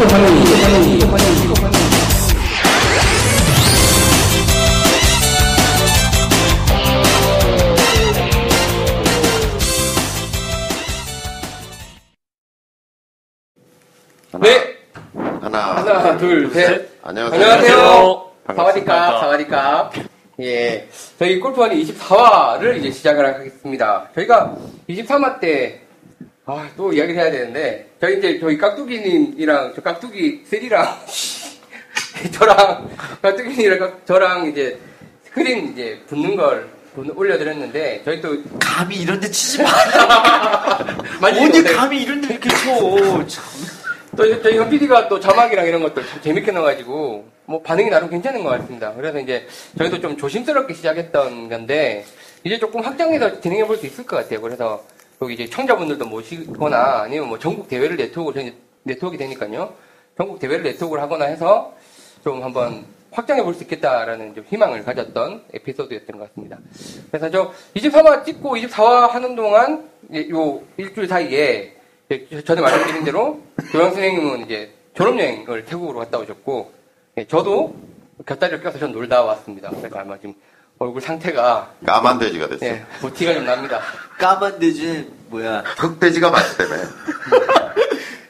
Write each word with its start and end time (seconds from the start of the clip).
네. 0.00 0.06
하나, 15.12 15.58
하나, 15.76 16.16
둘, 16.16 16.48
셋. 16.50 16.88
안녕하세요. 17.02 17.42
안녕하세요. 17.42 18.30
사와디카, 18.56 19.20
사와디카. 19.20 19.90
예. 20.40 20.88
저희 21.18 21.38
골프원이 21.38 21.84
24화를 21.84 22.78
이제 22.78 22.90
시작을 22.90 23.26
하겠습니다. 23.26 24.08
저희가 24.14 24.56
23화 24.88 25.40
때, 25.40 25.82
아, 26.46 26.66
또 26.74 26.90
이야기를 26.90 27.20
해야 27.20 27.30
되는데, 27.30 27.89
저희 28.00 28.18
이제, 28.18 28.38
저희 28.40 28.56
깍두기님이랑, 28.56 29.72
저 29.76 29.82
깍두기 29.82 30.42
셀이랑, 30.46 30.96
저랑, 32.32 32.88
깍두기님이랑 33.20 34.00
저랑 34.06 34.46
이제, 34.48 34.78
스크린 35.24 35.72
이제 35.72 36.00
붙는 36.06 36.34
걸 36.36 36.68
본- 36.94 37.10
올려드렸는데, 37.10 38.02
저희 38.04 38.20
또, 38.22 38.36
감히 38.58 38.96
이런 38.96 39.20
데 39.20 39.30
치지 39.30 39.62
마. 39.62 39.68
못해- 41.62 41.74
감히 41.74 42.02
이런 42.02 42.20
데 42.22 42.28
이렇게 42.34 42.48
쳐. 42.48 43.26
참. 43.28 43.44
또 44.16 44.42
저희 44.42 44.56
현 44.56 44.68
PD가 44.68 45.08
또 45.08 45.20
자막이랑 45.20 45.66
이런 45.66 45.82
것들 45.82 46.04
참 46.04 46.20
재밌게 46.20 46.50
넣어가지고 46.50 47.28
뭐 47.46 47.62
반응이 47.62 47.90
나름 47.90 48.10
괜찮은 48.10 48.42
것 48.42 48.50
같습니다. 48.50 48.92
그래서 48.94 49.20
이제 49.20 49.46
저희도 49.78 50.00
좀 50.00 50.16
조심스럽게 50.16 50.74
시작했던 50.74 51.48
건데 51.48 52.04
이제 52.42 52.58
조금 52.58 52.80
확장해서 52.82 53.40
진행해 53.40 53.64
볼 53.66 53.76
수 53.78 53.86
있을 53.86 54.04
것 54.04 54.16
같아요. 54.16 54.40
그래서 54.40 54.82
여기 55.22 55.34
이제 55.34 55.46
청자분들도 55.48 56.06
모시거나 56.06 57.02
아니면 57.02 57.28
뭐 57.28 57.38
전국 57.38 57.68
대회를 57.68 57.96
네트워크 57.96 58.52
네트워크 58.84 59.18
되니까요. 59.18 59.74
전국 60.16 60.38
대회를 60.38 60.62
네트워크를 60.64 61.02
하거나 61.02 61.26
해서 61.26 61.74
좀 62.24 62.42
한번 62.42 62.84
확장해 63.10 63.42
볼 63.42 63.54
수 63.54 63.64
있겠다라는 63.64 64.34
좀 64.34 64.44
희망을 64.48 64.84
가졌던 64.84 65.44
에피소드였던 65.52 66.18
것 66.18 66.28
같습니다. 66.28 66.58
그래서 67.10 67.30
저 67.30 67.52
23화 67.74 68.24
찍고 68.24 68.56
24화 68.56 69.08
하는 69.10 69.34
동안 69.36 69.90
요 70.30 70.62
일주일 70.78 71.06
사이에 71.08 71.74
전에 72.46 72.60
말씀드린 72.60 73.04
대로 73.04 73.40
교양 73.72 73.90
선생님은 73.92 74.44
이제 74.46 74.72
졸업여행을 74.94 75.66
태국으로 75.66 75.98
갔다 75.98 76.18
오셨고 76.18 76.72
예, 77.18 77.26
저도 77.26 77.74
곁다리를 78.24 78.62
껴서 78.62 78.78
전 78.78 78.92
놀다 78.92 79.22
왔습니다. 79.22 79.70
그래서 79.70 79.98
아마 79.98 80.16
지금 80.16 80.34
얼굴 80.80 81.02
상태가 81.02 81.70
까만 81.84 82.18
돼지가 82.18 82.48
됐어. 82.48 82.64
예, 82.64 82.82
보티가 83.02 83.34
좀 83.34 83.44
납니다. 83.44 83.80
까만 84.18 84.58
돼지 84.58 85.06
뭐야? 85.28 85.62
흑돼지가 85.76 86.30
맛있다며. 86.30 86.74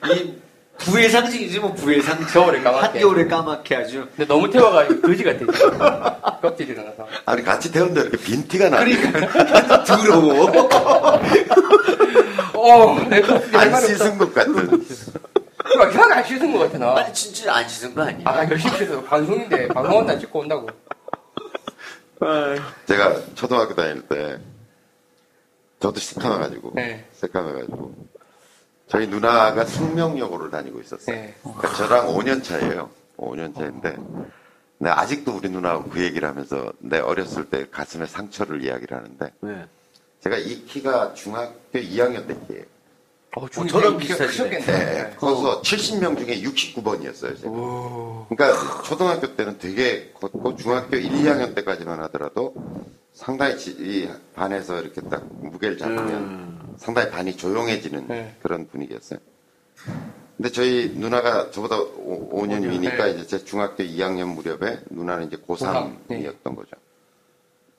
이 0.12 0.34
부의 0.78 1.08
상징이지 1.10 1.60
뭐 1.60 1.72
부의 1.74 2.02
상징. 2.02 2.26
겨울에 2.26 2.60
까맣게. 2.60 2.86
한겨울에 2.86 3.26
까맣게 3.28 3.76
아주. 3.76 4.08
근데 4.16 4.26
너무 4.26 4.50
태워가지고 4.50 5.00
거지 5.00 5.22
같아. 5.22 6.40
껍질이 6.40 6.72
일어나서. 6.72 7.06
아니, 7.24 7.44
같이 7.44 7.70
태운데 7.70 8.00
이렇게 8.00 8.16
빈티가 8.16 8.68
나. 8.68 8.78
그러니까 8.78 9.84
더러워. 9.84 10.50
어, 12.54 12.98
내가 13.08 13.40
안 13.54 13.80
씻은 13.80 14.18
것 14.18 14.34
같은. 14.34 14.84
혀는 15.78 16.12
안 16.12 16.24
씻은 16.24 16.52
것 16.52 16.58
같아 16.58 16.78
나. 16.78 16.96
아니 17.00 17.14
진짜 17.14 17.54
안 17.54 17.68
씻은 17.68 17.94
거 17.94 18.02
아니야? 18.02 18.22
아 18.24 18.44
열심히 18.50 18.76
씻어 18.78 19.00
방송인데 19.04 19.68
방송한다 19.68 20.18
찍고 20.18 20.40
온다고. 20.40 20.66
제가 22.86 23.34
초등학교 23.34 23.74
다닐 23.74 24.02
때, 24.02 24.38
저도 25.80 25.98
시커매가지고, 25.98 26.72
네. 26.74 27.08
새까매가지고, 27.12 27.94
저희 28.88 29.06
누나가 29.06 29.64
숙명여고를 29.64 30.50
다니고 30.50 30.80
있었어요. 30.80 31.16
네. 31.16 31.34
그러니까 31.42 31.72
저랑 31.74 32.06
5년 32.08 32.44
차예요. 32.44 32.90
5년 33.16 33.54
차인데, 33.54 33.96
내 34.78 34.90
아직도 34.90 35.32
우리 35.32 35.48
누나하고 35.48 35.88
그 35.88 36.02
얘기를 36.02 36.28
하면서 36.28 36.72
내 36.78 36.98
어렸을 36.98 37.48
때 37.48 37.66
가슴에 37.70 38.06
상처를 38.06 38.62
이야기를 38.64 38.96
하는데, 38.96 39.32
네. 39.40 39.66
제가 40.20 40.36
이 40.36 40.66
키가 40.66 41.14
중학교 41.14 41.78
2학년 41.78 42.26
때 42.26 42.36
키예요. 42.46 42.64
어, 43.36 43.48
저랑 43.48 43.98
키가 43.98 44.16
비슷하시네. 44.16 44.50
크셨겠네. 44.58 44.92
네. 45.10 45.16
거기서 45.16 45.62
70명 45.62 46.18
중에 46.18 46.40
69번이었어요. 46.42 47.40
제가. 47.40 48.26
그러니까 48.28 48.82
초등학교 48.82 49.36
때는 49.36 49.58
되게 49.58 50.10
걷고 50.14 50.56
중학교 50.56 50.96
1, 50.96 51.10
2학년 51.10 51.54
때까지만 51.54 52.00
하더라도 52.04 52.54
상당히 53.12 53.56
지- 53.56 53.70
이 53.78 54.08
반에서 54.34 54.80
이렇게 54.80 55.00
딱 55.02 55.24
무게를 55.42 55.78
잡으면 55.78 56.74
상당히 56.76 57.10
반이 57.10 57.36
조용해지는 57.36 58.08
네. 58.08 58.36
그런 58.42 58.66
분위기였어요. 58.66 59.20
근데 60.36 60.50
저희 60.50 60.92
누나가 60.96 61.50
저보다 61.50 61.78
5, 61.78 62.46
년 62.46 62.62
위니까 62.68 63.04
네. 63.06 63.10
이제 63.12 63.26
제 63.26 63.44
중학교 63.44 63.84
2학년 63.84 64.34
무렵에 64.34 64.80
누나는 64.90 65.26
이제 65.28 65.36
고3, 65.36 66.08
고3이었던 66.08 66.56
거죠. 66.56 66.70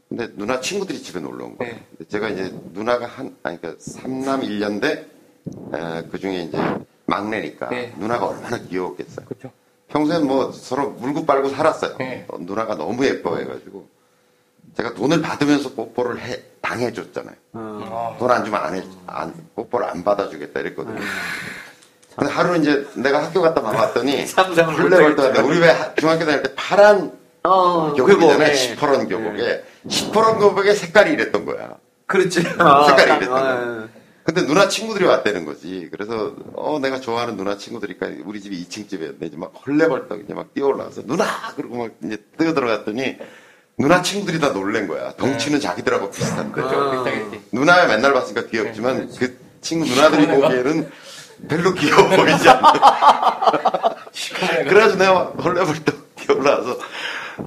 근데 0.08 0.28
누나 0.36 0.60
친구들이 0.62 1.02
집에 1.02 1.20
놀러 1.20 1.46
온 1.46 1.58
거예요. 1.58 1.74
네. 1.74 2.06
제가 2.08 2.30
이제 2.30 2.54
누나가 2.74 3.06
한, 3.08 3.36
아니, 3.44 3.60
그러니까 3.60 3.82
3남 3.84 4.44
1년대, 4.44 5.06
그 6.12 6.20
중에 6.20 6.44
이제 6.44 6.58
막내니까 7.06 7.70
네. 7.70 7.94
누나가 7.98 8.28
얼마나 8.28 8.58
귀여웠겠어요. 8.58 9.26
그렇죠. 9.26 9.52
평소엔 9.90 10.26
뭐 10.26 10.52
서로 10.52 10.92
물고 10.92 11.26
빨고 11.26 11.50
살았어요. 11.50 11.98
네. 11.98 12.26
어, 12.30 12.38
누나가 12.40 12.76
너무 12.76 13.06
예뻐해가지고 13.06 13.86
제가 14.78 14.94
돈을 14.94 15.22
받으면서 15.22 15.72
뽀뽀를 15.74 16.20
해, 16.22 16.40
당해줬잖아요. 16.62 17.36
아, 17.54 18.16
돈안 18.18 18.46
주면 18.46 18.62
안 18.64 18.76
해, 18.76 18.84
안, 19.08 19.34
뽀뽀를 19.56 19.88
안 19.90 20.04
받아주겠다 20.04 20.62
이랬거든요. 20.62 21.00
근데 22.16 22.32
하루 22.32 22.56
이제 22.58 22.86
내가 22.96 23.24
학교 23.24 23.42
갔다 23.42 23.62
와봤더니 23.62 24.26
헐레벌떡 24.36 25.10
못하겠죠. 25.10 25.46
우리 25.48 25.60
왜 25.60 25.70
하- 25.72 25.94
중학교 25.96 26.26
다닐 26.26 26.44
때 26.44 26.54
파란 26.56 27.12
어, 27.44 27.94
교복이잖아요. 27.94 28.38
네. 28.38 28.54
시퍼런 28.54 29.10
교복에 29.10 29.64
시퍼런 29.90 30.40
교복에 30.40 30.74
색깔이 30.76 31.12
이랬던 31.14 31.46
거야. 31.46 31.76
그렇지. 32.06 32.42
색깔이 32.42 32.60
아, 33.12 33.16
이랬던 33.18 33.30
거야. 33.30 33.88
근데 34.24 34.46
누나 34.46 34.68
친구들이 34.68 35.06
왔다는 35.06 35.46
거지. 35.46 35.88
그래서 35.92 36.36
어 36.54 36.80
내가 36.80 37.00
좋아하는 37.00 37.38
누나 37.38 37.58
친구들이니까 37.58 38.08
우리 38.26 38.40
집이 38.40 38.64
2층 38.66 38.88
집이었는데 38.88 39.26
이제 39.28 39.38
막 39.38 39.52
헐레벌떡 39.66 40.22
이제 40.24 40.34
막 40.34 40.54
뛰어 40.54 40.68
올라와서 40.68 41.02
누나 41.06 41.26
그러고 41.56 41.78
막 41.78 41.92
이제 42.04 42.18
뛰어 42.38 42.54
들어갔더니 42.54 43.18
누나 43.80 44.02
친구들이 44.04 44.40
다 44.40 44.54
놀란 44.54 44.88
거야. 44.88 45.14
덩치는 45.16 45.60
자기들하고 45.60 46.12
비슷한데. 46.12 46.62
비슷하겠지. 46.62 47.42
누나야 47.52 47.88
맨날 47.88 48.14
봤으니까 48.14 48.48
귀엽지만 48.48 49.08
네, 49.10 49.16
그 49.18 49.38
친구 49.62 49.86
누나들이. 49.88 50.28
보기에는 50.28 50.90
별로 51.50 51.74
귀여워 51.74 52.08
보이지 52.10 52.48
않는. 52.50 52.70
그래가지고 54.70 55.00
내가 55.00 55.24
헐레벌떡 55.44 56.16
뛰어 56.16 56.36
올라와서 56.36 56.78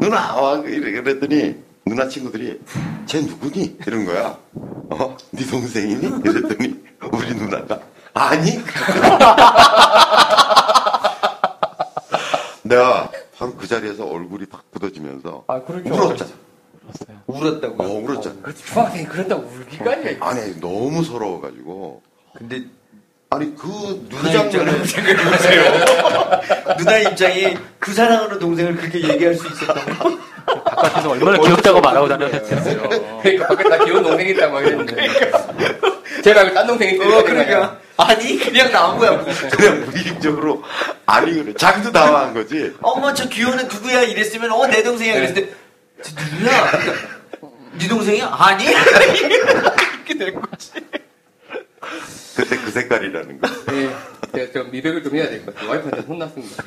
누나 0.00 0.34
와 0.34 0.58
이래- 0.58 0.90
그랬더니 1.02 1.54
누나 1.86 2.08
친구들이 2.08 2.60
쟤 3.06 3.20
누구니 3.20 3.76
이런 3.86 4.06
거야. 4.06 4.38
어? 4.90 5.16
네 5.30 5.46
동생이니? 5.46 6.20
이랬더니 6.24 6.82
우리 7.12 7.34
누나가 7.34 7.78
아니. 8.14 8.52
내가 12.62 13.10
바로 13.36 13.54
그 13.54 13.66
자리에서 13.66 14.06
얼굴이 14.06 14.46
딱 14.46 14.62
굳어지면서 14.70 15.44
아, 15.46 15.60
그렇죠. 15.60 15.92
울었잖아. 15.94 16.30
울었다고. 17.26 17.82
어, 17.82 17.86
울었잖아. 18.00 18.36
그렇지. 18.40 18.64
중학생이 18.64 19.04
그런다고 19.06 19.42
울기까지. 19.42 20.16
아니 20.20 20.60
너무 20.60 21.04
서러워가지고 21.04 22.02
근데 22.34 22.64
아니 23.28 23.54
그 23.56 24.06
누나 24.08 24.22
그 24.22 24.46
입장을 24.46 24.86
생각해보세요. 24.86 25.64
누나 26.78 26.98
입장이 26.98 27.56
그 27.78 27.92
사랑하는 27.92 28.38
동생을 28.38 28.76
그렇게 28.76 29.02
얘기할 29.06 29.34
수 29.34 29.46
있었다고. 29.46 30.33
바깥에서 30.84 31.10
얼마나 31.10 31.38
귀엽다고 31.38 31.80
말하고 31.80 32.08
다녔겠어요. 32.08 32.88
그러니까 33.22 33.46
밖에 33.48 33.68
다 33.68 33.84
귀여운 33.84 34.02
동생이 34.02 34.30
있다고 34.32 34.52
막 34.54 34.60
이랬는데. 34.66 35.08
제 36.22 36.34
말고 36.34 36.54
딴 36.54 36.66
동생이 36.66 36.92
있다고. 36.94 37.12
어, 37.14 37.22
그러니까. 37.24 37.78
아니, 37.96 38.38
그냥 38.38 38.70
나온 38.72 38.98
거야. 38.98 39.24
그냥 39.52 39.84
무의식적으로 39.86 40.62
아니 41.06 41.32
그래 41.34 41.54
자기도 41.56 41.92
당황한 41.92 42.34
거지. 42.34 42.74
어머, 42.82 43.14
저 43.14 43.28
귀여운 43.28 43.58
애 43.58 43.62
누구야? 43.64 44.02
이랬으면, 44.02 44.50
어, 44.50 44.66
내 44.66 44.82
동생이야. 44.82 45.14
그랬는데, 45.14 45.52
저 46.02 46.10
누구야? 46.34 46.70
그러니까, 46.70 46.92
네 47.78 47.88
동생이야? 47.88 48.36
아니? 48.38 48.64
이렇게 48.64 50.18
된 50.18 50.40
거지. 50.40 50.72
그때 52.36 52.56
그 52.56 52.70
색깔이라는 52.72 53.40
거. 53.40 53.48
예. 53.74 53.90
제가 54.34 54.52
좀 54.52 54.70
미백을 54.72 55.02
좀 55.04 55.14
해야 55.14 55.28
될 55.28 55.44
것 55.44 55.54
같아요. 55.54 55.70
와이프한테 55.70 56.00
혼났습니다. 56.08 56.64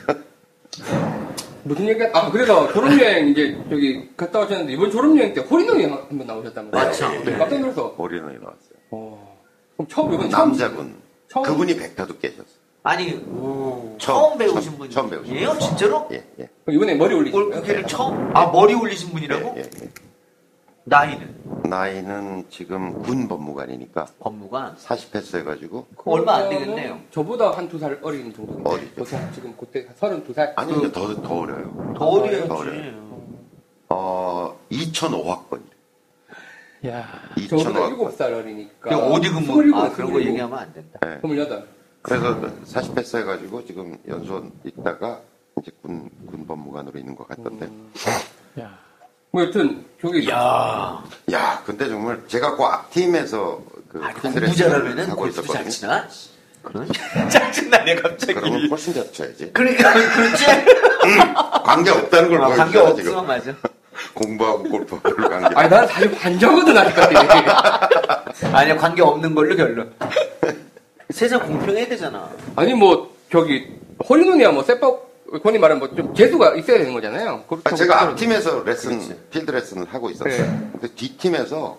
무슨 1.67 1.87
얘기, 1.87 2.03
아, 2.13 2.31
그래서 2.31 2.71
졸업여행 2.71 3.27
이제 3.29 3.57
저기 3.69 4.09
갔다 4.15 4.39
오셨는데 4.39 4.73
이번 4.73 4.89
졸업여행 4.91 5.33
때 5.33 5.41
호리노이 5.41 5.85
한번 5.85 6.25
나오셨다면서요? 6.27 6.83
맞죠. 6.83 7.23
네. 7.25 7.37
깜짝 7.37 7.59
놀라서. 7.59 7.95
머리는 7.97 8.23
나왔어요. 8.25 8.77
어. 8.91 9.37
그럼 9.75 9.87
처음, 9.89 10.13
이번 10.13 10.29
처음. 10.29 10.49
남자분. 10.49 10.95
처음- 11.29 11.43
그분이 11.45 11.75
백타도 11.77 12.17
깨셨어. 12.19 12.45
아니, 12.83 13.13
오. 13.15 13.95
처음 13.99 14.37
배우신 14.37 14.61
처음- 14.61 14.77
분이 14.77 14.89
처음 14.89 15.09
배우신 15.09 15.35
예요? 15.35 15.49
분. 15.49 15.59
진짜로? 15.59 16.07
예, 16.13 16.23
예. 16.39 16.49
그럼 16.63 16.75
이번에 16.77 16.95
머리 16.95 17.13
올리신 17.15 17.33
거예요? 17.33 17.49
골프계를 17.51 17.85
처음? 17.85 18.31
아, 18.33 18.45
머리 18.49 18.73
올리신 18.73 19.09
분이라고? 19.11 19.55
예, 19.57 19.61
예, 19.61 19.69
예. 19.83 19.89
나이는 20.91 21.35
나이는 21.65 22.45
지금 22.49 22.97
군 23.01 23.27
법무관이니까 23.27 24.05
법무관 24.19 24.75
40패스 24.77 25.39
해가지고 25.39 25.85
그거 25.97 26.11
얼마 26.11 26.35
안 26.35 26.49
되겠네요. 26.49 26.99
저보다 27.11 27.51
한 27.51 27.67
두 27.67 27.77
살 27.77 27.99
어린 28.01 28.33
정도. 28.33 28.61
어리죠. 28.69 29.03
지금 29.33 29.53
그때 29.59 29.85
32살. 29.99 30.53
아니 30.55 30.77
이제 30.77 30.89
더, 30.91 31.13
더 31.21 31.39
어려요. 31.39 31.93
더 31.97 32.05
어려야지. 32.05 32.47
더 32.47 32.55
어려요. 32.55 33.21
어 33.89 34.57
2005학번. 34.71 35.61
야, 36.87 37.05
저보다 37.49 37.69
2005학번. 37.89 38.15
7살 38.15 38.21
어리니까. 38.33 38.89
그럼 38.89 39.11
어디 39.11 39.29
근무? 39.29 39.41
27, 39.63 39.73
아 39.75 39.89
그런 39.91 40.11
거 40.13 40.19
27. 40.19 40.27
얘기하면 40.29 40.57
안 40.59 40.73
된다. 40.73 40.99
네. 41.01 41.19
28. 41.21 41.67
그래서 42.01 42.41
40패스 42.63 43.17
해가지고 43.19 43.65
지금 43.65 43.97
연수원 44.07 44.51
있다가 44.63 45.19
이제 45.59 45.71
군, 45.81 46.09
군 46.27 46.47
법무관으로 46.47 46.97
있는 46.97 47.13
것 47.15 47.27
같던데. 47.27 47.69
야. 48.61 48.79
뭐 49.37 49.45
여튼 49.45 49.85
저기 50.01 50.27
야, 50.31 50.99
야, 51.31 51.61
근데 51.63 51.87
정말 51.87 52.19
제가 52.27 52.55
그 52.55 52.63
앞팀에서 52.63 53.61
그 53.87 54.01
아, 54.03 54.07
필드 54.19 54.39
공부 54.39 54.55
잘하면은 54.55 54.95
레슨을 54.95 55.09
하고 55.11 55.21
골프 55.21 55.53
잘. 55.53 55.69
치나? 55.69 56.07
그런 56.63 56.89
짜증나네 57.29 57.95
갑자기. 57.97 58.33
그러면 58.33 58.67
훨씬 58.67 58.95
잘 58.95 59.13
쳐야지. 59.13 59.51
그러니까 59.53 59.93
그렇지. 59.93 60.45
관계 61.63 61.91
없다는 61.91 62.29
걸 62.31 62.41
아, 62.41 62.47
관계 62.49 62.79
지금. 62.79 62.87
없으면 62.87 63.27
맞아. 63.27 63.53
공부하고 64.15 64.63
골프하고 64.63 65.15
별로 65.15 65.29
관계 65.29 65.55
아니 65.55 65.69
나는 65.69 65.87
사실 65.87 66.11
반저거든 66.15 66.75
아직까지. 66.75 67.15
아니야 68.51 68.75
관계 68.75 69.03
없는 69.03 69.35
걸로 69.35 69.55
결론. 69.55 69.93
세상 71.11 71.39
공평해야 71.45 71.87
되잖아. 71.89 72.27
아니 72.55 72.73
뭐 72.73 73.15
저기 73.31 73.67
홀리논이야 74.09 74.49
뭐 74.49 74.63
세법 74.63 75.06
권이 75.43 75.57
말하면 75.59 75.79
뭐좀 75.79 76.13
재수가 76.15 76.55
있어야 76.55 76.77
되는 76.77 76.93
거잖아요. 76.93 77.43
아, 77.65 77.75
제가. 77.75 78.01
앞팀에서 78.03 78.63
레슨, 78.63 78.91
그렇지. 78.99 79.19
필드 79.29 79.51
레슨을 79.51 79.85
하고 79.93 80.09
있었어요. 80.09 80.37
네. 80.45 80.69
근데 80.73 80.87
뒷팀에서 80.95 81.77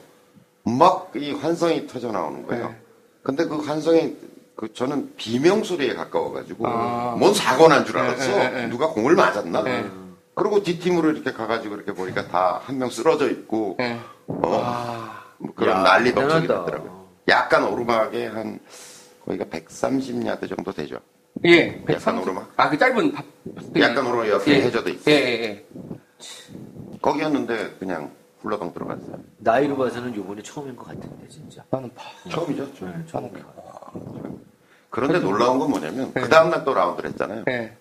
막 0.65 1.09
이 1.17 1.33
환성이 1.33 1.87
터져 1.87 2.12
나오는 2.12 2.47
거예요. 2.47 2.69
네. 2.69 2.77
근데 3.23 3.45
그 3.47 3.56
환성이 3.56 4.17
그 4.55 4.73
저는 4.73 5.15
비명 5.17 5.62
소리에 5.65 5.95
가까워가지고 5.95 6.67
아. 6.67 7.17
뭔 7.19 7.33
사고 7.33 7.69
난 7.69 7.87
줄 7.87 7.97
알았어. 7.99 8.29
네, 8.37 8.50
네, 8.50 8.62
네. 8.62 8.69
누가 8.69 8.89
공을 8.89 9.15
맞았나? 9.15 9.62
네. 9.62 9.87
그리고 10.35 10.62
뒷팀으로 10.62 11.11
이렇게 11.11 11.33
가가지고 11.33 11.77
이렇게 11.77 11.93
보니까 11.93 12.29
다 12.29 12.61
한 12.67 12.79
명 12.79 12.91
쓰러져 12.91 13.29
있고 13.31 13.77
네. 13.79 13.99
어, 14.27 14.61
아, 14.62 15.23
뭐 15.39 15.55
그런 15.55 15.79
야, 15.79 15.83
난리 15.83 16.12
법석이. 16.12 16.47
났더라고요. 16.47 17.06
약간 17.29 17.65
오르막에 17.65 18.27
한 18.27 18.61
거기가 19.25 19.47
130야드 19.47 20.49
정도 20.55 20.73
되죠. 20.73 20.99
예. 21.47 21.69
약간 21.69 21.85
130. 21.87 22.23
오르막. 22.23 22.53
아, 22.57 22.69
그 22.71 22.79
짧은 22.79 23.13
밥. 23.13 23.25
약간 23.79 24.07
오르막 24.07 24.29
옆에 24.29 24.51
예. 24.53 24.63
해저도 24.63 24.89
있고 24.91 25.11
예, 25.11 25.15
예, 25.15 25.43
예. 25.45 25.67
거기였는데 27.01 27.77
그냥 27.79 28.11
훌러덩 28.41 28.73
들어갔어요. 28.73 29.19
나이로 29.39 29.77
봐서는 29.77 30.15
요번에 30.17 30.43
처음인 30.43 30.75
것 30.77 30.87
같은데 30.87 31.29
진짜. 31.29 31.63
나는 31.71 31.93
봐. 31.95 32.05
처음이죠. 32.31 32.65
네, 32.81 32.93
처음인 33.09 33.33
것 33.33 33.57
같아. 33.57 33.93
그런데 34.91 35.19
놀라운 35.21 35.59
건 35.59 35.71
뭐냐면 35.71 36.13
그 36.15 36.29
다음 36.29 36.51
날 36.51 36.65
또 36.65 36.75
라운드를 36.75 37.11
했잖아요. 37.11 37.45
예. 37.49 37.77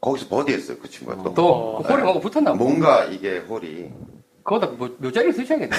거기서 0.00 0.28
버디했어요 0.28 0.78
그 0.78 0.88
친구가 0.88 1.22
또. 1.22 1.34
또, 1.34 1.82
그 1.82 1.92
홀에 1.92 2.02
뭔가 2.02 2.20
붙었나 2.20 2.52
봐. 2.52 2.56
뭔가 2.56 3.04
이게 3.04 3.38
홀이 3.40 3.90
그거다, 4.42 4.66
뭐, 4.68 4.88
묘자리를 4.98 5.34
쓰셔야겠네. 5.34 5.76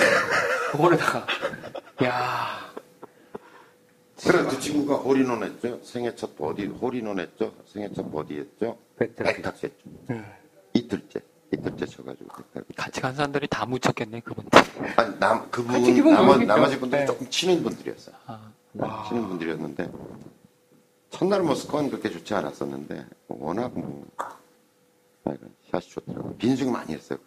그거에다가. 0.71 1.25
야 2.05 2.70
그래서 4.23 4.49
그 4.49 4.59
친구가 4.59 4.95
홀인원 4.97 5.43
했죠. 5.43 5.79
생애 5.83 6.13
첫 6.15 6.35
버디 6.37 6.65
홀인원 6.67 7.19
했죠. 7.19 7.53
생애 7.65 7.91
첫 7.93 8.11
버디 8.11 8.37
했죠. 8.37 8.77
백탁. 8.97 9.27
했죠. 9.63 9.69
음. 10.09 10.25
이틀째 10.73 11.19
이틀째 11.51 11.85
쳐가지고 11.85 12.29
백탁. 12.53 12.63
같이 12.75 13.01
간 13.01 13.15
사람들이 13.15 13.47
다 13.47 13.65
묻혔겠네, 13.65 14.21
그분. 14.21 14.45
아니 14.95 15.19
남 15.19 15.49
그분 15.49 15.73
나머, 15.73 16.33
좋으시죠? 16.33 16.45
나머지 16.45 16.79
분들이 16.79 17.01
네. 17.01 17.05
조금 17.07 17.29
치는 17.29 17.63
분들이었어요. 17.63 18.15
아, 18.79 19.05
치는 19.09 19.27
분들이었는데 19.27 19.91
첫날 21.09 21.41
뭐 21.41 21.55
스코어는 21.55 21.89
그렇게 21.89 22.09
좋지 22.09 22.33
않았었는데 22.33 23.05
워낙 23.27 23.71
뭐 23.77 24.05
아, 24.17 24.37
샷이 25.71 25.83
좋더라고요. 25.89 26.35
빈스윙 26.35 26.69
많이 26.71 26.93
했어요 26.93 27.19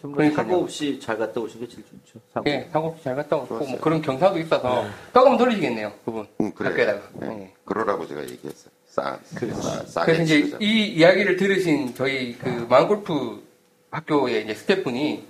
그뭐 0.00 0.14
그러니까요. 0.14 0.46
사고 0.48 0.62
없이 0.62 0.98
잘 1.00 1.18
갔다 1.18 1.40
오신 1.40 1.60
게 1.60 1.68
제일 1.68 1.84
좋죠. 1.84 2.20
사고. 2.32 2.48
예, 2.50 2.68
사고 2.72 2.88
없이 2.88 3.04
잘 3.04 3.14
갔다 3.14 3.36
왔고, 3.36 3.58
뭐. 3.58 3.80
그런 3.80 4.00
경사도 4.02 4.38
있어서, 4.40 4.84
떡하면 5.12 5.38
돌리시겠네요, 5.38 5.92
그분. 6.04 6.26
응, 6.52 6.54
그래. 6.54 6.68
학교에다가. 6.70 7.00
네. 7.14 7.26
예. 7.42 7.52
그러라고 7.64 8.06
제가 8.06 8.22
얘기했어요. 8.22 8.70
싸, 8.86 9.18
싸, 9.24 9.84
싸게 9.86 10.04
그래서 10.12 10.22
이제 10.22 10.42
치자. 10.44 10.58
이 10.60 10.86
이야기를 10.88 11.36
들으신 11.38 11.94
저희 11.94 12.36
그 12.38 12.66
마음골프 12.68 13.42
학교의 13.90 14.44
이제 14.44 14.54
스태프분이 14.54 15.26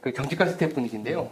그 0.00 0.12
정직한 0.12 0.50
스태프분이신데요. 0.50 1.30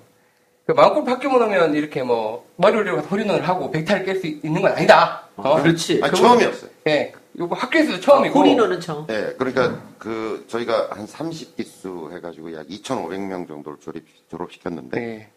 그 0.66 0.72
마음골프 0.72 1.10
학교만 1.10 1.42
오면 1.42 1.74
이렇게 1.74 2.02
뭐 2.02 2.48
머리 2.56 2.76
올리고 2.76 2.98
홀인원을 2.98 3.48
하고 3.48 3.70
백타를 3.70 4.04
깰 4.06 4.20
수 4.20 4.26
있는 4.26 4.62
건 4.62 4.72
아니다. 4.72 5.28
어? 5.36 5.60
그렇지. 5.62 6.00
아니, 6.02 6.16
처음이었어요. 6.16 6.70
예. 6.88 7.12
요거 7.38 7.54
학교에서도 7.54 8.00
처음이고. 8.00 8.38
홀인원은 8.38 8.80
처음. 8.80 9.06
네, 9.06 9.34
그러니까 9.36 9.80
그 9.98 10.44
저희가 10.48 10.88
한 10.90 11.06
30기수 11.06 12.12
해가지고 12.12 12.54
약 12.54 12.66
2,500명 12.66 13.46
정도를 13.46 13.78
졸업, 13.80 14.02
졸업시켰는데 14.30 15.00
예. 15.00 15.28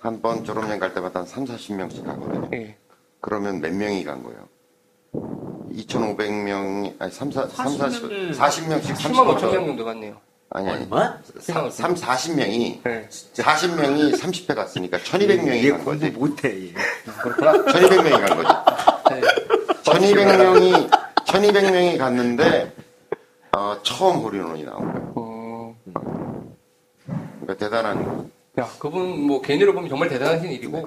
한번 0.00 0.44
졸업여행 0.44 0.78
갈 0.78 0.94
때마다 0.94 1.20
한 1.20 1.26
3, 1.26 1.44
40명씩 1.44 2.04
가거든요. 2.04 2.48
예. 2.54 2.76
그러면 3.22 3.60
몇 3.60 3.72
명이 3.72 4.04
간 4.04 4.22
거예요? 4.24 4.48
2,500명이, 5.72 6.96
아니, 6.98 7.10
3, 7.12 7.30
4, 7.30 7.46
3, 7.46 7.78
40, 7.78 8.02
40명이 8.02 8.34
40명씩 8.36 8.94
10만 8.96 9.14
5천 9.14 9.38
35명. 9.38 9.52
명 9.52 9.66
정도 9.68 9.84
갔네요. 9.84 10.20
아니, 10.50 10.68
아니. 10.68 10.82
얼마? 10.82 11.16
3, 11.38 11.70
3 11.70 11.94
40명이, 11.94 12.80
예. 12.86 13.08
40명이 13.08 14.18
30회 14.18 14.54
갔으니까 14.54 14.98
1,200명이 14.98 15.64
얘간 15.64 15.84
거지. 15.84 16.10
못해. 16.10 16.66
얘. 16.66 16.72
그렇구나. 17.22 17.52
1,200명이 17.72 18.26
간 18.28 18.36
거지. 18.42 19.14
예. 19.14 19.20
1,200명이, 19.82 20.90
1,200명이 21.24 21.98
갔는데, 21.98 22.72
어, 23.56 23.76
처음 23.82 24.16
홀인원이 24.16 24.64
나온 24.64 24.92
거예요. 24.92 25.12
어, 25.14 25.76
그러니까 27.40 27.54
대단한 27.56 28.04
거. 28.04 28.26
야, 28.58 28.68
그분 28.78 29.26
뭐 29.26 29.40
개인으로 29.40 29.72
보면 29.72 29.88
정말 29.88 30.08
대단하신 30.10 30.50
일이고. 30.52 30.84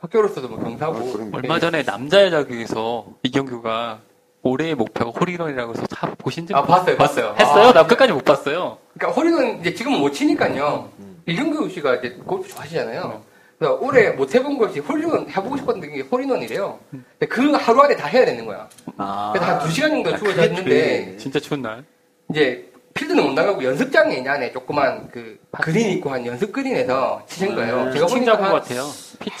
학교로서도 0.00 0.48
뭐 0.48 0.58
경사고. 0.58 0.96
아, 0.96 1.30
얼마 1.34 1.58
전에 1.60 1.82
남자의 1.82 2.30
자격에서 2.30 3.06
이경규가 3.22 4.00
올해의 4.42 4.74
목표가 4.74 5.10
홀인원이라고 5.10 5.72
해서 5.74 5.86
다 5.86 6.14
보신 6.18 6.46
적 6.46 6.56
아, 6.56 6.62
봤어요, 6.62 6.96
봤어요. 6.96 7.34
했어요? 7.38 7.64
아. 7.68 7.72
나 7.72 7.86
끝까지 7.86 8.12
못 8.12 8.24
봤어요. 8.24 8.78
그러니까 8.94 9.20
홀인원 9.20 9.60
이제 9.60 9.74
지금은 9.74 10.00
못 10.00 10.12
치니까요. 10.12 10.90
이경규 11.26 11.68
씨가 11.70 11.96
이제 11.96 12.10
골프 12.26 12.48
좋아하시잖아요. 12.48 13.22
그래서 13.58 13.74
올해 13.80 14.10
못 14.10 14.34
해본 14.34 14.58
것이 14.58 14.80
홀인원 14.80 15.28
해보고 15.30 15.56
싶었던 15.58 15.80
게 15.82 16.00
홀인원이래요. 16.00 16.78
근데 16.90 17.26
그 17.28 17.52
하루 17.52 17.80
안에 17.82 17.96
다 17.96 18.06
해야 18.08 18.24
되는 18.24 18.44
거야. 18.46 18.68
아. 18.96 19.30
그래서 19.34 19.52
한 19.52 19.58
두 19.60 19.70
시간 19.70 19.90
정도 19.90 20.10
아, 20.10 20.16
돼. 20.64 21.16
진짜 21.18 21.38
추운 21.38 21.60
날. 21.62 21.84
이제 22.30 22.70
필드는 22.94 23.24
못 23.24 23.32
나가고 23.32 23.62
연습장에 23.64 24.16
있는 24.16 24.30
안에 24.30 24.52
조그만 24.52 25.08
그 25.10 25.38
그린 25.60 25.90
있고 25.90 26.10
한 26.10 26.24
연습 26.24 26.52
그린에서 26.52 27.22
치신 27.26 27.54
거예요. 27.54 27.86
네. 27.86 27.92
제가 27.92 28.06
보니까 28.06 28.32
한, 28.42 28.52
같아요. 28.52 28.88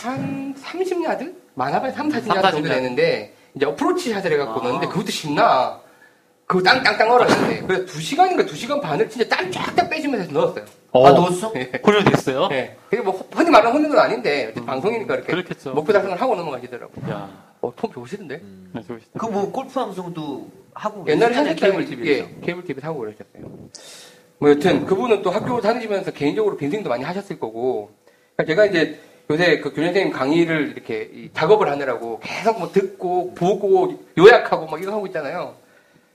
한 0.02 0.54
30야드? 0.54 1.34
많아봐야 1.54 1.92
3, 1.92 2.08
40야드 2.08 2.24
3, 2.24 2.24
정도 2.26 2.68
40야드. 2.68 2.68
되는데 2.68 3.34
이제 3.54 3.64
어프로치 3.64 4.12
샷을 4.12 4.32
해갖고 4.32 4.60
아. 4.60 4.64
넣는데 4.64 4.88
그것도 4.88 5.10
쉽나? 5.10 5.80
그거 6.46 6.62
땅땅땅 6.62 7.10
얼었는데 7.10 7.62
그래서 7.66 7.84
2시간인가 7.86 8.46
2시간 8.46 8.80
반을 8.82 9.08
진짜 9.08 9.34
땀 9.34 9.50
쫙쫙 9.50 9.88
빼주면서 9.88 10.32
넣었어요. 10.32 10.64
아, 10.92 10.98
넣었어? 11.10 11.52
예. 11.56 11.72
홀인원 11.84 12.04
됐어요? 12.12 12.48
예. 12.52 12.76
그게 12.90 13.02
뭐 13.02 13.26
흔히 13.32 13.50
말하는 13.50 13.72
혼인은 13.78 13.98
아닌데 13.98 14.44
어쨌든 14.44 14.66
방송이니까 14.66 15.14
이렇게 15.14 15.32
그렇겠죠. 15.32 15.72
목표 15.74 15.92
달성을 15.92 16.20
하고 16.20 16.34
넘어가시더라고요. 16.36 17.10
야, 17.10 17.30
어, 17.60 17.72
톰 17.74 17.90
좋으시던데? 17.92 18.40
네, 18.72 18.82
좋으시다. 18.86 19.18
그뭐 19.18 19.50
골프 19.50 19.72
방송도 19.72 20.50
하고 20.74 21.04
옛날에 21.08 21.34
하셨잖아요. 21.34 21.56
케이블 21.56 21.84
TV에서. 21.86 22.10
예, 22.10 22.34
케이블 22.42 22.64
TV 22.64 22.82
하고 22.82 22.98
그러셨어요. 23.00 23.44
뭐 24.38 24.50
여튼 24.50 24.84
그분은 24.84 25.22
또 25.22 25.30
학교 25.30 25.60
다니시면서 25.60 26.12
개인적으로 26.12 26.56
빈생도 26.56 26.88
많이 26.88 27.04
하셨을 27.04 27.38
거고. 27.38 27.90
그러니까 28.36 28.52
제가 28.52 28.66
이제 28.66 28.98
요새 29.30 29.60
그 29.60 29.70
교장 29.70 29.86
선생님 29.86 30.12
강의를 30.12 30.72
이렇게 30.74 31.10
이 31.14 31.30
작업을 31.32 31.70
하느라고 31.70 32.20
계속 32.20 32.58
뭐 32.58 32.70
듣고 32.70 33.34
보고 33.34 34.04
요약하고 34.18 34.66
막 34.66 34.82
이거 34.82 34.92
하고 34.92 35.06
있잖아요. 35.06 35.54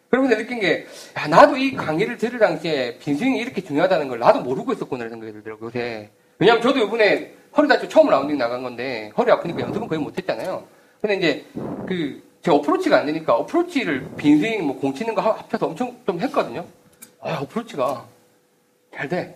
그러면서 0.10 0.38
느낀 0.38 0.60
게, 0.60 0.86
야, 1.18 1.28
나도 1.28 1.56
이 1.56 1.75
강의를 1.75 2.18
들을 2.18 2.39
당시에 2.39 2.98
빈생이 2.98 3.39
이렇게 3.39 3.62
중요하다는 3.62 4.08
걸 4.08 4.20
나도 4.20 4.42
모르고 4.42 4.74
있었구나 4.74 5.06
이런 5.06 5.12
생각이 5.12 5.34
들더라고요, 5.34 5.68
요새. 5.68 6.10
왜냐면 6.39 6.62
저도 6.63 6.80
이번에 6.80 7.34
허리 7.56 7.68
다치고 7.68 7.89
처음 7.89 8.10
라운딩 8.10 8.38
나간 8.38 8.63
건데, 8.63 9.12
허리 9.18 9.32
아프니까 9.32 9.62
연습은 9.62 9.88
거의 9.88 10.01
못 10.01 10.18
했잖아요. 10.18 10.63
근데 11.00 11.16
이제, 11.16 11.46
그, 11.88 12.24
제 12.41 12.51
어프로치가 12.51 12.98
안 13.00 13.05
되니까 13.05 13.36
어프로치를 13.36 14.05
빈스윙 14.17 14.65
뭐 14.65 14.77
공 14.77 14.93
치는 14.93 15.13
거 15.13 15.22
합- 15.22 15.39
합쳐서 15.39 15.67
엄청 15.67 15.96
좀 16.05 16.19
했거든요. 16.22 16.65
아, 17.22 17.39
어프로치가 17.41 18.05
잘 18.96 19.10
돼. 19.10 19.36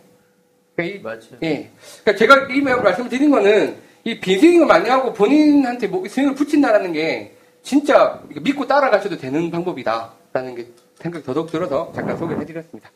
그러니까 0.76 1.00
이- 1.00 1.02
맞아요. 1.04 1.38
예. 1.44 1.70
그러니까 2.04 2.16
제가 2.18 2.48
이 2.54 2.62
말씀을 2.62 3.10
드린 3.10 3.30
거는 3.30 3.76
이 4.06 4.20
빈스윙을 4.20 4.66
많이 4.66 4.90
하고 4.90 5.14
본인한테 5.14 5.88
뭐 5.88 6.08
스윙을 6.08 6.36
붙인다라는 6.36 6.94
게 6.94 7.36
진짜 7.62 8.22
믿고 8.42 8.66
따라가셔도 8.68 9.18
되는 9.18 9.50
방법이다라는 9.52 10.56
게 10.56 10.68
생각이 11.02 11.24
더더욱 11.26 11.52
들어서 11.52 11.92
잠깐 11.96 12.18
소개를 12.18 12.42
해드렸습니다. 12.42 12.90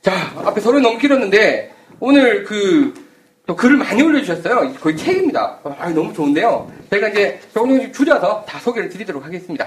자, 0.00 0.12
앞에 0.44 0.60
서류 0.60 0.80
너무 0.80 0.98
길었는데 0.98 1.72
오늘 2.00 2.42
그, 2.44 2.92
또 3.46 3.56
글을 3.56 3.76
많이 3.76 4.02
올려주셨어요. 4.02 4.72
거의 4.80 4.96
책입니다. 4.96 5.58
아, 5.78 5.88
너무 5.90 6.12
좋은데요. 6.12 6.70
저희가 6.90 7.08
이제 7.08 7.40
조금 7.52 7.70
조금씩 7.70 7.92
줄여서 7.94 8.44
다 8.46 8.58
소개를 8.60 8.88
드리도록 8.88 9.24
하겠습니다. 9.24 9.66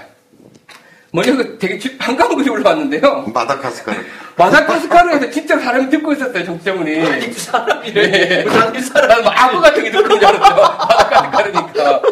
먼저 1.12 1.36
그 1.36 1.58
되게 1.58 1.78
지- 1.78 1.96
반가운 1.98 2.36
글이 2.36 2.48
올라왔는데요. 2.48 3.26
마다카스카르. 3.32 3.98
마다가스카르에서 4.36 5.30
진짜 5.30 5.58
사람이 5.58 5.88
듣고 5.90 6.12
있었어요, 6.12 6.44
정치자문이. 6.44 7.06
아니 7.06 7.26
그 7.30 7.38
사람이래. 7.38 8.10
네. 8.10 8.44
당일 8.44 8.80
사람. 8.82 9.26
악어 9.26 9.60
같은 9.60 9.82
게 9.84 9.90
듣는 9.90 10.08
줄 10.08 10.24
알았어요. 10.24 10.56
마다가스카르니까. 10.78 12.02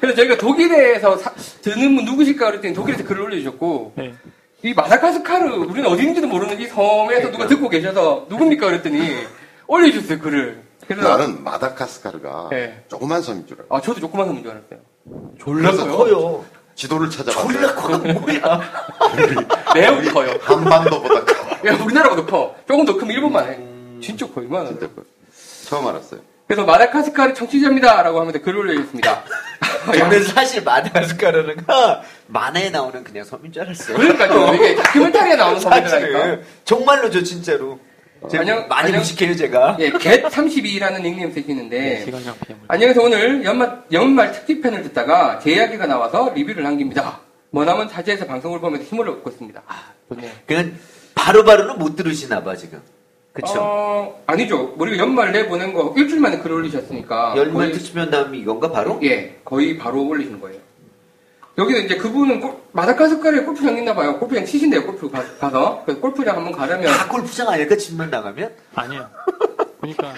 그래서 0.00 0.16
저희가 0.16 0.36
독일에서 0.36 1.16
사- 1.18 1.32
듣는 1.62 1.96
분 1.96 2.04
누구실까 2.04 2.46
그랬더니 2.50 2.74
독일에서 2.74 3.04
글을 3.04 3.22
올려주셨고, 3.22 3.92
네. 3.96 4.14
이 4.62 4.72
마다가스카르, 4.74 5.44
우리는 5.56 5.86
어디 5.88 6.02
있는지도 6.02 6.26
모르는 6.28 6.60
이 6.60 6.66
섬에서 6.66 7.30
누가 7.30 7.46
듣고 7.46 7.68
계셔서 7.70 8.26
누굽니까 8.28 8.66
그랬더니 8.66 9.14
올려주셨어요, 9.66 10.18
글을. 10.20 10.62
그래서, 10.86 11.08
나는 11.08 11.42
마다카스카르가 11.44 12.48
네. 12.50 12.84
조그만 12.88 13.22
섬인 13.22 13.46
줄 13.46 13.58
알아. 13.58 13.66
아, 13.70 13.80
저도 13.80 14.00
조그만 14.00 14.26
섬인 14.26 14.42
줄 14.42 14.52
알았어요. 14.52 14.80
그래서 15.44 15.96
커요. 15.96 16.44
지도를 16.74 17.08
찾아봤어요. 17.10 17.52
졸라 17.52 17.74
커. 17.74 17.98
뭐야. 17.98 18.60
매우 19.74 20.02
커요. 20.12 20.36
한반도보다 20.42 21.24
커. 21.24 21.68
야, 21.68 21.74
우리나라보다 21.82 22.26
커. 22.26 22.56
조금 22.68 22.84
더 22.84 22.94
크면 22.96 23.10
일본만 23.14 23.48
해. 23.48 24.00
진짜 24.02 24.26
커, 24.32 24.42
이만한. 24.42 24.78
진짜 24.78 24.86
커. 24.94 25.02
처음 25.66 25.86
알았어요. 25.86 26.20
그래서 26.46 26.64
마다가스카르 26.64 27.32
청취자입니다 27.32 28.02
라고 28.02 28.20
하면서 28.20 28.38
글을 28.40 28.58
올려주셨습니다. 28.60 29.24
저는 29.98 30.24
사실 30.24 30.62
마다가스카르가 30.62 32.02
만화에 32.26 32.70
나오는 32.70 33.02
그냥 33.02 33.24
섬인 33.24 33.52
줄 33.52 33.62
알았어요. 33.62 33.96
그러니까요. 33.96 34.54
이게 34.54 34.74
다큐멘터리에 34.82 35.36
나오는 35.36 35.60
섬이라니까. 35.60 35.88
사실은 35.90 36.42
정말로 36.64 37.10
저 37.10 37.22
진짜로. 37.22 37.78
제가 38.30 38.40
안녕- 38.42 38.68
많이 38.68 38.86
안녕- 38.86 39.00
무식해요 39.00 39.34
제가. 39.36 39.76
예, 39.80 39.90
get32라는 39.90 41.02
닉네임 41.02 41.30
쓰시는데 41.32 42.04
네. 42.04 42.12
안녕하세요. 42.68 43.04
오늘 43.04 43.44
연말, 43.44 43.82
연말 43.92 44.32
특집편을 44.32 44.82
듣다가 44.84 45.38
제 45.40 45.52
이야기가 45.52 45.86
나와서 45.86 46.32
리뷰를 46.34 46.62
남깁니다. 46.62 47.20
머나먼 47.50 47.88
자제에서 47.88 48.26
방송을 48.26 48.60
보면서 48.60 48.84
힘을 48.84 49.08
얻고 49.08 49.30
있습니다. 49.30 49.62
아, 49.66 49.74
좋네요. 50.08 50.30
그냥 50.46 50.74
바로바로는 51.14 51.78
못 51.78 51.96
들으시나 51.96 52.42
봐 52.42 52.56
지금. 52.56 52.80
그쵸? 53.32 53.54
어, 53.58 54.22
아니죠. 54.26 54.74
우리가 54.78 54.96
연말 54.98 55.32
내보낸 55.32 55.72
거 55.72 55.92
일주일 55.96 56.20
만에 56.20 56.38
글을 56.38 56.56
올리셨으니까. 56.56 57.34
연말 57.36 57.52
거의- 57.52 57.72
특집면 57.72 58.10
다음에 58.10 58.38
이건가 58.38 58.70
바로? 58.70 58.98
예, 59.02 59.36
거의 59.44 59.76
바로 59.76 60.04
올리신 60.06 60.40
거예요. 60.40 60.58
여기는 61.56 61.84
이제 61.84 61.96
그분은 61.96 62.40
골- 62.40 62.56
마다가스카르에 62.72 63.44
골프장 63.44 63.76
있나 63.76 63.94
봐요. 63.94 64.18
골프장 64.18 64.44
치신대요. 64.44 64.84
골프 64.86 65.08
가, 65.10 65.22
서 65.50 65.82
그래서 65.84 66.00
골프장 66.00 66.36
한번 66.36 66.52
가려면 66.52 66.86
다 66.92 67.06
골프장 67.08 67.48
아닐까 67.48 67.76
집만 67.76 68.10
나가면? 68.10 68.50
아니에요. 68.74 69.08
보니까 69.80 70.12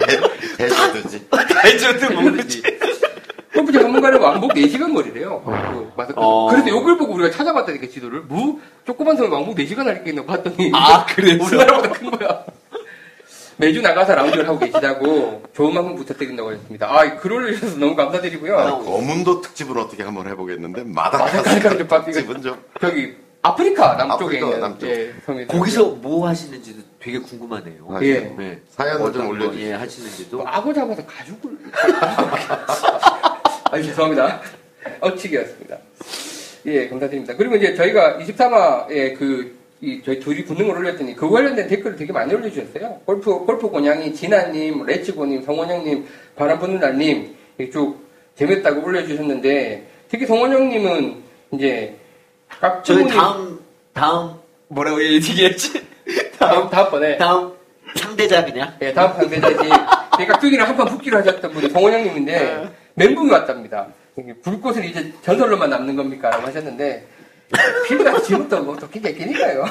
해주든지. 0.59 1.27
알죠도 1.31 2.13
모르지. 2.21 2.63
골프장 3.53 3.83
한번 3.85 4.01
가려면 4.01 4.27
왕복 4.29 4.53
4시간 4.53 4.93
거리래요. 4.95 5.43
그 5.45 5.51
마다가스카르. 5.95 6.13
어. 6.25 6.47
그래서 6.49 6.69
요걸 6.69 6.97
보고 6.97 7.13
우리가 7.13 7.29
찾아봤다니까 7.31 7.87
지도를. 7.87 8.21
무 8.27 8.59
조그만 8.87 9.15
섬에 9.15 9.27
왕복 9.29 9.55
4시간 9.57 9.85
할겠나 9.85 10.25
봤더니 10.25 10.71
아, 10.73 11.05
그래서? 11.05 11.43
우리나라보다 11.45 11.89
큰 11.91 12.11
거야. 12.11 12.43
매주 13.57 13.81
나가서 13.81 14.15
라운딩을 14.15 14.47
하고 14.47 14.59
계시다고 14.59 15.43
좋은 15.55 15.73
방송 15.73 15.95
부탁드린다고 15.95 16.51
하셨습니다. 16.51 16.87
아, 16.87 17.17
글 17.17 17.33
올려주셔서 17.33 17.77
너무 17.77 17.95
감사드리고요. 17.95 18.57
아, 18.57 18.77
거문도 18.77 19.41
특집은 19.41 19.75
어떻게 19.77 20.03
한번 20.03 20.27
해보겠는데 20.27 20.83
마다가스카르 20.85 21.87
특집은 21.87 22.41
좀 22.43 22.63
저기 22.79 23.15
아프리카 23.41 23.95
남쪽에 23.95 24.37
아프리카 24.37 24.45
있는 24.45 24.59
남쪽. 24.59 24.87
예, 24.87 25.13
거기서 25.47 25.85
뭐 25.89 26.27
하시는지도 26.27 26.81
되게 26.99 27.17
궁금하네요. 27.19 27.87
아, 27.89 27.99
예. 28.03 28.19
네. 28.37 28.61
사연을 28.69 29.11
좀 29.11 29.23
거, 29.23 29.29
올려주세요. 29.29 29.67
예, 29.67 29.73
하시는지도. 29.73 30.37
뭐 30.37 30.47
악어 30.47 30.71
잡아서 30.73 31.03
가죽을. 31.05 31.57
아 33.71 33.81
죄송합니다. 33.81 34.41
어치기였습니다. 35.01 35.77
예, 36.67 36.87
감사드립니다. 36.89 37.35
그리고 37.35 37.55
이제 37.55 37.73
저희가 37.75 38.17
23화에 38.19 39.17
그, 39.17 39.56
이, 39.79 40.01
저희 40.03 40.19
둘이 40.19 40.43
붙는 40.43 40.67
걸 40.67 40.77
올렸더니 40.77 41.15
그 41.15 41.29
관련된 41.29 41.67
댓글을 41.67 41.95
되게 41.95 42.11
많이 42.11 42.33
올려주셨어요. 42.33 43.01
골프, 43.05 43.31
골프 43.45 43.69
고냥이, 43.69 44.13
진아님, 44.13 44.83
레치고님, 44.85 45.43
성원영님, 45.43 46.07
바람 46.35 46.59
부는 46.59 46.79
날님, 46.79 47.35
이렇게 47.57 47.71
쭉 47.71 48.07
재밌다고 48.35 48.83
올려주셨는데, 48.83 49.87
특히 50.09 50.25
성원영님은 50.25 51.23
이제, 51.53 51.95
깍 52.59 52.83
저희 52.83 53.07
다음, 53.07 53.59
다음, 53.93 54.33
뭐라고 54.69 55.03
얘기했지? 55.03 55.73
다음, 56.39 56.53
다음, 56.55 56.69
다음번에, 56.69 57.17
다음 57.17 57.53
상대자 57.95 58.43
그냥? 58.43 58.73
예, 58.81 58.91
다음 58.93 59.13
상대자지. 59.13 59.69
깍두기랑 60.27 60.69
한판 60.69 60.87
붙기로 60.87 61.19
하셨던 61.19 61.51
분이 61.51 61.69
성원영님인데, 61.69 62.69
멘붕이 62.95 63.29
왔답니다. 63.29 63.87
이게 64.17 64.33
불꽃은 64.41 64.83
이제 64.83 65.13
전설로만 65.21 65.69
남는 65.69 65.95
겁니까? 65.95 66.31
라고 66.31 66.47
하셨는데, 66.47 67.05
뭐또 68.63 68.87
굉장히 68.89 69.17
끼니까요. 69.17 69.65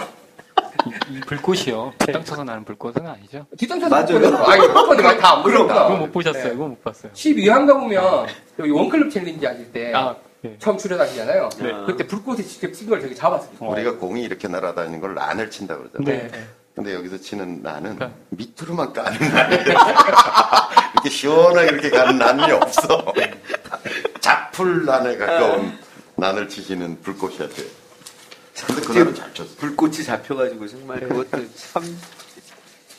이, 0.87 1.17
이 1.17 1.21
불꽃이요. 1.21 1.93
땅 1.99 2.25
쳐서 2.25 2.45
나는 2.45 2.65
불꽃은 2.65 3.07
아니죠. 3.07 3.47
뒷담차도 3.59 3.91
맞아요. 3.91 4.45
아니, 4.45 4.67
못 4.69 4.87
보는 4.87 5.19
다안 5.19 5.43
보셨구나. 5.43 5.87
그거 5.87 5.97
못 5.97 6.13
보셨어요. 6.13 6.53
그거 6.53 6.69
못 6.69 6.83
봤어요. 6.83 7.13
12화인가 7.13 7.79
보면, 7.81 8.27
여기 8.59 8.71
원클럽 8.71 9.11
챌린지 9.11 9.45
하실 9.45 9.73
때, 9.73 9.93
아, 9.95 10.15
네. 10.43 10.57
처음 10.59 10.79
출연하시잖아요. 10.79 11.49
네. 11.59 11.73
그때 11.87 12.07
불꽃에 12.07 12.43
직접 12.43 12.73
친걸 12.73 13.01
되게 13.01 13.15
잡았어요. 13.15 13.51
우리가 13.61 13.97
공이 13.97 14.23
이렇게 14.23 14.49
날아다니는 14.49 15.01
걸 15.01 15.15
란을 15.15 15.51
친다 15.51 15.77
그러잖아요. 15.77 16.05
네. 16.05 16.31
근데 16.75 16.95
여기서 16.95 17.17
치는 17.17 17.63
나는 17.63 17.99
네. 17.99 18.11
밑으로만 18.31 18.93
까는 18.93 19.19
난이에요. 19.19 19.65
이렇게 20.95 21.11
시원하게 21.11 21.69
이렇게 21.69 21.91
가는 21.91 22.19
난이 22.19 22.53
없어. 22.53 23.13
작풀 24.21 24.85
난에 24.85 25.17
가까운 25.17 25.79
난을 26.17 26.49
치시는 26.49 27.01
불꽃이었대요. 27.03 27.67
근데 28.67 28.81
그날은 28.83 29.15
잘 29.15 29.35
쳤어. 29.35 29.55
불꽃이 29.59 30.03
잡혀가지고 30.03 30.67
정말 30.67 31.01
그것도 31.01 31.45
참. 31.55 31.83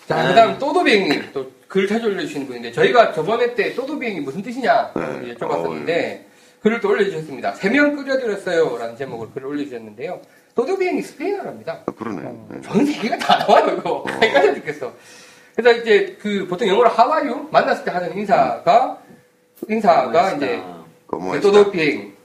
자, 0.08 0.20
아. 0.20 0.28
그 0.28 0.36
다음 0.36 0.58
또도비행님, 0.60 1.32
또 1.34 1.58
글 1.68 1.88
자주 1.88 2.08
올려주시는 2.08 2.48
분인데, 2.48 2.72
저희가 2.72 3.14
저번에 3.14 3.54
때 3.54 3.74
또도비행이 3.76 4.22
무슨 4.22 4.42
뜻이냐, 4.42 4.94
네. 4.96 5.34
여쭤봤었는데, 5.36 6.22
글을 6.62 6.80
또 6.80 6.90
올려주셨습니다. 6.90 7.56
세명 7.56 7.96
끓여드렸어요. 7.96 8.78
라는 8.78 8.96
제목으로 8.96 9.30
글을 9.32 9.48
올려주셨는데요. 9.48 10.22
또도비행이 10.56 11.02
스페인어랍니다. 11.02 11.84
아, 11.86 11.92
그러네. 11.92 12.22
네. 12.50 12.62
전 12.62 12.86
세계가 12.86 13.18
다 13.18 13.38
나와요, 13.40 13.78
이거. 13.78 14.06
헷갈려 14.22 14.54
죽겠어. 14.56 14.94
그래서 15.56 15.82
이제 15.82 16.18
그 16.20 16.48
보통 16.48 16.68
영어로 16.68 16.90
하와유 16.90 17.50
만났을 17.52 17.84
때 17.84 17.92
하는 17.92 18.18
인사가, 18.18 19.02
인사가 19.68 20.32
이제. 20.34 20.62
또도비행. 21.42 22.17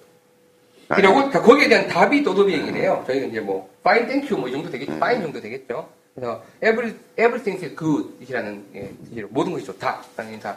이라고 0.98 1.14
그러니까 1.16 1.42
거기에 1.42 1.68
대한 1.68 1.88
답이 1.88 2.22
또도비행이래요. 2.22 3.04
저희는 3.06 3.30
이제 3.30 3.40
뭐 3.40 3.68
fine, 3.80 4.06
thank 4.06 4.30
you 4.30 4.38
뭐 4.40 4.48
이 4.48 4.52
정도 4.52 4.70
되겠죠. 4.70 4.92
fine 4.94 5.22
정도 5.22 5.40
되겠죠. 5.40 5.88
그래서 6.14 6.42
every 6.62 6.94
everything 7.18 7.64
is 7.64 7.74
good이라는 7.76 8.64
예, 8.74 9.22
모든 9.30 9.52
것이 9.52 9.64
좋다라는 9.64 10.34
인사 10.34 10.56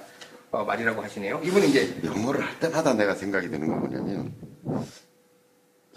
어, 0.52 0.64
말이라고 0.64 1.02
하시네요. 1.02 1.42
이분은 1.44 1.68
이제 1.68 1.96
영어를 2.04 2.42
할 2.42 2.60
때마다 2.60 2.94
내가 2.94 3.14
생각이 3.16 3.50
드는 3.50 3.68
건 3.68 3.80
뭐냐면 3.80 4.34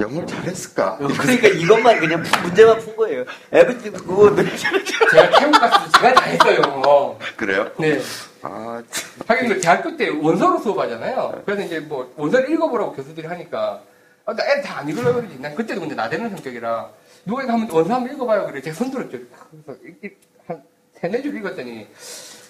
영어를 0.01 0.27
잘했을까? 0.29 0.97
그러니까 0.99 1.49
이것만 1.49 1.99
그냥 1.99 2.23
문제만 2.43 2.79
푼 2.79 2.95
거예요. 2.97 3.25
에브리띵 3.53 3.93
그거 3.95 4.33
제가 5.11 5.39
태국 5.41 5.53
갔을 5.61 5.85
때 5.91 5.99
제가 5.99 6.15
다 6.15 6.23
했어요. 6.23 6.61
영어. 6.65 7.19
그래요? 7.37 7.69
네. 7.81 8.01
아, 8.43 8.81
참. 8.91 9.09
하긴 9.27 9.49
그 9.49 9.61
대학교 9.61 9.97
때 9.97 10.09
원서로 10.09 10.59
수업하잖아요. 10.61 11.43
그래서 11.45 11.63
이제 11.63 11.81
뭐 11.81 12.13
원서를 12.17 12.49
읽어보라고 12.53 12.93
교수들이 12.93 13.27
하니까 13.27 13.83
아, 14.29 14.35
나애다안 14.35 14.87
읽으려고 14.91 15.15
그러지. 15.23 15.39
난 15.41 15.55
그때도 15.55 15.81
근데 15.81 15.95
나대는 15.95 16.29
성격이라 16.29 16.91
누가 17.25 17.43
이거 17.43 17.53
한번 17.53 17.75
원서 17.75 17.95
한번 17.95 18.13
읽어봐요. 18.15 18.47
그래 18.47 18.61
제가 18.61 18.77
손들었죠. 18.77 19.19
그래서 19.65 19.81
읽- 19.83 20.05
읽- 20.05 20.21
한 20.47 20.63
세네 21.01 21.23
줄 21.23 21.35
읽었더니 21.39 21.87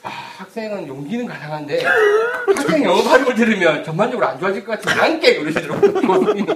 아, 0.03 0.09
학생은 0.09 0.89
용기는 0.89 1.25
가상한데 1.27 1.85
학생 2.57 2.83
영어 2.83 3.01
발음을 3.05 3.33
들으면 3.37 3.85
전반적으로 3.85 4.27
안 4.27 4.41
좋아질 4.41 4.65
것 4.65 4.73
같으면 4.81 5.01
안 5.05 5.21
깨! 5.21 5.39
그러시더라고요. 5.39 5.93
교수님이. 5.95 6.47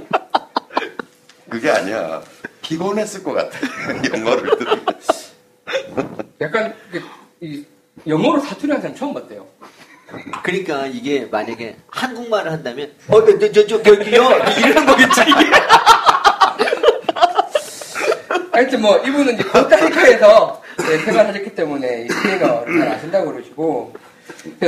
그게 1.49 1.71
아니야. 1.71 2.21
피곤했을 2.63 3.23
것 3.23 3.33
같아. 3.35 3.59
영어를 4.19 4.59
들으면. 4.59 4.85
약간 6.41 6.75
이 7.41 7.65
영어로 8.09 8.41
사투리 8.41 8.73
한 8.73 8.81
사람 8.81 8.97
처음 8.97 9.15
봤대요. 9.15 9.47
그러니까 10.43 10.87
이게 10.87 11.27
만약에 11.31 11.77
한국말을 11.89 12.53
한다면 12.53 12.93
어저저 13.09 13.67
저기요 13.67 14.29
이런 14.67 14.87
거겠지. 14.87 15.21
하여튼 18.53 18.83
뭐 18.83 18.99
이분은 18.99 19.35
이제 19.35 19.43
코스타리카에서 19.45 20.63
네, 20.79 20.99
생활하셨기 20.99 21.55
때문에 21.55 22.05
이 22.05 22.09
스페인어를 22.09 22.79
잘 22.79 22.89
아신다고 22.93 23.33
그러시고 23.33 23.95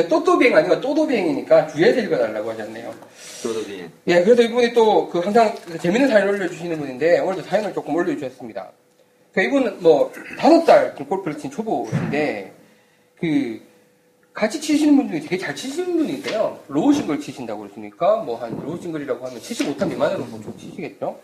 또또비행 0.09 0.57
아니고 0.57 0.81
또도비행이니까 0.81 1.69
주의해서 1.69 2.01
읽어달라고 2.01 2.51
하셨네요. 2.51 2.95
도덕이. 3.43 3.85
예, 4.07 4.23
그래서 4.23 4.43
이분이 4.43 4.73
또 4.73 5.09
그 5.11 5.19
항상 5.21 5.55
그 5.67 5.79
재밌는 5.79 6.09
사연 6.09 6.29
을 6.29 6.35
올려주시는 6.35 6.79
분인데 6.79 7.21
오늘도 7.21 7.43
사연을 7.43 7.73
조금 7.75 7.95
올려주셨습니다. 7.95 8.73
그 9.33 9.43
이분은 9.43 9.81
뭐 9.81 10.13
다섯 10.39 10.65
달 10.65 10.95
골프를 10.95 11.37
친 11.39 11.51
초보인데 11.51 12.53
그 13.21 13.61
같이 14.35 14.61
치시는 14.61 14.97
분 14.97 15.09
중에 15.09 15.21
되게 15.21 15.39
잘 15.39 15.55
치시는 15.55 15.97
분이 15.97 16.15
있어요. 16.15 16.59
low 16.67 16.93
single 16.93 17.21
치신다고 17.21 17.63
그러시니까, 17.63 18.17
뭐, 18.17 18.37
한, 18.37 18.59
low 18.61 18.81
single이라고 18.81 19.25
하면 19.25 19.41
75타 19.41 19.89
미만으로 19.89 20.25
뭐좀 20.25 20.59
치시겠죠? 20.59 21.21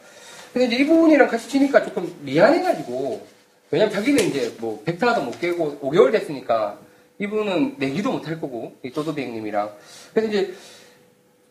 근데 0.52 0.66
이제 0.68 0.76
이분이랑 0.76 1.28
같이 1.28 1.48
치니까 1.48 1.84
조금 1.84 2.14
미안해가지고, 2.20 3.26
왜냐면 3.72 3.92
자기는 3.92 4.24
이제 4.26 4.54
뭐, 4.60 4.80
100타도 4.84 5.24
못 5.24 5.40
깨고 5.40 5.80
5개월 5.80 6.12
됐으니까, 6.12 6.78
이분은 7.18 7.76
내기도 7.78 8.12
못 8.12 8.28
할 8.28 8.40
거고, 8.40 8.76
이 8.84 8.92
또도비행님이랑. 8.92 9.70
그래서 10.14 10.28
이제, 10.28 10.54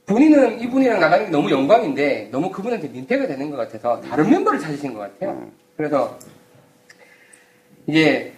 본인은 0.05 0.61
이분이랑 0.61 1.01
나가는 1.01 1.25
게 1.25 1.31
너무 1.31 1.51
영광인데, 1.51 2.29
너무 2.31 2.51
그분한테 2.51 2.87
민폐가 2.87 3.27
되는 3.27 3.49
것 3.51 3.57
같아서, 3.57 3.99
다른 3.99 4.29
멤버를 4.29 4.59
찾으신 4.59 4.93
것 4.93 4.99
같아요. 5.01 5.51
그래서, 5.75 6.17
이제, 7.85 8.33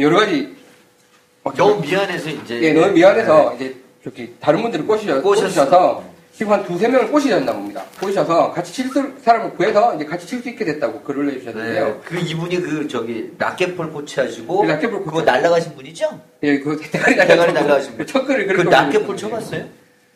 여러 0.00 0.18
가지, 0.20 0.54
어, 1.42 1.52
너무 1.54 1.80
미안해서 1.80 2.30
이제. 2.30 2.60
예, 2.62 2.72
너무 2.72 2.92
미안해서 2.92 3.54
이제 3.56 3.76
저기 4.02 4.34
다른 4.40 4.62
분들을 4.62 4.86
꼬시셔. 4.86 5.20
꼬시셔서 5.22 6.04
지금 6.32 6.52
한 6.52 6.64
두세 6.64 6.88
명을 6.88 7.10
꼬시셨나 7.12 7.52
봅니다. 7.52 7.84
꼬시셔서 8.00 8.50
같이 8.52 8.72
칠 8.72 8.88
수- 8.88 9.12
사람을 9.22 9.52
구해서 9.54 9.94
이제 9.94 10.04
같이 10.04 10.26
칠 10.26 10.42
수 10.42 10.48
있게 10.48 10.64
됐다고 10.64 11.02
글을 11.02 11.26
네. 11.26 11.32
내주셨는데요. 11.34 12.00
그 12.04 12.18
이분이 12.18 12.60
그 12.60 12.88
저기 12.88 13.30
라켓볼 13.38 13.92
코치 13.92 14.18
하시고 14.20 14.62
그 14.62 14.66
라켓볼 14.66 15.00
그거 15.04 15.12
코치. 15.12 15.26
날라가신 15.26 15.74
분이죠? 15.76 16.20
예, 16.42 16.58
그 16.58 16.76
대가리 16.80 17.14
날라가신 17.16 17.96
분. 17.96 18.06
첫 18.06 18.26
글을 18.26 18.46
그 18.48 18.60
올려주셨는데. 18.62 19.16
쳐봤어요? 19.16 19.64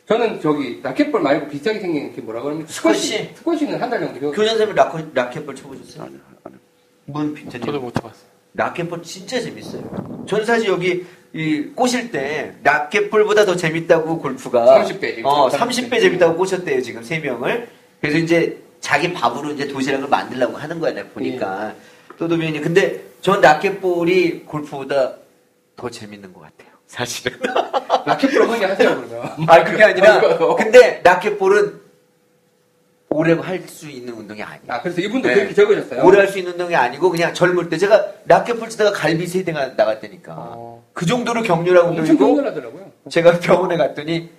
저는 0.09 0.41
저기 0.41 0.81
라켓볼 0.83 1.21
말고 1.21 1.49
비슷하게 1.49 1.81
생긴 1.81 2.07
이렇게 2.07 2.21
뭐라 2.23 2.43
그럽니까? 2.43 2.69
스쿼시. 2.73 3.31
스쿼시는 3.37 3.81
한 3.81 3.89
달 3.91 4.01
정도 4.01 4.19
배웠 4.19 4.33
교장 4.35 4.57
선생님 4.57 4.75
라켓, 4.75 5.07
라켓볼 5.15 5.55
쳐보셨어요? 5.55 6.03
아니요, 6.05 6.19
아니요. 6.45 6.59
문 7.05 7.35
빈터님. 7.35 7.65
저도 7.67 7.79
못 7.81 7.95
쳐봤어요. 7.95 8.38
라켓볼 8.63 9.03
진짜 9.05 9.41
재밌어요. 9.41 10.25
저는 10.29 10.45
사실 10.45 10.69
여기 10.69 11.07
이 11.33 11.63
꼬실 11.77 12.11
때 12.11 12.55
라켓볼보다 12.65 13.45
더 13.45 13.55
재밌다고 13.55 14.19
골프가 14.19 14.83
30배 14.85 15.15
지금. 15.15 15.27
어, 15.27 15.49
30배. 15.49 15.91
30배 15.91 16.01
재밌다고 16.01 16.37
꼬셨대요 16.37 16.83
지금 16.83 17.03
세 17.05 17.21
명을. 17.21 17.69
그래서 18.01 18.19
이제 18.19 18.59
자기 18.81 19.13
밥으로 19.13 19.53
이제 19.53 19.69
도시락을 19.69 20.09
만들려고 20.09 20.57
하는 20.57 20.81
거야 20.81 20.93
내가 20.93 21.09
보니까 21.11 21.73
또도비언이 22.19 22.61
근데 22.61 23.01
전 23.21 23.41
라켓볼이 23.41 24.41
골프보다 24.45 25.15
더 25.77 25.89
재밌는 25.89 26.33
것 26.33 26.41
같아요. 26.41 26.69
사실은. 26.89 27.39
라켓볼 28.07 28.51
하게 28.51 28.65
하세요 28.65 28.97
그러면. 29.09 29.33
아 29.47 29.63
그게 29.63 29.85
아니라 29.85 30.19
그거. 30.37 30.57
근데 30.57 31.01
라켓볼은 31.05 31.81
오래 33.11 33.33
할 33.33 33.63
수 33.67 33.89
있는 33.89 34.13
운동이 34.15 34.43
아니야. 34.43 34.61
아 34.69 34.83
그래서 34.83 35.01
이분도 35.01 35.29
네. 35.29 35.35
그렇게 35.35 35.55
적으셨어요. 35.55 36.05
오래 36.05 36.19
할 36.19 36.29
수 36.29 36.39
있는 36.39 36.53
운동이 36.53 36.75
아니고 36.77 37.11
그냥 37.11 37.33
젊을 37.33 37.69
때 37.71 37.79
제가 37.79 38.05
라켓볼 38.27 38.69
치다가 38.69 38.93
갈비 38.93 39.27
세 39.27 39.45
대가 39.45 39.69
나갔다니까. 39.77 40.35
어. 40.37 40.85
그 40.93 41.07
정도로 41.07 41.43
격렬한 41.43 41.89
운동이고 41.89 42.19
격렬하더라고요. 42.19 42.93
제가 43.11 43.41
병원에 43.41 43.77
갔더니 43.79 44.31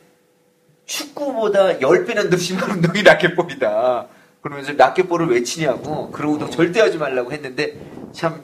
축구보다 0.86 1.80
10배는 1.80 2.30
더 2.30 2.38
심한 2.38 2.70
운동이 2.72 3.02
라켓볼이다. 3.04 4.06
그러면서 4.42 4.72
라켓볼을 4.74 5.28
왜 5.30 5.44
치냐고 5.44 6.12
그런 6.12 6.34
운동 6.34 6.50
절대 6.52 6.80
하지 6.80 6.98
말라고 6.98 7.32
했는데 7.32 7.74
참 8.14 8.42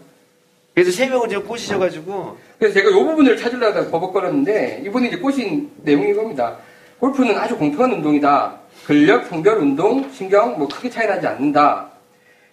그래서 0.73 0.91
세 0.91 1.07
명을 1.07 1.29
지금 1.29 1.45
꼬시셔가지고 1.47 2.37
그래서 2.59 2.73
제가 2.73 2.89
이 2.89 2.93
부분을 2.93 3.37
찾으려다가 3.37 3.89
버벅거렸는데 3.91 4.81
이분이 4.85 5.07
이제 5.07 5.17
꼬신 5.17 5.71
내용이 5.83 6.09
이겁니다. 6.09 6.57
골프는 6.99 7.37
아주 7.37 7.55
공평한 7.57 7.93
운동이다. 7.93 8.59
근력, 8.85 9.25
성별, 9.27 9.57
운동, 9.57 10.11
신경 10.11 10.57
뭐 10.59 10.67
크게 10.67 10.89
차이 10.89 11.07
나지 11.07 11.25
않는다. 11.25 11.89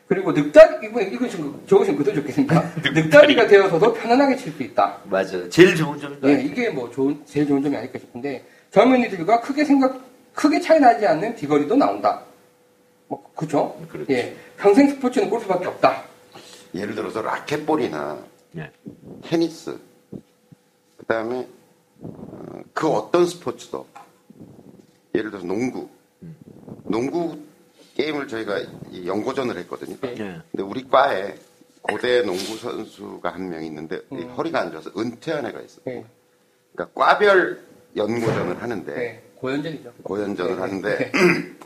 그리고 0.09 0.33
늑다리 0.33 0.87
이분 0.87 1.03
이거 1.13 1.29
지금 1.29 1.63
적으시면 1.67 1.99
그대로 1.99 2.17
좋겠습니까? 2.21 2.73
늑다리가 2.95 3.47
되어서도 3.47 3.93
편안하게 3.95 4.37
칠 4.37 4.53
수 4.53 4.63
있다. 4.63 4.99
맞아 5.05 5.49
제일 5.49 5.75
좋은 5.77 5.99
점이 5.99 6.17
예, 6.25 6.43
이게 6.43 6.69
뭐 6.71 6.91
좋은 6.91 7.23
제일 7.27 7.47
좋은 7.47 7.63
점이 7.63 7.77
아닐까 7.77 7.99
싶은데 7.99 8.45
젊은이들과 8.71 9.41
크게 9.41 9.65
생각 9.65 10.01
크게 10.35 10.61
차이 10.61 10.81
나지 10.81 11.07
않는 11.07 11.35
비거리도 11.37 11.77
나온다. 11.77 12.23
뭐 13.09 13.31
그죠? 13.35 13.79
그렇죠. 13.91 14.13
예, 14.13 14.35
평생 14.59 14.89
스포츠는 14.89 15.31
골프밖에 15.31 15.67
없다. 15.67 16.03
예를 16.75 16.95
들어서 16.95 17.21
라켓볼이나 17.23 18.19
예. 18.57 18.71
테니스, 19.25 19.79
그 20.97 21.07
다음에 21.07 21.47
그 22.73 22.89
어떤 22.89 23.27
스포츠도 23.27 23.87
예를 25.15 25.31
들어서 25.31 25.47
농구, 25.47 25.89
농구 26.85 27.39
게임을 27.97 28.29
저희가 28.29 28.59
이 28.91 29.07
연고전을 29.07 29.57
했거든요. 29.59 29.97
예. 30.05 30.09
예. 30.11 30.41
근데 30.51 30.63
우리 30.63 30.87
과에 30.89 31.35
고대 31.83 32.23
농구 32.23 32.57
선수가 32.57 33.29
한 33.29 33.49
명 33.49 33.65
있는데 33.65 34.01
이 34.13 34.23
허리가 34.23 34.61
안 34.61 34.71
좋아서 34.71 34.91
은퇴한 34.97 35.45
애가 35.47 35.61
있어요. 35.61 35.83
예, 35.89 36.05
그러니까 36.73 36.95
과별 37.01 37.61
연고전을 37.97 38.63
하는데 38.63 38.93
예, 38.97 39.23
고연전이죠. 39.37 39.93
고연전을 40.05 40.55
네, 40.55 40.61
하는데 40.61 40.99
네. 40.99 41.13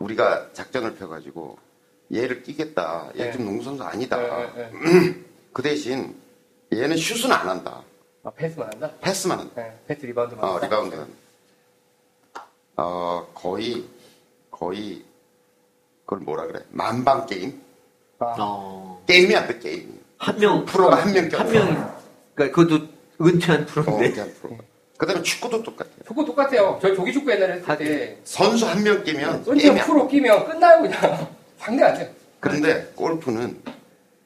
우리가 0.00 0.50
작전을 0.52 0.94
펴가지고 0.96 1.58
얘를 2.14 2.42
끼겠다. 2.42 3.10
얘 3.16 3.24
네. 3.26 3.32
좀 3.32 3.44
농구 3.44 3.62
선수 3.62 3.82
아니다. 3.84 4.18
그 5.52 5.62
대신 5.62 6.14
얘는 6.72 6.96
슛은 6.96 7.30
안 7.32 7.48
한다. 7.48 7.82
아, 8.22 8.30
패스만 8.30 8.68
한다? 8.72 8.90
패스만 9.00 9.38
한다. 9.38 9.52
네, 9.62 9.78
패스 9.86 10.06
리바운드만 10.06 10.44
어, 10.44 10.52
한다? 10.54 10.66
리바운드는. 10.66 11.06
어, 12.82 13.26
거의, 13.34 13.84
거의, 14.50 15.04
그걸 16.06 16.20
뭐라 16.20 16.46
그래. 16.46 16.60
만방 16.70 17.26
게임? 17.26 17.60
아, 18.20 18.34
어. 18.38 19.02
게임이 19.06 19.34
안 19.34 19.48
돼, 19.48 19.58
게임. 19.58 19.98
한 20.18 20.38
명, 20.38 20.64
프로가 20.64 20.96
한명 21.02 21.28
한 21.32 21.52
명, 21.52 21.94
그러니까 22.34 22.56
그것도 22.56 22.86
은퇴한 23.20 23.62
어, 23.62 23.66
프로인데. 23.66 24.10
그냥 24.12 24.32
프로. 24.40 24.56
그 24.96 25.06
다음에 25.06 25.22
축구도 25.22 25.62
똑같아요. 25.62 25.94
축구 26.06 26.24
똑같아요. 26.24 26.78
저 26.82 26.94
조기 26.94 27.12
축구 27.12 27.30
옛날에 27.32 27.54
했을 27.54 27.78
때, 27.78 28.18
선수 28.24 28.66
한 28.66 28.82
명 28.82 29.02
끼면 29.04 29.44
돼. 29.44 29.84
프로 29.84 30.06
끼면 30.08 30.44
끝나요, 30.46 30.82
그냥. 30.82 31.28
상대 31.58 31.82
안 31.84 31.94
돼. 31.98 32.14
그런데 32.40 32.92
골프는, 32.94 33.60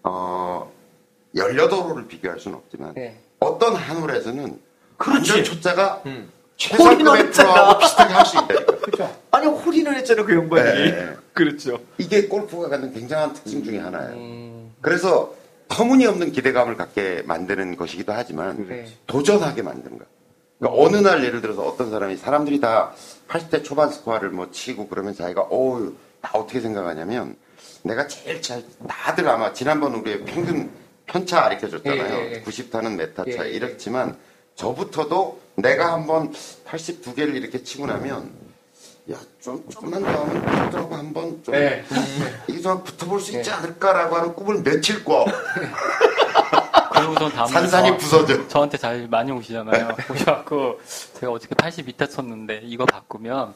어, 0.03 0.71
18홀을 1.35 2.07
비교할 2.09 2.39
수는 2.39 2.59
없지만, 2.59 2.93
네. 2.95 3.19
어떤 3.41 3.75
한 3.75 3.97
홀에서는 3.97 4.61
그렇지. 4.99 5.31
완전 5.33 5.45
초짜가 5.45 6.03
음. 6.07 6.31
최상급의 6.69 6.95
홀인원 6.95 7.19
했잖아. 7.27 7.79
비슷하게 7.79 8.15
할 8.15 8.27
수 8.27 8.37
있다니까. 8.37 8.77
그렇죠. 8.77 9.17
아니 9.31 9.47
홀인을 9.47 9.97
했잖아 9.97 10.25
그 10.25 10.33
양반이. 10.35 10.91
네. 10.93 11.17
그렇죠. 11.33 11.81
이게 11.99 12.29
골프가 12.29 12.69
갖는 12.69 12.93
굉장한 12.93 13.35
특징 13.35 13.65
중에 13.65 13.79
하나예요. 13.79 14.13
음, 14.13 14.73
그래서 14.81 15.35
터무니없는 15.69 16.33
기대감을 16.33 16.77
갖게 16.77 17.23
만드는 17.27 17.77
것이기도 17.77 18.13
하지만 18.13 18.69
네. 18.69 18.87
도전하게 19.07 19.63
만드는 19.63 19.99
거야. 19.99 20.09
그러니까 20.59 20.83
어느 20.83 20.97
날 20.97 21.25
예를 21.25 21.41
들어서 21.41 21.63
어떤 21.63 21.91
사람이 21.91 22.17
사람들이 22.17 22.61
다 22.61 22.93
80대 23.29 23.65
초반 23.65 23.91
스코어를 23.91 24.31
뭐 24.31 24.51
치고 24.51 24.87
그러면 24.89 25.15
자기가 25.15 25.43
어우 25.43 25.93
나 26.21 26.31
어떻게 26.35 26.61
생각하냐면 26.61 27.37
내가 27.83 28.07
제일 28.07 28.41
잘 28.43 28.63
다들 28.89 29.29
아마 29.29 29.53
지난번 29.53 29.95
우리 29.95 30.23
평균 30.25 30.71
편차 31.07 31.41
가르쳐줬잖아요. 31.43 32.15
예, 32.15 32.31
예, 32.31 32.33
예. 32.35 32.43
90타는 32.43 32.95
메타 32.95 33.25
차 33.25 33.45
예, 33.45 33.51
예. 33.51 33.51
이렇지만 33.51 34.17
저부터도 34.55 35.41
내가 35.57 35.93
한번 35.93 36.33
82개를 36.67 37.35
이렇게 37.35 37.63
치고 37.63 37.87
나면 37.87 38.31
야좀 39.11 39.69
좀만 39.69 40.03
더 40.03 40.09
하면 40.09 40.45
그들하고 40.65 40.95
한번 40.95 41.43
좀 41.43 41.55
네. 41.55 41.85
이게 42.47 42.61
좀 42.61 42.83
붙어볼 42.85 43.21
수 43.21 43.37
있지 43.37 43.51
네. 43.51 43.57
않을까라고 43.57 44.17
하는 44.17 44.35
꿈을 44.35 44.63
며칠 44.63 45.05
꿔 45.05 45.25
그러고선 46.93 47.33
다음 47.33 47.49
산산이 47.49 47.97
부서져. 47.99 48.47
저한테 48.49 48.79
잘 48.79 49.09
많이 49.09 49.33
오시잖아요. 49.33 49.97
오셔갖고 50.11 50.81
제가 51.19 51.33
어떻게 51.33 51.55
82타 51.55 52.09
쳤는데 52.09 52.61
이거 52.65 52.85
바꾸면 52.87 53.55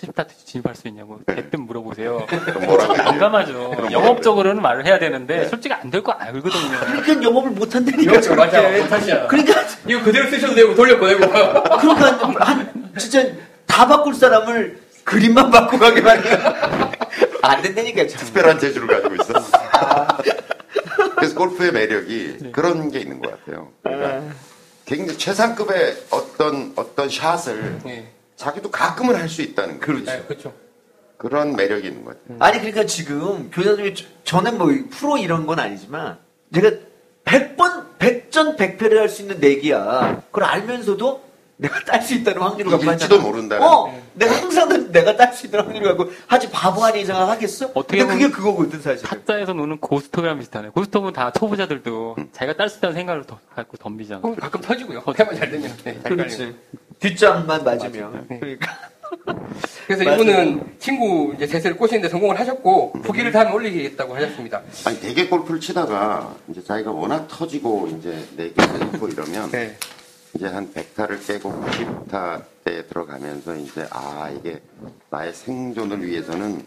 70타 0.00 0.26
진입할 0.44 0.74
수 0.74 0.86
있냐고 0.88 1.18
대뜸 1.26 1.62
물어보세요. 1.62 2.26
뭐라고? 2.64 2.96
난감하죠. 2.96 3.88
영업적으로는 3.90 4.62
말을 4.62 4.86
해야 4.86 4.98
되는데 4.98 5.46
솔직히 5.48 5.74
안 5.74 5.90
될 5.90 6.02
거 6.02 6.12
알거든요. 6.12 6.78
그러니까 6.80 7.22
영업을 7.22 7.50
못 7.50 7.74
한다니까. 7.74 8.14
이거 8.20 8.34
맞아. 8.36 8.86
탓이야. 8.88 9.26
그러니까 9.26 9.62
이거 9.86 10.02
그대로 10.02 10.28
쓰셔도 10.30 10.54
되고 10.54 10.74
돌려보내고. 10.74 11.20
그러니까 11.80 12.46
한 12.46 12.92
진짜 12.98 13.24
다 13.66 13.86
바꿀 13.88 14.14
사람을 14.14 14.78
그림만 15.04 15.50
바꾸게 15.50 16.00
말이야. 16.00 16.92
안 17.42 17.62
된다니까. 17.62 18.06
참. 18.06 18.20
특별한 18.20 18.58
재주를 18.58 18.86
가지고 18.88 19.14
있어. 19.22 19.32
그래서 21.16 21.34
골프의 21.34 21.72
매력이 21.72 22.50
그런 22.52 22.90
게 22.90 23.00
있는 23.00 23.18
것 23.20 23.30
같아요. 23.30 23.68
그러니까 23.82 24.34
굉장히 24.84 25.18
최상급의 25.18 25.96
어떤 26.10 26.72
어떤 26.76 27.08
샷을 27.10 27.78
네. 27.84 28.12
자기도 28.38 28.70
가끔은 28.70 29.16
할 29.16 29.28
수 29.28 29.42
있다는 29.42 29.80
거. 29.80 29.92
네, 29.92 30.22
그렇죠. 30.26 30.54
그런 31.16 31.56
매력이 31.56 31.88
있는 31.88 32.04
것 32.04 32.16
같아요. 32.22 32.38
아니 32.40 32.58
그러니까 32.58 32.86
지금 32.86 33.50
교사님이 33.50 33.94
저- 33.94 34.04
저는 34.22 34.56
뭐 34.56 34.68
프로 34.90 35.18
이런 35.18 35.46
건 35.46 35.58
아니지만 35.58 36.18
제가 36.54 36.70
100번 37.24 37.98
100전 37.98 38.56
100패를 38.56 38.96
할 38.98 39.08
수 39.08 39.22
있는 39.22 39.40
내기야. 39.40 40.22
그걸 40.26 40.44
알면서도 40.44 41.26
내가 41.56 41.80
딸 41.84 42.00
수 42.02 42.14
있다는 42.14 42.40
확률을 42.40 42.70
갖고 42.70 42.86
이길지도. 42.86 43.20
모른다는. 43.20 43.66
어, 43.66 43.92
내가 44.14 44.36
항상 44.36 44.92
내가 44.92 45.16
딸 45.16 45.32
수 45.34 45.46
있다는 45.48 45.66
확률을 45.66 45.96
갖고 45.96 46.12
하지 46.28 46.48
바보 46.52 46.84
아닌 46.84 47.04
생각 47.04 47.28
하겠어? 47.28 47.72
어떻게 47.74 47.98
근데 47.98 48.12
그게 48.14 48.30
그거거든 48.30 48.80
사실. 48.80 49.04
타짜에서 49.04 49.52
노는 49.54 49.78
고스톱이랑 49.78 50.38
비슷하네. 50.38 50.68
고스톱은 50.68 51.12
다 51.12 51.32
초보자들도 51.32 52.14
자기가 52.32 52.56
딸 52.56 52.68
수 52.68 52.78
있다는 52.78 52.94
생각을 52.94 53.24
더 53.26 53.40
갖고 53.56 53.76
덤비잖아. 53.76 54.20
어, 54.22 54.36
가끔 54.38 54.60
터지고요. 54.60 55.02
패만 55.16 55.34
잘 55.34 55.50
되면. 55.50 55.76
네. 55.82 55.98
그렇지. 56.04 56.54
뒷장만 57.00 57.64
맞으면. 57.64 58.26
네. 58.28 58.38
그러니까. 58.38 58.76
그래서 59.86 60.04
맞아요. 60.04 60.20
이분은 60.20 60.76
친구 60.78 61.32
이제 61.34 61.46
제세를 61.46 61.76
꼬시는데 61.76 62.08
성공을 62.10 62.38
하셨고 62.38 62.92
후기를 63.04 63.32
다음에 63.32 63.52
올리겠다고 63.52 64.14
하셨습니다. 64.16 64.60
아니 64.84 65.00
대개 65.00 65.26
골프를 65.26 65.60
치다가 65.60 66.34
이제 66.48 66.62
자기가 66.62 66.90
워낙 66.90 67.26
터지고 67.26 67.88
이제 67.98 68.22
내기도 68.36 68.62
있고 68.84 69.08
이러면 69.08 69.50
네. 69.50 69.76
이제 70.34 70.46
한 70.46 70.70
100타를 70.74 71.26
깨고 71.26 71.64
90타 71.64 72.42
때 72.64 72.86
들어가면서 72.86 73.56
이제 73.56 73.86
아 73.90 74.30
이게 74.36 74.60
나의 75.08 75.32
생존을 75.32 76.06
위해서는 76.06 76.66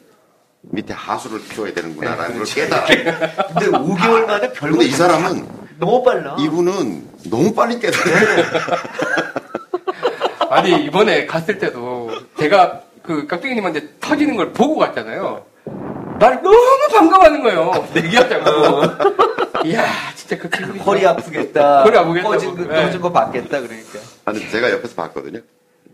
밑에 0.62 0.94
하수를 0.94 1.44
키워야 1.48 1.74
되는구나라는 1.76 2.38
걸 2.38 2.46
깨달아. 2.46 2.86
근데 3.54 3.66
5개월 3.68 4.26
만에 4.26 4.52
별거 4.54 4.78
근데 4.78 4.86
이 4.86 4.92
사람은 4.92 5.48
너무 5.78 6.04
빨라. 6.04 6.36
이분은 6.40 7.08
너무 7.30 7.54
빨리 7.54 7.80
깨달아. 7.80 8.04
아니 10.52 10.84
이번에 10.84 11.26
갔을 11.26 11.58
때도 11.58 12.12
제가 12.38 12.82
그 13.04 13.26
깍두기님한테 13.26 13.96
터지는 14.00 14.36
걸 14.36 14.52
보고 14.52 14.76
갔잖아요. 14.78 15.46
날 16.20 16.42
너무 16.44 16.58
반가워하는 16.94 17.42
거예요. 17.42 17.72
내기하자고. 17.94 19.66
이야 19.66 19.86
진짜 20.16 20.38
그 20.38 20.50
기분이 20.50 20.80
허리 20.80 21.06
아프겠다. 21.08 21.84
허리 21.84 21.98
아프겠다고. 21.98 22.34
꺼진 22.34 22.56
거, 22.56 22.74
네. 22.74 22.84
꺼진 22.84 23.02
거 23.02 23.12
받겠다 23.12 23.62
그러니까. 23.62 24.00
아니 24.26 24.50
제가 24.50 24.72
옆에서 24.72 24.96
봤거든요. 24.96 25.40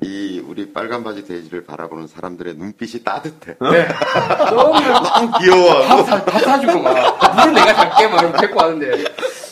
이 0.02 0.43
우리 0.48 0.74
빨간 0.74 1.04
바지 1.04 1.26
돼지를 1.26 1.63
바라보는 1.65 2.08
사람들의 2.08 2.56
눈빛이 2.56 3.04
따뜻해. 3.04 3.56
네. 3.62 3.88
너무 4.50 4.80
너무 4.80 5.32
귀여워. 5.39 5.82
밥, 5.88 6.04
사, 6.06 6.24
밥 6.26 6.39
사주고 6.39 6.80
막 6.82 7.36
물을 7.36 7.54
내가 7.54 7.74
작게 7.74 8.08
막 8.08 8.22
이렇게 8.22 8.38
데리고 8.41 8.60
하는데 8.62 9.04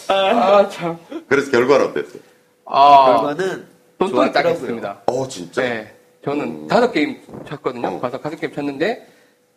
아 0.10 0.68
참. 0.70 0.98
그래서 1.30 1.52
결과는 1.52 1.88
어땠어요? 1.90 2.22
아 2.66 3.06
결과는 3.22 3.75
똔똔이 3.98 4.32
딱. 4.32 4.46
했습니다. 4.46 5.02
어 5.08 5.28
진짜. 5.28 5.62
네. 5.62 5.96
저는 6.24 6.68
다섯 6.68 6.92
게임 6.92 7.20
쳤거든요. 7.48 7.88
어. 7.88 8.00
가서 8.00 8.20
다섯 8.20 8.36
게임 8.40 8.54
쳤는데 8.54 9.08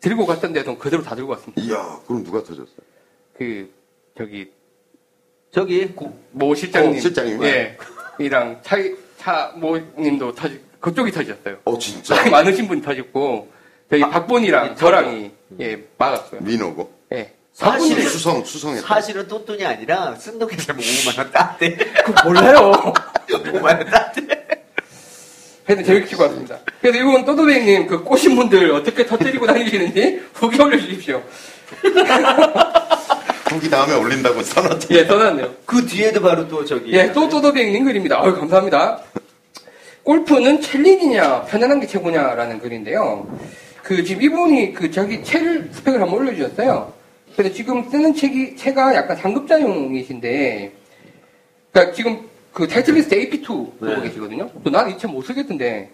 들고 0.00 0.26
갔던 0.26 0.52
데도 0.52 0.76
그대로 0.78 1.02
다 1.02 1.14
들고 1.14 1.30
왔습니다. 1.32 1.60
이야 1.62 1.98
그럼 2.06 2.22
누가 2.24 2.38
터졌어요? 2.42 2.76
그 3.36 3.70
저기 4.16 4.50
저기 5.50 5.86
고- 5.88 6.16
모 6.32 6.54
실장님, 6.54 6.96
어, 6.96 7.00
실장님. 7.00 7.42
예, 7.42 7.76
이랑 8.18 8.60
차이 8.62 8.94
차모님도 9.18 10.34
터지 10.34 10.60
그쪽이 10.80 11.10
터졌어요. 11.10 11.56
어 11.64 11.78
진짜. 11.78 12.14
많으신 12.30 12.68
분이 12.68 12.82
터졌고 12.82 13.50
저희 13.90 14.00
박본이랑 14.02 14.76
저랑이 14.76 15.30
예 15.60 15.82
막았고요. 15.96 16.42
민호고. 16.42 16.92
예. 17.14 17.34
사실은 17.58 18.08
수성 18.08 18.44
수성했다. 18.44 18.86
사실은 18.86 19.26
똔똔이 19.26 19.66
아니라 19.66 20.14
쓴돈이 20.14 20.56
잘못 20.58 20.80
5만 20.80 21.18
원 21.18 21.32
땄대. 21.32 21.76
그 21.76 22.14
몰라요. 22.24 22.70
5만 23.26 23.64
원 23.64 23.90
땄대. 23.90 24.22
하여튼 25.66 25.84
재밌게 25.84 26.06
치고 26.06 26.22
왔습니다. 26.22 26.56
그래서 26.80 26.98
이분 26.98 27.24
또도백님 27.24 27.88
그 27.88 28.04
꼬신 28.04 28.36
분들 28.36 28.70
어떻게 28.70 29.04
터뜨리고 29.04 29.44
다니시는지 29.46 30.22
후기 30.34 30.62
올려주십시오. 30.62 31.20
후기 33.50 33.68
다음에 33.68 33.94
올린다고 33.94 34.40
써놨죠. 34.40 34.94
예, 34.94 35.04
떠났네요. 35.08 35.52
그 35.66 35.84
뒤에도 35.84 36.22
바로 36.22 36.46
또 36.46 36.64
저기. 36.64 36.92
예, 36.92 37.10
또 37.12 37.28
또도백님 37.28 37.84
글입니다. 37.84 38.22
아유, 38.22 38.36
감사합니다. 38.36 39.00
골프는 40.04 40.60
챌린지냐, 40.60 41.42
편안한 41.46 41.80
게 41.80 41.88
최고냐라는 41.88 42.60
글인데요. 42.60 43.26
그, 43.82 44.04
지금 44.04 44.22
이분이 44.22 44.74
그 44.74 44.90
자기 44.90 45.24
채를 45.24 45.70
스펙을 45.72 46.00
한번 46.00 46.20
올려주셨어요. 46.20 46.97
그래서 47.38 47.54
지금 47.54 47.88
쓰는 47.88 48.12
책이, 48.12 48.56
채가 48.56 48.96
약간 48.96 49.16
상급자용이신데, 49.16 50.72
그니까 51.70 51.92
지금 51.92 52.28
그 52.52 52.66
타이틀리스트 52.66 53.14
AP2 53.14 53.46
보고 53.46 53.86
네. 53.86 54.00
계시거든요. 54.00 54.50
또 54.64 54.70
나는 54.70 54.90
이채못 54.90 55.24
쓰겠던데, 55.24 55.88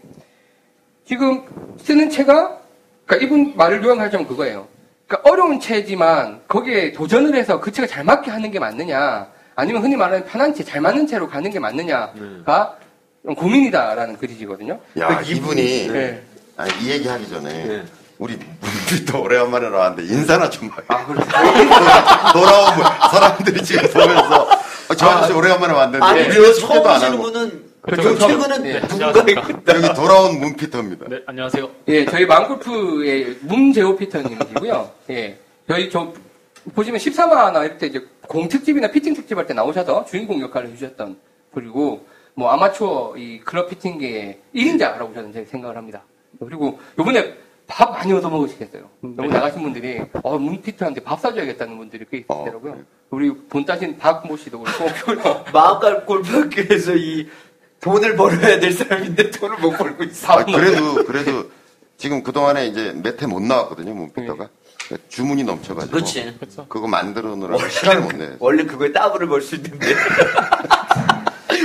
지금 1.06 1.42
쓰는 1.76 2.08
채가, 2.08 2.60
그니까 3.04 3.22
이분 3.22 3.52
말을 3.56 3.84
요약하자면 3.84 4.26
그거예요. 4.26 4.66
그러니까 5.06 5.30
어려운 5.30 5.60
채지만 5.60 6.40
거기에 6.48 6.92
도전을 6.92 7.34
해서 7.34 7.60
그 7.60 7.70
채가 7.70 7.88
잘 7.88 8.04
맞게 8.04 8.30
하는 8.30 8.50
게 8.50 8.58
맞느냐, 8.58 9.30
아니면 9.54 9.82
흔히 9.82 9.96
말하는 9.96 10.24
편한 10.24 10.54
채, 10.54 10.64
잘 10.64 10.80
맞는 10.80 11.06
채로 11.06 11.28
가는 11.28 11.50
게 11.50 11.58
맞느냐가 11.58 12.78
좀 13.22 13.34
고민이다라는 13.34 14.16
글이시거든요. 14.16 14.80
야그 14.98 15.30
이분이 15.30 15.88
네. 15.88 16.22
아, 16.56 16.66
이 16.68 16.88
얘기 16.88 17.06
하기 17.06 17.28
전에 17.28 17.66
네. 17.66 17.84
우리 18.18 18.36
문비도 18.36 19.22
오래간만에 19.22 19.70
나왔는데 19.70 20.12
인사나 20.12 20.48
좀 20.50 20.70
봐요. 20.70 20.84
아, 20.88 21.04
그래요? 21.06 21.24
돌아온 22.32 22.74
분, 22.74 22.84
사람들이 23.10 23.62
지금 23.64 23.88
보면서 23.90 24.48
아, 24.88 24.94
저 24.96 25.06
아저씨 25.08 25.32
오래간만에 25.32 25.72
왔는데 25.72 26.04
아니, 26.06 26.20
우리 26.22 26.28
그 26.36 26.54
소개도 26.54 26.82
처음 26.82 26.86
안 26.86 26.96
오시는 26.96 27.12
하고 27.12 27.22
분은 27.22 27.64
그렇죠. 27.82 28.18
저 28.18 28.26
최근은 28.28 28.62
네, 28.62 28.80
누군가. 28.80 29.12
여기 29.74 29.94
돌아온 29.94 30.38
문피터입니다. 30.40 31.06
네, 31.08 31.20
안녕하세요. 31.26 31.68
예, 31.88 32.04
저희 32.06 32.24
망골프의 32.24 33.38
문재호 33.42 33.96
피터님이시고요. 33.96 34.90
예, 35.10 35.38
저희 35.68 35.90
저 35.90 36.12
보시면 36.74 36.98
14화나 36.98 37.56
이럴 37.64 37.78
때 37.78 37.86
이제 37.88 38.00
공 38.26 38.48
특집이나 38.48 38.90
피팅 38.90 39.12
특집 39.12 39.36
할 39.36 39.46
때 39.46 39.52
나오셔서 39.52 40.06
주인공 40.06 40.40
역할을 40.40 40.70
해주셨던 40.70 41.18
그리고 41.52 42.06
뭐 42.34 42.50
아마추어 42.52 43.14
이 43.18 43.40
클럽 43.40 43.68
피팅계의 43.68 44.38
1인자라고 44.54 45.14
저는 45.14 45.46
생각을 45.50 45.76
합니다. 45.76 46.02
그리고 46.40 46.80
요번에 46.98 47.34
밥 47.66 47.92
많이 47.92 48.12
얻어 48.12 48.28
먹으시겠어요. 48.28 48.88
너무 49.00 49.28
나가신 49.30 49.62
분들이 49.62 50.02
어, 50.22 50.38
문피터한테 50.38 51.02
밥 51.02 51.20
사줘야겠다는 51.20 51.76
분들이 51.78 52.04
꽤 52.10 52.24
어, 52.28 52.42
있더라고요. 52.42 52.74
네. 52.74 52.82
우리 53.10 53.34
본 53.34 53.64
따신 53.64 53.96
박모 53.96 54.36
씨도 54.36 54.60
그렇고 54.60 55.44
마음갈 55.52 56.04
골프학교에서 56.04 56.94
이 56.96 57.28
돈을 57.80 58.16
벌어야 58.16 58.58
될 58.60 58.72
사람인데 58.72 59.30
돈을 59.30 59.58
못 59.58 59.70
벌고 59.76 60.04
있어. 60.04 60.32
아, 60.32 60.44
그래도 60.44 60.94
그래도 61.04 61.50
지금 61.96 62.22
그 62.22 62.32
동안에 62.32 62.66
이제 62.66 62.92
몇해못 63.02 63.42
나왔거든요 63.42 63.94
문피터가 63.94 64.48
주문이 65.08 65.44
넘쳐가지고 65.44 65.92
그렇지. 65.92 66.36
그렇죠. 66.38 66.66
그거 66.68 66.86
만들어 66.86 67.34
놓으라고 67.36 67.66
시간을 67.68 68.02
못 68.02 68.16
내. 68.16 68.36
원래 68.38 68.64
그거에 68.64 68.92
따블을 68.92 69.26
벌 69.28 69.40
수 69.40 69.54
있는데. 69.56 69.86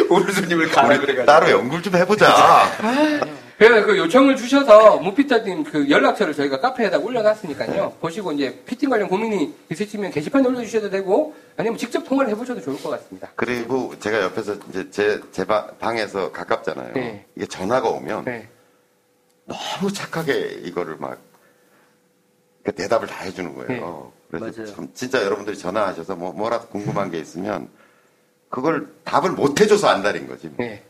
오늘 0.09 0.31
손님을 0.31 0.69
가라 0.69 0.87
그래가지고. 0.99 1.25
따로 1.25 1.49
연구를 1.51 1.83
좀 1.83 1.95
해보자. 1.95 2.65
그래서 3.59 3.85
그 3.85 3.97
요청을 3.97 4.37
주셔서 4.37 4.97
문피터님 4.99 5.65
그 5.65 5.89
연락처를 5.89 6.33
저희가 6.33 6.61
카페에다 6.61 6.97
올려놨으니까요. 6.99 7.97
보시고 7.99 8.31
이제 8.31 8.63
피팅 8.65 8.89
관련 8.89 9.09
고민이 9.09 9.53
있으시면 9.69 10.11
게시판에 10.11 10.47
올려주셔도 10.47 10.89
되고 10.89 11.35
아니면 11.57 11.77
직접 11.77 12.01
통화를 12.05 12.31
해보셔도 12.31 12.61
좋을 12.61 12.81
것 12.81 12.89
같습니다. 12.91 13.29
그리고 13.35 13.93
제가 13.99 14.21
옆에서 14.21 14.55
이제 14.69 14.89
제, 14.91 15.19
제 15.33 15.43
바- 15.43 15.67
방에서 15.77 16.31
가깝잖아요. 16.31 16.93
네. 16.93 17.25
이게 17.35 17.45
전화가 17.47 17.89
오면 17.89 18.23
네. 18.23 18.47
너무 19.45 19.91
착하게 19.91 20.61
이거를 20.63 20.95
막, 20.97 21.17
그 22.63 22.71
대답을 22.71 23.07
다 23.07 23.23
해주는 23.25 23.55
거예요. 23.55 24.13
그래서 24.31 24.45
맞아요. 24.61 24.73
참 24.73 24.87
진짜 24.93 25.21
여러분들이 25.21 25.57
전화하셔서 25.57 26.15
뭐, 26.15 26.31
뭐라도 26.31 26.67
궁금한 26.67 27.11
게 27.11 27.19
있으면 27.19 27.67
그걸 28.47 28.87
답을 29.03 29.31
못 29.31 29.59
해줘서 29.59 29.87
안달인 29.89 30.27
거지. 30.29 30.49
네. 30.55 30.81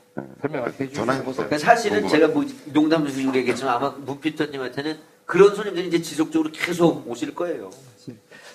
설명을 0.41 0.73
해주시죠. 0.73 0.93
전화해보세요. 0.95 1.47
그러니까 1.47 1.57
사실은 1.57 2.01
궁금하다. 2.01 2.17
제가 2.17 2.33
뭐 2.33 2.45
농담 2.73 3.07
중으로 3.07 3.37
얘기했지만 3.37 3.75
아마 3.75 3.89
문피터님한테는 3.89 4.97
그런 5.25 5.55
손님들이 5.55 5.87
이제 5.87 6.01
지속적으로 6.01 6.51
계속 6.51 7.07
오실 7.09 7.35
거예요. 7.35 7.69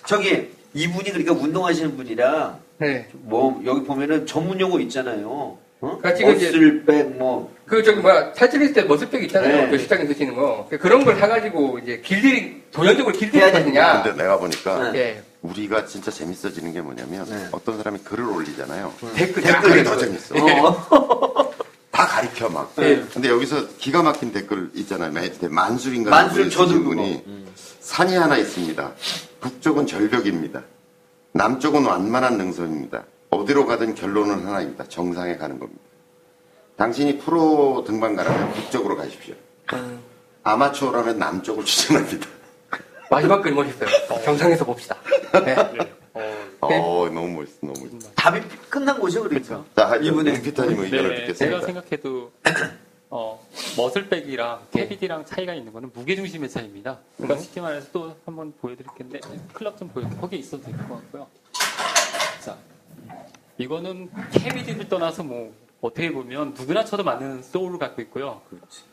저기 0.05 0.49
이분이 0.73 1.05
그러니까 1.11 1.33
운동하시는 1.33 1.95
분이라 1.95 2.59
네. 2.79 3.07
뭐 3.13 3.61
여기 3.65 3.85
보면은 3.85 4.25
전문 4.25 4.59
용어 4.59 4.79
있잖아요. 4.81 5.57
어? 5.81 5.97
그러니까 5.97 6.13
지금 6.15 6.35
이제- 6.35 6.47
머슬백 6.51 7.17
뭐 7.17 7.55
그 7.65 7.81
저기 7.81 7.99
뭐야 7.99 8.31
타이틀리스트에 8.33 8.83
머스백 8.83 9.23
있잖아요. 9.23 9.63
네. 9.63 9.69
그 9.71 9.77
식당에 9.79 10.05
드시는 10.05 10.35
거. 10.35 10.69
그런 10.79 11.03
걸 11.03 11.15
사가지고 11.17 11.79
이제 11.79 11.99
길들이 11.99 12.61
도전적으로 12.71 13.15
길들이 13.17 13.41
해야 13.41 13.51
거느냐. 13.51 14.03
근데 14.03 14.21
내가 14.23 14.37
보니까 14.37 14.91
네. 14.91 14.99
예. 14.99 15.23
우리가 15.41 15.85
진짜 15.87 16.11
재밌어지는 16.11 16.73
게 16.73 16.81
뭐냐면 16.81 17.25
네. 17.27 17.47
어떤 17.51 17.77
사람이 17.77 17.99
글을 18.03 18.23
올리잖아요. 18.23 18.93
댓글 19.15 19.41
댓글이 19.41 19.83
더더 19.83 19.97
재밌어. 19.97 20.35
어. 20.35 21.51
다 21.89 22.05
가리켜 22.05 22.49
막. 22.49 22.71
네. 22.75 23.03
근데 23.11 23.29
여기서 23.29 23.65
기가 23.79 24.03
막힌 24.03 24.31
댓글 24.31 24.69
있잖아요. 24.75 25.11
만술인가 25.49 26.11
만술 26.11 26.49
그거. 26.49 26.65
분이 26.89 27.23
산이 27.79 28.15
하나 28.15 28.37
있습니다. 28.37 28.91
북쪽은 29.39 29.87
절벽입니다. 29.87 30.61
남쪽은 31.31 31.83
완만한 31.83 32.37
능선입니다. 32.37 33.03
어디로 33.45 33.67
가든 33.67 33.93
결론은 33.93 34.43
하나입니다. 34.45 34.85
정상에 34.87 35.37
가는 35.37 35.59
겁니다. 35.59 35.79
당신이 36.77 37.19
프로 37.19 37.83
등반 37.85 38.15
가라면 38.15 38.51
북쪽으로 38.53 38.97
가십시오. 38.97 39.35
아마추어라면 40.43 41.19
남쪽을 41.19 41.63
추천합니다. 41.65 42.27
마지막 43.09 43.41
글 43.43 43.53
멋있어요. 43.53 43.87
정상에서 44.23 44.65
봅시다. 44.65 44.97
네. 45.45 45.55
어, 46.59 47.07
너무 47.09 47.27
멋있어, 47.29 47.57
너무 47.61 47.73
멋있어. 47.91 48.09
답이 48.15 48.41
끝난 48.69 48.99
거죠, 48.99 49.21
그러니까. 49.21 49.63
자, 49.75 49.95
이분의 49.97 50.41
피터님 50.41 50.79
의견을 50.79 51.09
네, 51.09 51.15
듣겠습니다. 51.27 51.57
제가 51.59 51.65
생각해도 51.67 52.31
어, 53.11 53.47
머슬백이랑 53.77 54.61
캐비디랑 54.73 55.25
차이가 55.25 55.53
있는 55.53 55.71
거는 55.71 55.91
무게 55.93 56.15
중심의 56.15 56.49
차이입니다. 56.49 56.97
그러니까 57.17 57.39
쉽게 57.41 57.61
말해서 57.61 57.87
또 57.93 58.15
한번 58.25 58.51
보여드릴 58.59 58.89
텐데 58.97 59.19
클럽 59.53 59.77
좀 59.77 59.87
보여 59.89 60.09
거기 60.19 60.37
있어도 60.37 60.63
될 60.63 60.75
것 60.87 60.95
같고요. 60.95 61.27
자, 62.43 62.57
이거는 63.57 64.09
캐비디를 64.31 64.89
떠나서 64.89 65.23
뭐 65.23 65.53
어떻게 65.81 66.11
보면 66.11 66.53
누구나 66.57 66.83
쳐도 66.83 67.03
맞는 67.03 67.43
소울을 67.43 67.77
갖고 67.79 68.01
있고요. 68.03 68.41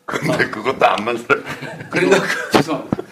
근데 0.05 0.49
그것도 0.51 0.87
안 0.87 1.05
만들어. 1.05 1.41
그리고 1.91 2.13
죄송합니다. 2.53 3.03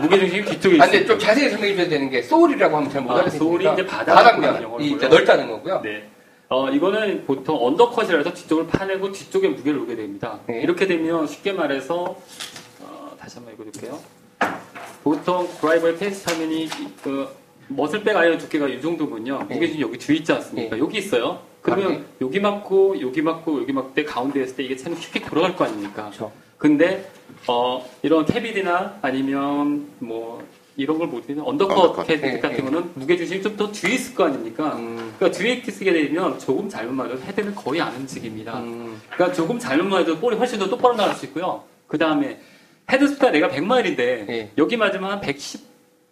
무게 0.00 0.18
중심이 0.18 0.44
뒤쪽에 0.44 0.76
아, 0.80 0.84
근데. 0.84 1.04
좀 1.06 1.18
자세히 1.18 1.50
설명해 1.50 1.76
줘야 1.76 1.88
되는 1.88 2.10
게 2.10 2.22
소울이라고 2.22 2.76
하면 2.76 2.90
잘못 2.90 3.10
아, 3.10 3.14
알아듣으니까 3.16 3.38
소울이 3.38 3.72
이제 3.72 3.86
바닥 3.86 4.14
바닥면 4.14 4.80
이 4.82 4.94
넓다는 4.94 5.48
거고요. 5.48 5.80
네. 5.82 6.08
어, 6.48 6.70
이거는 6.70 7.24
보통 7.26 7.58
언더컷이라 7.60 8.18
해서 8.18 8.32
뒤쪽을 8.32 8.68
파내고 8.68 9.10
뒤쪽에 9.10 9.48
무게를 9.48 9.80
놓게 9.80 9.96
됩니다. 9.96 10.38
네. 10.46 10.60
이렇게 10.60 10.86
되면 10.86 11.26
쉽게 11.26 11.52
말해서, 11.52 12.16
어, 12.82 13.16
다시 13.18 13.36
한번 13.38 13.54
읽어줄게요. 13.54 13.98
보통 15.02 15.48
드라이버의 15.60 15.96
페이스 15.96 16.24
타면이 16.24 16.68
그 17.02 17.28
muscle 17.68 17.97
back 17.97 18.16
아이언 18.16 18.38
두께가 18.38 18.68
이 18.68 18.80
정도군요. 18.80 19.38
네. 19.48 19.54
무게 19.54 19.66
중심 19.66 19.82
여기 19.82 19.98
뒤에 19.98 20.16
있지 20.16 20.32
않습니까? 20.32 20.76
네. 20.76 20.82
여기 20.82 20.98
있어요. 20.98 21.40
그러면 21.62 21.86
아, 21.86 21.90
네. 21.90 22.04
여기 22.20 22.38
맞고 22.40 23.00
여기 23.00 23.22
맞고 23.22 23.60
여기 23.62 23.72
맞고 23.72 23.94
때 23.94 24.04
가운데 24.04 24.40
했을 24.40 24.56
때 24.56 24.62
이게 24.62 24.76
채는 24.76 24.96
쉽게 24.98 25.20
돌아갈 25.22 25.56
거 25.56 25.64
아닙니까? 25.64 26.04
그렇죠. 26.04 26.32
근데 26.58 27.10
어, 27.48 27.84
이런 28.02 28.24
cavity나 28.24 28.98
아니면 29.02 29.88
뭐 29.98 30.42
이런 30.76 30.98
걸 30.98 31.08
못하면 31.08 31.44
undercut 31.44 31.76
undercut. 31.78 32.06
cavity 32.06 32.26
네, 32.34 32.40
같은 32.40 32.56
네. 32.58 32.62
거는 32.62 32.90
무게 32.94 33.16
중심이 33.16 33.42
좀 33.42 33.56
더 33.56 33.72
뒤에 33.72 33.94
있을 33.94 34.14
거 34.14 34.24
아닙니까? 34.26 34.76
음, 34.76 35.14
그러니까 35.18 35.38
뒤에 35.38 35.62
쓰게 35.64 35.92
되면 35.92 36.38
조금 36.38 36.68
잘못 36.68 36.92
맞아도 36.92 37.18
헤드는 37.22 37.54
거의 37.54 37.80
안 37.80 37.94
움직입니다. 37.96 38.58
음, 38.60 39.00
그러니까 39.10 39.34
조금 39.34 39.58
잘못 39.58 39.84
맞아도 39.84 40.18
볼이 40.18 40.36
훨씬 40.36 40.58
더 40.58 40.68
똑바로 40.68 40.94
나갈 40.94 41.14
수 41.14 41.24
있고요. 41.26 41.64
그 41.86 41.96
다음에 41.98 42.38
헤드 42.92 43.06
스피드가 43.08 43.30
내가 43.32 43.48
100마일인데 43.48 43.96
네. 43.96 44.52
여기 44.58 44.76
맞으면 44.76 45.10
한 45.10 45.20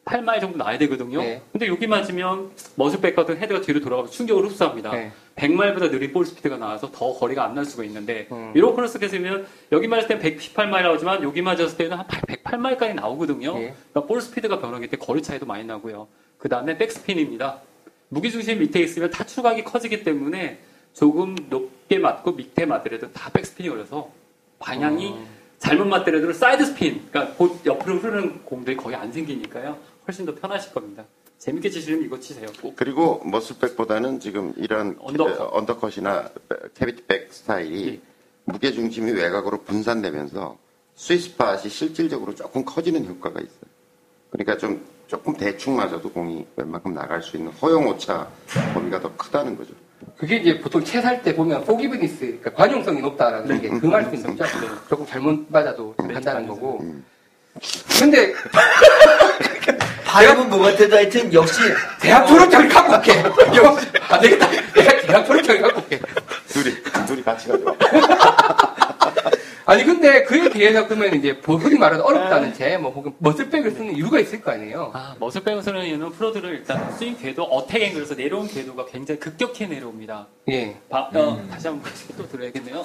118마일 0.05 0.41
정도 0.41 0.59
나야 0.59 0.77
되거든요. 0.79 1.21
네. 1.21 1.43
근데 1.53 1.67
여기 1.67 1.87
맞으면 1.87 2.51
muscle 2.77 3.01
back 3.01 3.17
같은 3.17 3.37
헤드가 3.39 3.61
뒤로 3.61 3.81
돌아가면 3.81 4.11
충격을 4.11 4.45
흡수합니다. 4.47 4.93
네. 4.93 5.13
100마일보다 5.37 5.91
느린 5.91 6.13
볼 6.13 6.25
스피드가 6.27 6.57
나와서 6.59 6.91
더 6.93 7.13
거리가 7.15 7.45
안 7.45 7.55
날 7.55 7.65
수가 7.65 7.85
있는데 7.85 8.27
음. 8.33 8.53
이런 8.55 8.75
코너스 8.75 8.99
계시면 8.99 9.47
여기 9.73 9.87
맞을 9.89 10.09
땐 10.09 10.19
118마일 10.21 10.83
나오지만 10.83 11.23
여기 11.23 11.41
맞았을 11.41 11.77
때는 11.77 11.97
한 11.97 12.07
108마일까지 12.07 12.95
나오거든요. 12.95 13.51
예. 13.59 13.75
그러니까 13.93 14.01
볼 14.07 14.21
스피드가 14.21 14.61
변하기 14.61 14.89
때문에 14.89 15.07
거리 15.07 15.23
차이도 15.23 15.47
많이 15.47 15.65
나고요. 15.65 16.09
그 16.39 16.49
다음에 16.49 16.77
백스핀입니다. 16.77 17.61
무게중심 18.09 18.59
밑에 18.59 18.81
있으면 18.81 19.11
타출각이 19.11 19.65
커지기 19.65 20.05
때문에 20.05 20.59
조금 20.93 21.35
높게 21.49 21.99
맞고 21.99 22.33
밑에 22.33 22.67
맞더라도 22.67 23.11
다 23.13 23.31
백스핀이 23.33 23.69
걸려서 23.69 24.11
방향이 24.59 25.13
음. 25.13 25.27
잘못 25.59 25.87
맞더라도 25.87 26.33
사이드 26.33 26.65
스핀, 26.67 27.07
그러니까 27.11 27.35
곧 27.37 27.61
옆으로 27.65 27.97
흐르는 27.97 28.45
공들이 28.45 28.77
거의 28.77 28.97
안 28.97 29.11
생기니까요. 29.11 29.79
훨씬 30.07 30.27
더 30.27 30.35
편하실 30.35 30.73
겁니다. 30.73 31.05
재밌게 31.39 31.71
치시려면 31.71 32.07
이거 32.07 32.19
치세요. 32.21 32.47
꼭. 32.63 32.75
그리고 32.77 33.23
muscle 33.25 33.57
back보다는 33.57 34.21
지금 34.21 34.53
이런 34.57 34.97
undercut. 35.01 35.37
캐- 35.39 35.45
undercut이나 35.57 36.31
cavity 36.75 37.10
back 37.10 37.33
스타일이 37.33 37.89
예. 37.89 38.01
무게 38.45 38.73
중심이 38.73 39.11
외곽으로 39.13 39.63
분산되면서 39.63 40.57
스위스팟이 40.97 41.69
실질적으로 41.69 42.35
조금 42.35 42.65
커지는 42.65 43.05
효과가 43.07 43.41
있어요. 43.41 43.61
그러니까 44.31 44.57
좀 44.59 44.85
조금 45.07 45.35
대충 45.37 45.77
맞아도 45.77 46.11
공이 46.11 46.47
웬만큼 46.57 46.95
나갈 46.95 47.23
수 47.23 47.37
있는 47.37 47.53
허용 47.53 47.87
오차 47.89 48.29
범위가 48.75 49.01
더 49.01 49.15
크다는 49.17 49.57
거죠. 49.57 49.75
그게 50.17 50.37
이제 50.37 50.61
보통 50.61 50.83
채 50.85 51.01
살 51.01 51.23
때 51.23 51.35
보면 51.35 51.65
forgiveness, 51.65 52.19
그러니까 52.21 52.53
관용성이 52.55 53.01
높다라는 53.01 53.61
게그 53.61 53.87
말씀이죠. 53.87 54.45
조금 54.89 55.07
잘못 55.07 55.47
맞아도 55.49 55.95
네, 56.07 56.19
맞아요. 56.21 56.47
거고. 56.49 56.79
음. 56.81 57.05
근데 57.99 58.35
발음은 60.15 60.49
뭐 60.49 60.61
같아도 60.61 60.95
하여튼 60.97 61.33
역시 61.35 61.61
대학 62.01 62.25
졸업장을 62.25 62.69
갖고 62.69 62.93
올게. 62.95 63.13
이거 63.53 63.77
안 64.09 64.21
되겠다. 64.21 64.49
내가 64.73 65.01
대학 65.03 65.27
졸업장을 65.27 65.61
갖고 65.63 65.81
올게. 65.81 66.01
둘이 66.47 66.73
둘이 67.07 67.23
같이 67.25 67.49
가죠. 67.49 67.65
아니 69.67 69.83
근데 69.83 70.23
그에 70.25 70.49
비해서 70.51 70.87
그러면 70.87 71.15
이제 71.15 71.41
뭐 71.45 71.57
흔히 71.57 71.77
말하는 71.79 72.05
어렵다는 72.05 72.53
채, 72.55 72.77
뭐 72.77 72.93
혹은 72.93 73.13
muscle 73.19 73.44
back을 73.44 73.73
쓰는 73.73 73.97
이유가 73.97 74.21
있을 74.21 74.41
거 74.41 74.53
아니에요. 74.53 74.91
아, 74.95 75.17
muscle 75.19 75.39
back을 75.39 75.63
쓰는 75.63 75.85
이유는 75.87 76.13
프로들은 76.13 76.51
일단 76.51 76.93
스윙 76.97 77.17
궤도, 77.17 77.43
attack 77.45 77.83
angle에서 77.83 78.15
내려온 78.15 78.47
궤도가 78.47 78.85
굉장히 78.87 79.19
급격히 79.19 79.67
내려옵니다. 79.67 80.27
예. 80.51 80.77
바- 80.91 81.09
어, 81.15 81.43
다시 81.51 81.67
한번 81.69 81.91
또 82.17 82.29
들어야겠네요. 82.29 82.85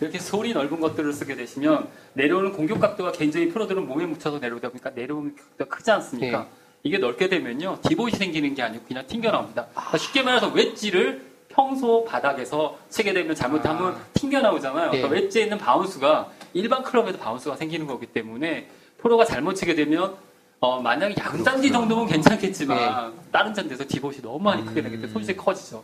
이렇게 0.00 0.18
sole이 0.18 0.52
넓은 0.52 0.80
것들을 0.80 1.12
쓰게 1.12 1.36
되시면 1.36 1.88
내려오는 2.14 2.52
공격 2.52 2.80
각도가 2.80 3.12
굉장히 3.12 3.48
프로들은 3.48 3.86
몸에 3.86 4.06
묻혀서 4.06 4.38
내려오다 4.38 4.70
보니까 4.70 4.90
내려오는 4.90 5.36
각도가 5.36 5.76
크지 5.76 5.90
않습니까? 5.90 6.40
예. 6.40 6.60
이게 6.82 6.98
넓게 6.98 7.28
되면요 7.28 7.78
divot이 7.86 8.12
생기는 8.12 8.54
게 8.54 8.62
아니고 8.62 8.84
그냥 8.86 9.06
튕겨 9.06 9.30
나옵니다. 9.30 9.66
그러니까 9.72 9.98
쉽게 9.98 10.22
말해서 10.22 10.48
웨지를 10.48 11.30
평소 11.48 12.04
바닥에서 12.04 12.78
치게 12.88 13.12
되면 13.12 13.34
잘못하면 13.34 13.96
튕겨 14.14 14.40
나오잖아요. 14.40 14.90
그러니까 14.90 15.16
예. 15.16 15.20
웨지에 15.20 15.42
있는 15.44 15.58
bounce가 15.58 16.30
일반 16.54 16.82
클럽에도 16.82 17.18
bounce가 17.18 17.56
생기는 17.56 17.86
거기 17.86 18.06
때문에 18.06 18.68
프로가 18.98 19.24
잘못 19.24 19.54
치게 19.54 19.74
되면 19.74 20.14
어, 20.62 20.78
만약에 20.80 21.14
양잔디 21.18 21.72
정도면 21.72 22.06
괜찮겠지만 22.06 23.14
다른 23.32 23.54
잔디에서 23.54 23.84
divot이 23.88 24.18
너무 24.20 24.38
많이 24.40 24.62
크게 24.64 24.82
되기 24.82 24.96
때문에 24.96 25.12
손실이 25.12 25.36
커지죠. 25.38 25.82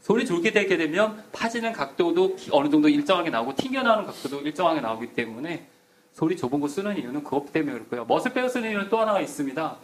sole이 0.00 0.24
좁게 0.24 0.52
되게 0.52 0.76
되면 0.76 1.24
파지는 1.32 1.72
각도도 1.72 2.36
기- 2.36 2.50
어느 2.52 2.70
정도 2.70 2.88
일정하게 2.88 3.30
나오고 3.30 3.56
튕겨나오는 3.56 4.06
각도도 4.06 4.42
일정하게 4.42 4.80
나오기 4.80 5.08
때문에 5.14 5.66
sole이 6.12 6.36
좁은 6.36 6.60
거 6.60 6.68
쓰는 6.68 6.96
이유는 6.96 7.24
그것 7.24 7.52
때문에 7.52 7.72
그렇고요. 7.74 8.04
muscle 8.04 8.24
back을 8.24 8.48
쓰는 8.48 8.70
이유는 8.70 8.88
또 8.90 9.00
하나가 9.00 9.20
있습니다. 9.20 9.76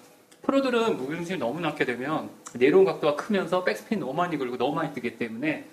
프로들은 0.42 0.96
무게중심이 0.98 1.38
너무 1.40 1.60
낮게 1.60 1.84
되면 1.84 2.30
내려온 2.54 2.84
각도가 2.84 3.16
크면서 3.16 3.64
백스핀 3.64 3.98
너무 3.98 4.14
많이 4.14 4.38
걸리고 4.38 4.56
너무 4.56 4.74
많이 4.76 4.94
뜨기 4.94 5.16
때문에 5.18 5.64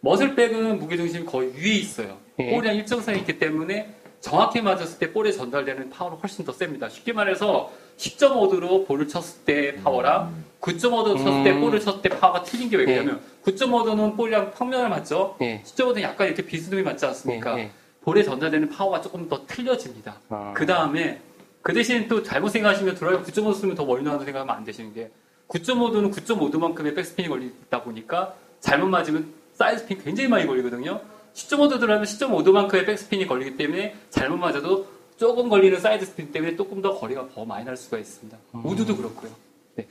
muscle 0.00 0.36
back은 0.36 0.78
무게중심이 0.78 1.26
거의 1.26 1.52
위에 1.54 1.74
있어요. 1.74 2.16
예. 2.38 2.52
볼이랑 2.54 2.76
일정선이 2.76 3.18
있기 3.18 3.38
때문에 3.38 3.94
정확히 4.20 4.60
맞았을 4.60 4.98
때 4.98 5.12
볼에 5.12 5.30
전달되는 5.32 5.90
파워는 5.90 6.18
훨씬 6.18 6.44
더 6.44 6.52
셉니다. 6.52 6.88
쉽게 6.88 7.12
말해서 7.12 7.70
10.5도로 7.96 8.86
볼을 8.86 9.08
쳤을 9.08 9.44
때 9.44 9.76
파워랑 9.76 10.44
9.5도 10.60 11.16
쳤을 11.18 11.44
때 11.44 11.52
음. 11.52 11.60
볼을 11.60 11.80
쳤을 11.80 12.02
때 12.02 12.08
파워가 12.08 12.42
틀린 12.42 12.68
게왜 12.68 12.84
그러냐면 12.84 13.20
9.5도는 13.44 14.16
볼이랑 14.16 14.52
평면을 14.52 14.88
맞죠? 14.88 15.36
예. 15.40 15.62
10.5도는 15.64 16.02
약간 16.02 16.26
이렇게 16.26 16.42
비스듬히 16.42 16.82
맞지 16.82 17.06
않습니까? 17.06 17.58
예, 17.58 17.62
예. 17.62 17.70
볼에 18.02 18.22
전달되는 18.22 18.68
파워가 18.70 19.00
조금 19.00 19.28
더 19.28 19.44
틀려집니다. 19.46 20.20
아. 20.30 20.52
그 20.56 20.66
다음에 20.66 21.20
그 21.62 21.72
대신 21.72 22.08
또 22.08 22.22
잘못 22.22 22.48
생각하시면 22.48 22.94
드라이브 22.94 23.22
9.5도 23.24 23.54
쓰면 23.54 23.74
더 23.74 23.84
멀리 23.84 24.02
나가는 24.02 24.24
생각하면 24.24 24.54
안 24.54 24.64
되시는 24.64 24.94
게 24.94 25.10
9.5도는 25.48 26.12
9.5도만큼의 26.12 26.94
백스핀이 26.94 27.28
걸리다 27.28 27.82
보니까 27.82 28.34
잘못 28.60 28.86
맞으면 28.88 29.32
side 29.54 29.80
spin 29.80 30.02
굉장히 30.02 30.28
많이 30.28 30.46
걸리거든요. 30.46 31.00
10.5도 31.38 31.78
들어가면 31.78 32.04
10.5도만큼의 32.04 32.84
백스핀이 32.86 33.26
걸리기 33.26 33.56
때문에 33.56 33.96
잘못 34.10 34.36
맞아도 34.38 34.88
조금 35.16 35.48
걸리는 35.48 35.80
side 35.80 36.04
spin 36.04 36.32
때문에 36.32 36.56
조금 36.56 36.82
더 36.82 36.98
거리가 36.98 37.28
더 37.34 37.44
많이 37.44 37.64
날 37.64 37.76
수가 37.76 37.98
있습니다. 37.98 38.36
우드도 38.52 38.96
그렇고요. 38.96 39.30
네. 39.76 39.86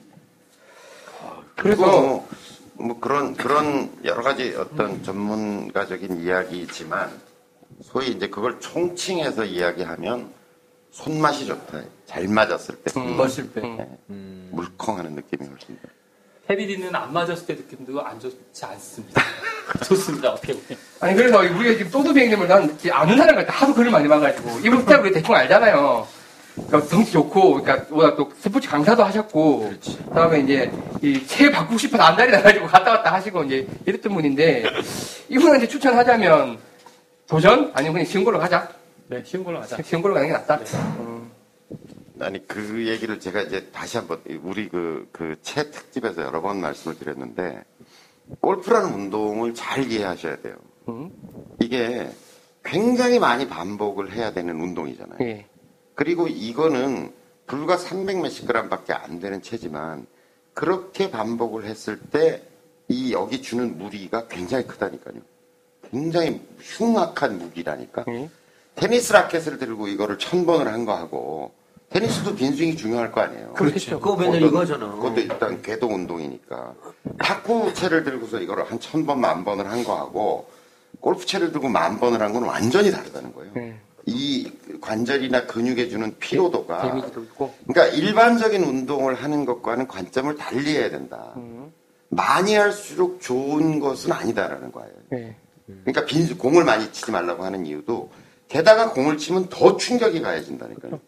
그리고 1.55 1.85
뭐, 1.85 2.29
뭐 2.73 2.99
그런 2.99 3.35
그런 3.35 3.89
여러 4.03 4.21
가지 4.21 4.53
어떤 4.55 5.03
전문가적인 5.03 6.21
이야기지만 6.23 7.09
소위 7.81 8.09
이제 8.09 8.27
그걸 8.27 8.59
총칭해서 8.59 9.45
이야기하면 9.45 10.31
손맛이 10.91 11.45
좋다. 11.45 11.83
잘 12.05 12.27
맞았을 12.27 12.75
때 12.83 12.99
음. 12.99 13.17
머슬백. 13.17 13.63
네. 13.63 13.89
물컹하는 14.51 15.15
느낌이 15.15 15.47
훨씬 15.47 15.79
더. 15.81 15.96
헤비디는 16.49 16.95
안 16.95 17.11
맞았을 17.13 17.45
때 17.45 17.53
느낌도 17.55 18.01
안 18.01 18.19
좋지 18.19 18.65
않습니다. 18.65 19.21
좋습니다. 19.85 20.31
어떻게 20.31 20.53
보면. 20.53 20.77
아니 20.99 21.15
그래서 21.15 21.39
우리가 21.39 21.77
지금 21.77 21.89
소드비 21.89 22.21
형님을 22.21 22.47
난 22.47 22.77
아는 22.91 23.17
사람 23.17 23.35
같아 23.35 23.51
하도 23.53 23.73
글을 23.73 23.91
많이 23.91 24.07
봐가지고 24.07 24.59
이분 24.59 24.79
스타일 24.81 25.01
우리 25.01 25.11
대충 25.11 25.35
알잖아요. 25.35 26.07
그러니까 26.65 26.89
덩치 26.89 27.11
좋고, 27.11 27.61
그러니까 27.61 27.85
워낙 27.91 28.15
또 28.15 28.31
스포츠 28.39 28.67
강사도 28.67 29.03
하셨고, 29.03 29.73
그 29.79 30.13
다음에 30.15 30.39
이제 30.39 30.71
이체 31.03 31.51
바꾸고 31.51 31.77
싶어서 31.77 32.01
안달이 32.01 32.31
나가지고 32.31 32.65
갔다 32.65 32.91
왔다 32.91 33.13
하시고 33.13 33.43
이제 33.43 33.67
이랬던 33.85 34.11
분인데 34.11 34.63
이분한테 35.29 35.67
추천하자면 35.67 36.57
도전 37.27 37.71
아니면 37.75 37.93
그냥 37.93 38.05
쉬운 38.07 38.23
걸로 38.23 38.39
가자. 38.39 38.69
네, 39.07 39.21
쉬운 39.23 39.43
걸로 39.43 39.61
하자. 39.61 39.77
쉬운 39.83 40.01
걸로 40.01 40.15
가는 40.15 40.27
게 40.27 40.33
낫다. 40.33 40.55
음. 40.99 41.16
아니 42.19 42.45
그 42.47 42.87
얘기를 42.87 43.19
제가 43.19 43.41
이제 43.41 43.69
다시 43.71 43.97
한번 43.97 44.21
우리 44.43 44.69
그 44.69 45.07
그채 45.11 45.69
특집에서 45.71 46.23
여러 46.23 46.41
번 46.41 46.61
말씀을 46.61 46.97
드렸는데 46.97 47.63
골프라는 48.41 48.93
운동을 48.93 49.53
잘 49.53 49.89
이해하셔야 49.91 50.37
돼요. 50.41 50.55
음. 50.89 51.11
이게 51.59 52.09
굉장히 52.63 53.19
많이 53.19 53.47
반복을 53.47 54.11
해야 54.13 54.33
되는 54.33 54.59
운동이잖아요. 54.59 55.19
예. 55.21 55.45
그리고 55.95 56.27
이거는 56.27 57.13
불과 57.45 57.77
300 57.77 58.17
몇십 58.21 58.47
그램밖에 58.47 58.93
안 58.93 59.19
되는 59.19 59.41
채지만 59.41 60.05
그렇게 60.53 61.09
반복을 61.11 61.65
했을 61.65 61.99
때 61.99 62.47
이 62.89 63.11
여기 63.11 63.41
주는 63.41 63.77
무리가 63.77 64.27
굉장히 64.27 64.65
크다니까요. 64.65 65.15
굉장히 65.91 66.41
흉악한 66.59 67.37
무기라니까. 67.37 68.05
음. 68.07 68.29
테니스 68.75 69.13
라켓을 69.13 69.57
들고 69.57 69.87
이거를 69.87 70.17
천 70.17 70.45
번을 70.45 70.71
한 70.71 70.85
거하고 70.85 71.51
테니스도 71.89 72.35
빈스윙이 72.35 72.75
중요할 72.75 73.11
거 73.11 73.21
아니에요. 73.21 73.53
그렇죠. 73.53 73.99
그거 73.99 74.17
맨날 74.17 74.41
그것도- 74.41 74.47
이거 74.47 74.59
하잖아. 74.61 74.91
그것도 74.91 75.19
일단 75.21 75.61
궤도 75.61 75.87
운동이니까. 75.87 76.73
탁구 77.19 77.73
채를 77.73 78.03
들고서 78.03 78.39
이거를 78.41 78.69
한천 78.69 79.05
번, 79.05 79.21
만 79.21 79.45
번을 79.45 79.69
한 79.69 79.83
거하고 79.83 80.49
골프 80.99 81.25
채를 81.25 81.51
들고 81.51 81.69
만 81.69 81.99
번을 81.99 82.21
한 82.21 82.33
건 82.33 82.43
완전히 82.43 82.91
다르다는 82.91 83.33
거예요. 83.33 83.51
네. 83.55 83.79
이 84.05 84.51
관절이나 84.81 85.45
근육에 85.47 85.87
주는 85.89 86.13
피로도가 86.19 86.81
데미지도 86.81 87.23
있고. 87.23 87.53
그러니까 87.67 87.95
일반적인 87.95 88.63
운동을 88.63 89.15
하는 89.15 89.45
것과는 89.45 89.87
관점을 89.87 90.35
달리 90.35 90.75
해야 90.75 90.89
된다. 90.89 91.33
음. 91.37 91.71
많이 92.09 92.55
할수록 92.55 93.19
좋은 93.21 93.79
것은 93.79 94.11
아니다라는 94.11 94.71
거예요. 94.71 94.91
네. 95.09 95.35
그러니까 95.83 96.05
빈 96.05 96.37
공을 96.37 96.63
많이 96.63 96.89
치지 96.91 97.11
말라고 97.11 97.43
하는 97.43 97.65
이유도 97.65 98.09
게다가 98.47 98.91
공을 98.91 99.17
치면 99.17 99.49
더 99.49 99.75
충격이 99.75 100.21
가해진다니까요. 100.21 100.91
그 100.91 100.99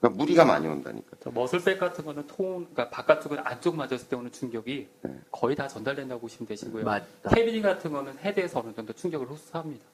러니까 0.00 0.16
무리가 0.16 0.44
많이 0.44 0.66
온다니까. 0.66 1.16
저 1.22 1.30
머슬백 1.30 1.78
같은 1.80 2.04
거는 2.04 2.26
통, 2.26 2.66
그러니까 2.72 2.90
바깥쪽은 2.90 3.38
안쪽 3.42 3.76
맞았을 3.76 4.08
때 4.08 4.16
오는 4.16 4.30
충격이 4.30 4.88
네. 5.02 5.10
거의 5.30 5.56
다 5.56 5.66
전달된다고 5.68 6.20
보시면 6.20 6.46
되시고요. 6.48 6.84
맞다. 6.84 7.30
케비니 7.30 7.62
같은 7.62 7.92
거는 7.92 8.18
헤드에서 8.18 8.60
어느 8.60 8.74
정도 8.74 8.92
충격을 8.92 9.28
흡수합니다. 9.30 9.84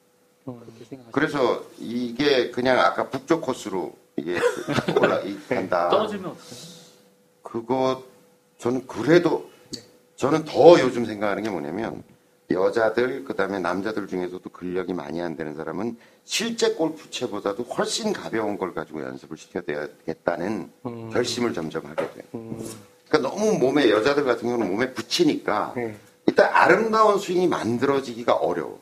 그렇게 0.45 0.85
생각하시면 0.85 1.13
그래서 1.13 1.63
이게 1.79 2.51
그냥 2.51 2.81
아까 2.81 3.09
북쪽 3.09 3.43
코스로 3.43 3.95
이게 4.17 4.39
올라 5.01 5.21
이- 5.21 5.39
간다. 5.49 5.89
떨어지면 5.89 6.33
어떡해요? 6.33 6.73
그거 7.43 8.03
저는 8.59 8.87
그래도 8.87 9.49
저는 10.17 10.45
더 10.45 10.81
요즘 10.81 11.05
생각하는 11.05 11.43
게 11.45 11.51
뭐냐면 11.51 12.03
여자들 12.53 13.25
그다음에 13.25 13.59
남자들 13.59 14.07
중에서도 14.07 14.49
근력이 14.51 14.93
많이 14.95 15.21
안 15.21 15.37
되는 15.37 15.55
사람은 15.55 15.97
실제 16.25 16.75
골프채보다도 16.75 17.65
훨씬 17.65 18.13
가벼운 18.13 18.59
걸 18.59 18.75
가지고 18.75 19.03
연습을 19.03 19.37
시켜야겠다는 19.37 20.71
음. 20.87 21.11
결심을 21.11 21.53
점점 21.53 21.87
하게 21.87 22.09
돼요. 22.13 22.25
음. 22.35 22.59
그러니까 23.09 23.31
너무 23.31 23.59
몸에 23.59 23.91
여자들 23.91 24.25
같은 24.25 24.49
경우는 24.49 24.71
몸에 24.71 24.93
붙이니까 24.93 25.75
네. 25.77 25.95
일단 26.27 26.51
아름다운 26.53 27.19
스윙이 27.19 27.49
만들어지기가 27.49 28.35
어려워. 28.35 28.81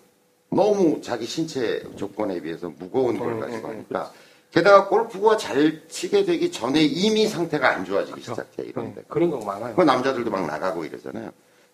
너무 0.51 1.01
자기 1.01 1.27
신체 1.27 1.83
조건에 1.97 2.41
비해서 2.41 2.73
무거운 2.79 3.19
걸 3.19 3.33
음, 3.33 3.41
가지고 3.41 3.69
음, 3.69 3.73
하니까. 3.73 4.13
게다가 4.51 4.89
골프가 4.89 5.37
잘 5.37 5.81
치게 5.89 6.25
되기 6.25 6.51
전에 6.51 6.83
이미 6.83 7.29
상태가 7.29 7.71
안 7.71 7.85
좋아지기 7.85 8.21
시작해 8.21 8.65
이런데. 8.65 9.01
네. 9.01 9.07
그런 9.09 9.31
경우 9.31 9.45
많아요. 9.45 9.77
그 9.77 9.83
남자들도 9.83 10.31
막 10.31 10.45
나가고 10.47 10.85
이러잖아요. 10.85 11.31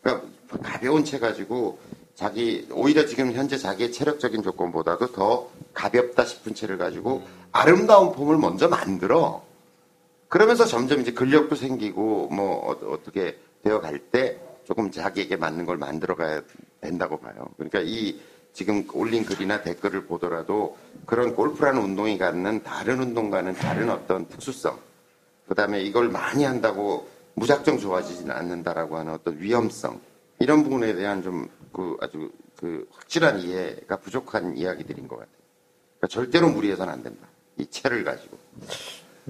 그러니까 0.06 0.22
가벼운 0.62 1.04
채 1.04 1.18
가지고 1.18 1.78
자기 2.14 2.66
오히려 2.70 3.04
지금 3.06 3.32
현재 3.32 3.58
자기의 3.58 3.92
체력적인 3.92 4.42
조건보다도 4.42 5.12
더 5.12 5.50
가볍다 5.74 6.24
싶은 6.24 6.54
채를 6.54 6.78
가지고 6.78 7.22
아름다운 7.50 8.12
폼을 8.12 8.38
먼저 8.38 8.68
만들어. 8.68 9.44
그러면서 10.28 10.64
점점 10.64 11.00
이제 11.00 11.12
근력도 11.12 11.56
생기고 11.56 12.28
뭐 12.28 12.70
어, 12.70 12.92
어떻게 12.92 13.36
되어 13.62 13.80
갈 13.80 13.98
때 13.98 14.40
조금 14.64 14.90
자기에게 14.90 15.36
맞는 15.36 15.66
걸 15.66 15.76
만들어 15.76 16.14
가야 16.14 16.42
된다고 16.80 17.18
봐요. 17.18 17.34
그러니까 17.56 17.80
이 17.80 18.20
지금 18.52 18.86
올린 18.94 19.24
글이나 19.24 19.62
댓글을 19.62 20.06
보더라도 20.06 20.76
그런 21.04 21.34
골프라는 21.34 21.82
운동이 21.82 22.16
갖는 22.16 22.62
다른 22.62 23.00
운동과는 23.00 23.54
다른 23.54 23.90
어떤 23.90 24.26
특수성 24.28 24.78
그 25.46 25.54
다음에 25.54 25.82
이걸 25.82 26.08
많이 26.08 26.44
한다고 26.44 27.08
무작정 27.36 27.78
좋아지진 27.78 28.30
않는다라고 28.30 28.96
하는 28.96 29.12
어떤 29.12 29.38
위험성 29.38 30.00
이런 30.40 30.62
부분에 30.64 30.94
대한 30.94 31.22
좀 31.22 31.48
그 31.76 31.94
아주 32.00 32.30
그 32.58 32.88
확실한 32.90 33.38
이해가 33.40 33.98
부족한 33.98 34.56
이야기들인 34.56 35.06
것 35.08 35.16
같아요. 35.16 35.34
그러니까 35.98 36.06
절대로 36.08 36.48
무리해서는 36.48 36.90
안 36.90 37.02
된다. 37.02 37.26
이 37.58 37.66
채를 37.66 38.02
가지고. 38.02 38.38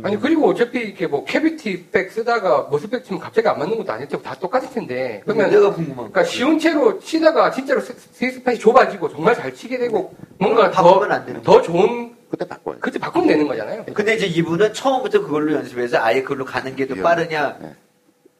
아니 0.04 0.16
그리고 0.20 0.46
어차피 0.50 0.78
이렇게 0.78 1.08
뭐 1.08 1.24
cavity 1.24 1.88
back 1.90 2.12
쓰다가 2.12 2.68
muscle 2.70 2.90
back 2.90 3.04
치면 3.04 3.20
갑자기 3.20 3.48
안 3.48 3.58
맞는 3.58 3.78
것도 3.78 3.90
아니고 3.92 4.22
다 4.22 4.36
똑같을 4.38 4.70
텐데 4.70 5.22
그러면 5.24 5.50
내가 5.50 5.72
궁금한 5.72 5.96
그러니까 6.12 6.22
쉬운 6.22 6.56
채로 6.60 7.00
치다가 7.00 7.50
진짜로 7.50 7.80
스- 7.80 7.96
스위스팟이 8.12 8.60
좁아지고 8.60 9.08
정말 9.08 9.34
잘 9.34 9.52
치게 9.52 9.78
되고 9.78 10.14
뭔가 10.38 10.70
더, 10.70 10.84
바꾸면 10.84 11.10
안 11.10 11.26
되는 11.26 11.42
더 11.42 11.60
좋은 11.60 12.14
그때 12.30 12.46
바꿔요. 12.46 12.76
그때 12.78 13.00
바꾸면 13.00 13.26
되는 13.26 13.48
거잖아요. 13.48 13.86
근데 13.92 14.14
이제 14.14 14.26
이분은 14.26 14.72
처음부터 14.72 15.22
그걸로 15.22 15.52
연습해서 15.54 15.98
아예 15.98 16.22
그걸로 16.22 16.44
가는 16.44 16.76
게 16.76 16.86
더. 16.86 16.94
빠르냐 17.02 17.58
네. 17.60 17.74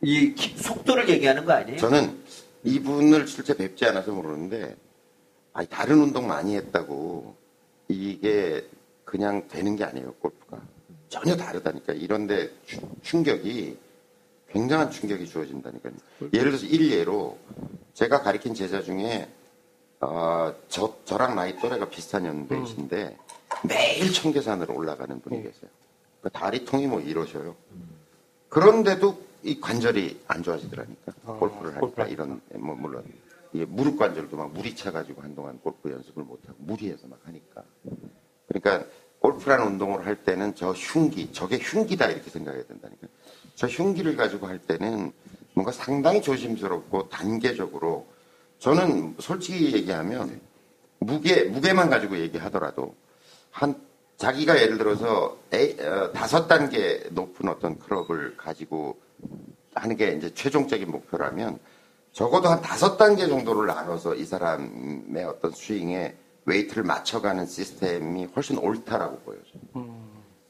이 0.02 0.34
기- 0.34 0.56
속도를 0.56 1.08
얘기하는 1.08 1.44
거 1.44 1.52
아니에요? 1.52 1.78
저는 1.78 2.18
이분을 2.64 3.26
실제 3.26 3.56
뵙지 3.56 3.84
않아서 3.86 4.12
모르는데, 4.12 4.76
아니, 5.52 5.68
다른 5.68 6.00
운동 6.00 6.26
많이 6.26 6.56
했다고, 6.56 7.34
이게 7.88 8.66
그냥 9.04 9.46
되는 9.48 9.76
게 9.76 9.84
아니에요, 9.84 10.14
골프가. 10.14 10.60
전혀 11.08 11.36
다르다니까. 11.36 11.92
이런데 11.94 12.50
추- 12.66 12.80
충격이, 13.02 13.78
굉장한 14.50 14.90
충격이 14.90 15.26
주어진다니까요. 15.26 15.92
예를 16.32 16.50
들어서 16.52 16.66
일예로, 16.66 17.38
제가 17.94 18.22
가리킨 18.22 18.54
제자 18.54 18.82
중에, 18.82 19.28
어, 20.00 20.54
저, 20.68 20.94
저랑 21.04 21.34
나이 21.36 21.56
또래가 21.58 21.88
비슷한 21.88 22.26
연배이신데, 22.26 23.16
매일 23.66 24.12
청계산으로 24.12 24.74
올라가는 24.74 25.18
분이 25.20 25.38
계세요. 25.42 25.70
그 26.20 26.28
다리 26.30 26.64
통이 26.64 26.86
뭐 26.86 27.00
이러셔요. 27.00 27.54
그런데도 28.48 29.25
이 29.46 29.60
관절이 29.60 30.24
안 30.26 30.42
좋아지더라니까. 30.42 31.12
어, 31.24 31.38
골프를 31.38 31.66
하니까 31.66 31.80
골프를 31.80 32.10
이런 32.10 32.40
뭐 32.54 32.74
물론 32.74 33.04
이게 33.52 33.64
무릎 33.64 33.96
관절도 33.96 34.36
막 34.36 34.52
무리 34.52 34.74
차 34.74 34.90
가지고 34.90 35.22
한동안 35.22 35.58
골프 35.60 35.90
연습을 35.90 36.24
못 36.24 36.40
하고 36.48 36.56
무리해서 36.58 37.06
막 37.06 37.20
하니까. 37.24 37.62
그러니까 38.48 38.86
골프라는 39.20 39.66
운동을 39.66 40.04
할 40.04 40.24
때는 40.24 40.54
저 40.56 40.72
흉기, 40.72 41.32
저게 41.32 41.58
흉기다 41.58 42.06
이렇게 42.08 42.28
생각해야 42.28 42.64
된다니까. 42.64 43.06
저 43.54 43.66
흉기를 43.68 44.16
가지고 44.16 44.48
할 44.48 44.58
때는 44.58 45.12
뭔가 45.54 45.72
상당히 45.72 46.20
조심스럽고 46.20 47.08
단계적으로 47.08 48.06
저는 48.58 49.14
솔직히 49.20 49.72
얘기하면 49.72 50.40
무게 50.98 51.44
무게만 51.44 51.88
가지고 51.88 52.18
얘기하더라도 52.18 52.94
한 53.50 53.80
자기가 54.16 54.60
예를 54.60 54.76
들어서 54.78 55.38
어, 55.52 56.12
다섯 56.12 56.48
단계 56.48 57.04
높은 57.10 57.48
어떤 57.48 57.78
클럽을 57.78 58.36
가지고 58.36 58.98
하는 59.74 59.96
게 59.96 60.12
이제 60.12 60.32
최종적인 60.32 60.90
목표라면 60.90 61.58
적어도 62.12 62.48
한 62.48 62.62
다섯 62.62 62.96
단계 62.96 63.26
정도를 63.28 63.66
나눠서 63.66 64.14
이 64.14 64.24
사람의 64.24 65.24
어떤 65.24 65.50
스윙에 65.52 66.16
weight를 66.46 66.82
맞춰가는 66.84 67.44
시스템이 67.46 68.26
훨씬 68.36 68.56
옳다라고 68.58 69.18
보여져요. 69.18 70.00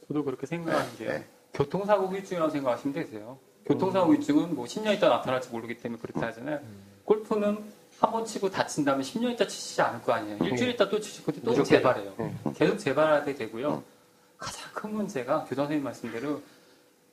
저도 0.07 0.23
그렇게 0.25 0.47
생각하는. 0.47 0.87
네. 0.99 1.25
교통사고 1.55 2.09
후유증이라고 2.09 2.51
생각하시면 2.53 2.95
되세요. 2.95 3.39
교통사고 3.65 4.13
후유증은 4.13 4.55
뭐 4.55 4.67
10년 4.67 4.95
있다 4.95 5.09
나타날지 5.09 5.49
모르기 5.51 5.77
때문에 5.79 6.01
그렇다 6.01 6.29
하잖아요. 6.29 6.61
골프는 7.05 7.59
한 7.99 8.13
번 8.13 8.27
치고 8.27 8.51
다친 8.51 8.85
다음에 8.85 9.03
10년 9.03 9.33
있다 9.33 9.47
치시지 9.47 9.81
않을 9.81 10.03
거 10.03 10.13
아니에요. 10.13 10.37
일주일 10.45 10.71
있다 10.73 10.89
또 10.91 11.01
치시고 11.01 11.33
또. 11.43 11.63
재발해요. 11.65 12.15
네. 12.19 12.35
계속 12.55 12.77
재발하게 12.77 13.35
되고요. 13.35 13.83
가장 14.39 14.71
큰 14.75 14.93
문제가 14.95 15.41
교장 15.49 15.65
선생님 15.65 15.83
말씀대로 15.83 16.43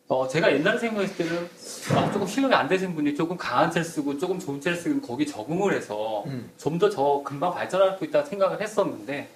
어, 0.08 0.28
제가 0.28 0.52
옛날에 0.54 0.78
생각했을 0.78 1.16
때는 1.18 1.50
아, 1.96 2.12
조금 2.12 2.28
실력이 2.28 2.54
안 2.54 2.68
되신 2.68 2.94
분이 2.94 3.16
조금 3.16 3.38
강한 3.38 3.72
채를 3.72 3.86
쓰고 3.86 4.18
조금 4.18 4.38
좋은 4.38 4.60
채를 4.60 4.78
쓰면 4.78 5.02
거기 5.02 5.26
적응을 5.26 5.74
해서 5.74 6.24
음. 6.28 6.52
좀더 6.58 6.90
저 6.90 7.22
금방 7.24 7.54
발전할 7.54 7.98
수 7.98 8.04
있다고 8.06 8.28
생각을 8.28 8.62
했었는데 8.62 9.30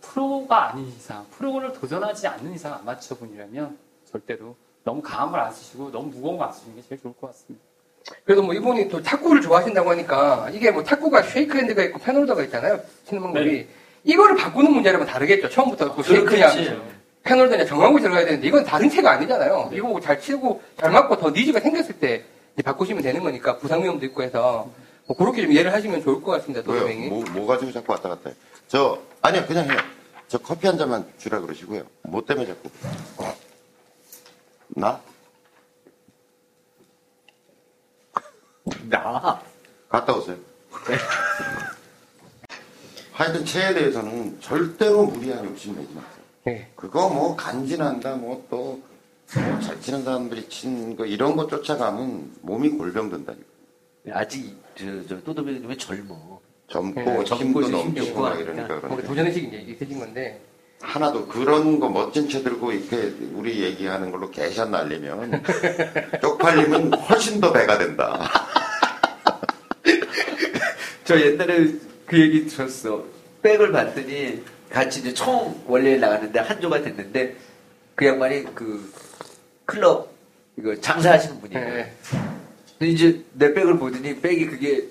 프로가 0.00 0.70
아닌 0.70 0.86
이상, 0.88 1.26
프로를 1.32 1.72
도전하지 1.72 2.26
않는 2.28 2.54
이상 2.54 2.74
아마추어 2.74 3.16
분이라면 3.18 3.76
절대로 4.10 4.54
너무 4.84 5.02
강한 5.02 5.30
걸 5.30 5.40
안 5.40 5.52
쓰시고 5.52 5.90
너무 5.90 6.08
무거운 6.08 6.38
거안 6.38 6.52
쓰시는 6.52 6.76
게 6.76 6.82
제일 6.88 7.00
좋을 7.00 7.14
것 7.20 7.28
같습니다. 7.28 7.64
그래서 8.24 8.42
뭐 8.42 8.52
이분이 8.54 8.88
또 8.88 9.00
탁구를 9.02 9.40
좋아하신다고 9.42 9.90
하니까 9.90 10.50
이게 10.52 10.70
뭐 10.70 10.82
탁구가 10.82 11.22
쉐이크 11.22 11.56
핸드가 11.56 11.82
있고 11.84 11.98
패널더가 11.98 12.42
있잖아요. 12.44 12.80
치는 13.06 13.22
방법이. 13.22 13.44
네. 13.50 13.68
이거를 14.04 14.36
바꾸는 14.36 14.72
문제라면 14.72 15.06
다르겠죠. 15.06 15.48
처음부터 15.48 15.94
그 15.94 16.02
쉐이크냐 16.02 16.50
그렇겠지. 16.50 16.80
패널더냐 17.24 17.64
정하고 17.66 18.00
들어가야 18.00 18.24
되는데 18.24 18.46
이건 18.46 18.64
다른 18.64 18.90
채가 18.90 19.12
아니잖아요. 19.12 19.70
이거 19.72 20.00
잘 20.00 20.20
치고 20.20 20.62
잘 20.78 20.90
맞고 20.90 21.18
더 21.18 21.30
니즈가 21.30 21.60
생겼을 21.60 21.98
때 21.98 22.24
이제 22.54 22.62
바꾸시면 22.62 23.02
되는 23.02 23.22
거니까 23.22 23.58
부상 23.58 23.82
위험도 23.82 24.04
있고 24.06 24.22
해서 24.22 24.70
뭐 25.06 25.16
그렇게 25.16 25.42
좀 25.42 25.52
이해를 25.52 25.72
하시면 25.72 26.02
좋을 26.02 26.22
것 26.22 26.32
같습니다. 26.32 26.62
도저히. 26.62 27.08
뭐, 27.08 27.24
뭐 27.32 27.46
가지고 27.46 27.72
자꾸 27.72 27.92
왔다 27.92 28.08
갔다 28.08 28.30
해? 28.30 28.36
저, 28.68 28.98
아니요, 29.20 29.44
그냥 29.46 29.68
해요. 29.70 29.78
저 30.28 30.38
커피 30.38 30.66
한 30.66 30.78
잔만 30.78 31.06
주라 31.18 31.40
그러시고요. 31.40 31.84
뭐 32.02 32.24
때문에 32.24 32.46
자꾸. 32.46 32.70
나? 34.68 35.00
나 38.88 39.42
갔다 39.88 40.14
오세요. 40.14 40.36
하여튼 43.12 43.44
체에 43.44 43.74
대해서는 43.74 44.40
절대로 44.40 45.04
무리한 45.04 45.44
욕심 45.44 45.74
내지 45.76 45.92
마세요. 45.94 46.11
네. 46.44 46.68
그거 46.76 47.08
뭐 47.08 47.36
간지난다, 47.36 48.16
뭐 48.16 48.44
또 48.50 48.80
잘 49.62 49.80
치는 49.80 50.04
사람들이 50.04 50.46
친 50.50 50.94
거 50.94 51.06
이런 51.06 51.36
거 51.36 51.46
쫓아가면 51.46 52.32
몸이 52.42 52.70
골병 52.70 53.08
든다니까. 53.08 53.44
아직 54.10 54.54
저, 54.74 54.84
저 55.08 55.22
또도비님은 55.22 55.78
젊어. 55.78 56.40
젊고 56.68 57.00
네, 57.00 57.22
힘도 57.24 57.68
넘치고 57.68 58.20
막. 58.20 58.38
이러니까 58.38 58.66
뭔가 58.66 58.80
그런데 58.88 59.06
도전의식이 59.06 59.46
이제 59.48 59.56
있으신 59.72 59.98
건데. 59.98 60.40
하나도 60.82 61.28
그런 61.28 61.78
거 61.80 61.88
멋진 61.88 62.28
채 62.28 62.42
들고 62.42 62.72
이렇게 62.72 63.14
우리 63.34 63.62
얘기하는 63.62 64.10
걸로 64.10 64.30
개샷 64.30 64.68
날리면 64.68 65.42
쪽팔리면 66.20 66.92
훨씬 66.94 67.40
더 67.40 67.52
배가 67.52 67.78
된다. 67.78 68.28
저 71.04 71.18
옛날에 71.20 71.72
그 72.06 72.20
얘기 72.20 72.46
들었어. 72.46 73.04
백을 73.42 73.72
봤더니 73.72 74.42
같이 74.72 75.00
이제 75.00 75.12
총 75.12 75.54
원래 75.66 75.96
나갔는데 75.96 76.40
한 76.40 76.60
조가 76.60 76.82
됐는데 76.82 77.36
그 77.94 78.06
양반이 78.06 78.54
그 78.54 78.92
클럽 79.66 80.10
이거 80.58 80.74
장사하시는 80.80 81.40
분이에요. 81.40 81.64
네. 81.74 81.92
근데 82.78 82.92
이제 82.92 83.22
내 83.32 83.52
백을 83.52 83.78
보더니 83.78 84.20
백이 84.20 84.46
그게 84.46 84.84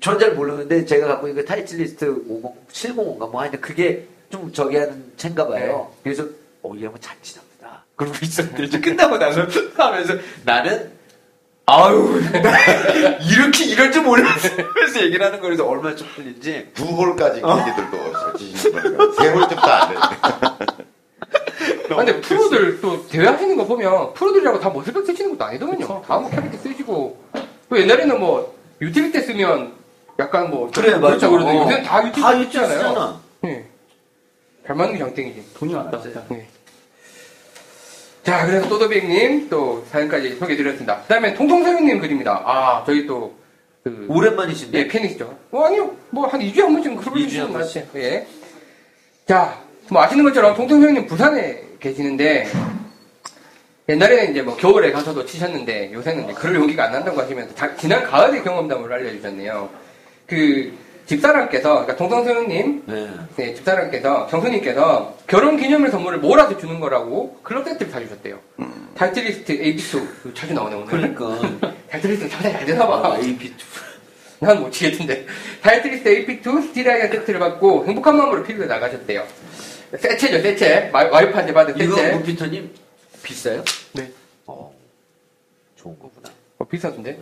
전 0.00 0.18
잘 0.18 0.34
모르는데 0.34 0.84
제가 0.84 1.06
갖고 1.06 1.28
있는 1.28 1.42
그 1.42 1.48
타이틀리스트 1.48 2.24
50, 2.28 2.68
705인가 2.96 3.30
뭐 3.30 3.40
하여튼 3.40 3.60
그게 3.60 4.06
좀 4.28 4.52
저기 4.52 4.76
하는 4.76 5.10
채인가 5.16 5.46
봐요. 5.46 5.90
그래서 6.02 6.26
어, 6.62 6.74
이 6.74 6.84
양반 6.84 7.00
잘 7.00 7.16
치나 7.22 7.42
보다. 7.56 7.84
그러고 7.96 8.16
있었는데 8.22 8.64
이제 8.64 8.80
끝나고 8.80 9.16
나서 9.16 9.46
하면서 9.76 10.14
나는 10.44 10.90
아유 11.70 12.18
나 12.42 12.56
이렇게 13.20 13.64
이럴 13.66 13.92
줄 13.92 14.02
몰랐어. 14.02 14.48
그래서 14.72 15.02
얘기를 15.02 15.24
하는 15.24 15.38
거라서 15.38 15.66
얼마나 15.66 15.94
쪽팔린지 15.94 16.70
두 16.74 16.84
홀까지 16.84 17.42
경기들도 17.42 18.12
잘 18.12 18.34
치시는 18.38 18.96
거니까 18.96 19.22
세 19.22 19.28
홀쯤도 19.30 19.62
안 19.62 19.88
돼. 19.90 19.96
아, 21.90 21.96
근데 21.96 22.20
프로들 22.22 22.80
또 22.80 23.06
대회 23.08 23.26
하시는 23.26 23.54
거 23.56 23.66
보면 23.66 24.14
프로들이라고 24.14 24.60
다 24.60 24.70
muscle 24.70 24.90
back 24.90 25.04
쓰시는 25.04 25.32
것도 25.32 25.44
아니더만요. 25.44 26.02
다 26.06 26.14
뭐 26.14 26.30
cavity 26.30 26.56
쓰시고 26.56 27.22
또 27.68 27.78
옛날에는 27.78 28.18
뭐 28.18 28.54
utility 28.80 29.20
쓰면 29.20 29.72
약간 30.18 30.50
뭐 30.50 30.70
그래, 30.74 30.92
맞아. 30.96 31.28
그렇죠. 31.28 31.30
그러는데 31.30 31.58
어. 31.58 31.62
요새는 31.64 31.82
다 31.84 31.98
utility 32.06 32.20
다 32.22 32.66
쓰잖아요. 32.66 33.20
예. 33.44 33.64
잘 34.66 34.74
맞는 34.76 34.92
게 34.94 34.98
장땡이지. 35.00 35.54
돈이 35.54 35.74
왔다. 35.74 35.98
갔다. 35.98 36.22
예. 36.32 36.48
자, 38.28 38.44
그래서 38.44 38.68
또도백님 38.68 39.48
또 39.48 39.82
사연까지 39.90 40.36
소개해드렸습니다. 40.36 41.00
그 41.00 41.08
다음에 41.08 41.32
통통사육님 41.32 41.98
글입니다. 41.98 42.42
아, 42.44 42.84
저희 42.84 43.06
또, 43.06 43.34
그, 43.82 44.04
오랜만이신데 44.06 44.78
예, 44.80 44.86
팬이시죠? 44.86 45.34
어, 45.50 45.62
아니요. 45.64 45.96
뭐, 46.10 46.26
한 46.26 46.38
2주에 46.38 46.60
한 46.60 46.74
번쯤 46.74 46.96
글을 46.96 47.22
주시는 47.26 47.50
것 47.54 47.66
같아요. 47.66 47.86
예. 47.96 48.26
자, 49.26 49.58
뭐 49.88 50.02
아시는 50.02 50.24
것처럼 50.24 50.54
통통사육님 50.56 51.06
부산에 51.06 51.58
계시는데, 51.80 52.48
옛날에는 53.88 54.30
이제 54.32 54.42
뭐 54.42 54.54
겨울에 54.58 54.92
가서도 54.92 55.24
치셨는데, 55.24 55.90
요새는 55.94 56.24
이제 56.24 56.34
그럴 56.34 56.56
용기가 56.56 56.84
안 56.84 56.92
난다고 56.92 57.22
하시면서, 57.22 57.54
자- 57.54 57.74
지난 57.76 58.04
가을의 58.04 58.44
경험담을 58.44 58.92
알려주셨네요. 58.92 59.70
그, 60.26 60.70
집사람께서, 61.08 61.70
그러니까 61.70 61.96
통통사육님, 61.96 62.82
네. 62.86 63.08
네, 63.36 63.54
집사람께서, 63.54 64.26
경수님께서 64.26 65.16
결혼 65.26 65.56
기념일 65.56 65.90
선물을 65.90 66.18
몰아서 66.18 66.58
주는 66.58 66.78
거라고 66.80 67.40
클럽 67.42 67.64
세트를 67.66 67.90
사주셨대요. 67.90 68.38
타이틀리스트 68.94 69.58
AB2. 69.58 70.06
그 70.22 70.34
자주 70.34 70.52
나오네, 70.52 70.74
오늘. 70.76 70.86
그러니까 70.86 71.38
타이틀리스트 71.90 72.28
자주 72.28 72.52
잘 72.52 72.66
되나 72.66 72.86
봐. 72.86 72.96
아, 72.96 73.18
AP2 73.18 73.52
난 74.40 74.60
못 74.60 74.70
치겠던데. 74.70 75.26
타이틀리스트 75.62 76.26
AP2 76.26 76.62
스티라이아 76.68 77.08
세트를 77.08 77.40
받고 77.40 77.86
행복한 77.86 78.16
마음으로 78.16 78.42
필요에 78.44 78.66
나가셨대요. 78.66 79.24
세체죠, 79.98 80.42
세체. 80.42 80.90
마- 80.92 81.08
와이프한테 81.08 81.52
받은 81.54 81.74
이거 81.80 81.96
세체. 81.96 82.12
문피터님 82.12 82.70
비싸요? 83.22 83.64
네. 83.94 84.12
어 84.46 84.72
좋은 85.76 85.98
거구나. 85.98 86.28
어, 86.58 86.64
비싸던데. 86.66 87.18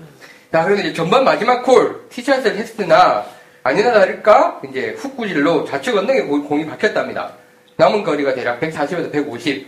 자, 0.50 0.64
그런데 0.64 0.82
이제 0.88 0.92
전반 0.92 1.24
마지막 1.24 1.62
콜, 1.62 2.06
티샷을 2.10 2.56
했으나, 2.56 3.24
아니나 3.66 3.92
다를까, 3.92 4.60
이제 4.70 4.90
훅 4.96 5.16
구질로 5.16 5.64
좌측 5.64 5.96
언덕에 5.96 6.22
고- 6.22 6.44
공이 6.44 6.66
박혔답니다. 6.66 7.32
남은 7.76 8.04
거리가 8.04 8.34
대략 8.34 8.60
140에서 8.60 9.10
150. 9.10 9.66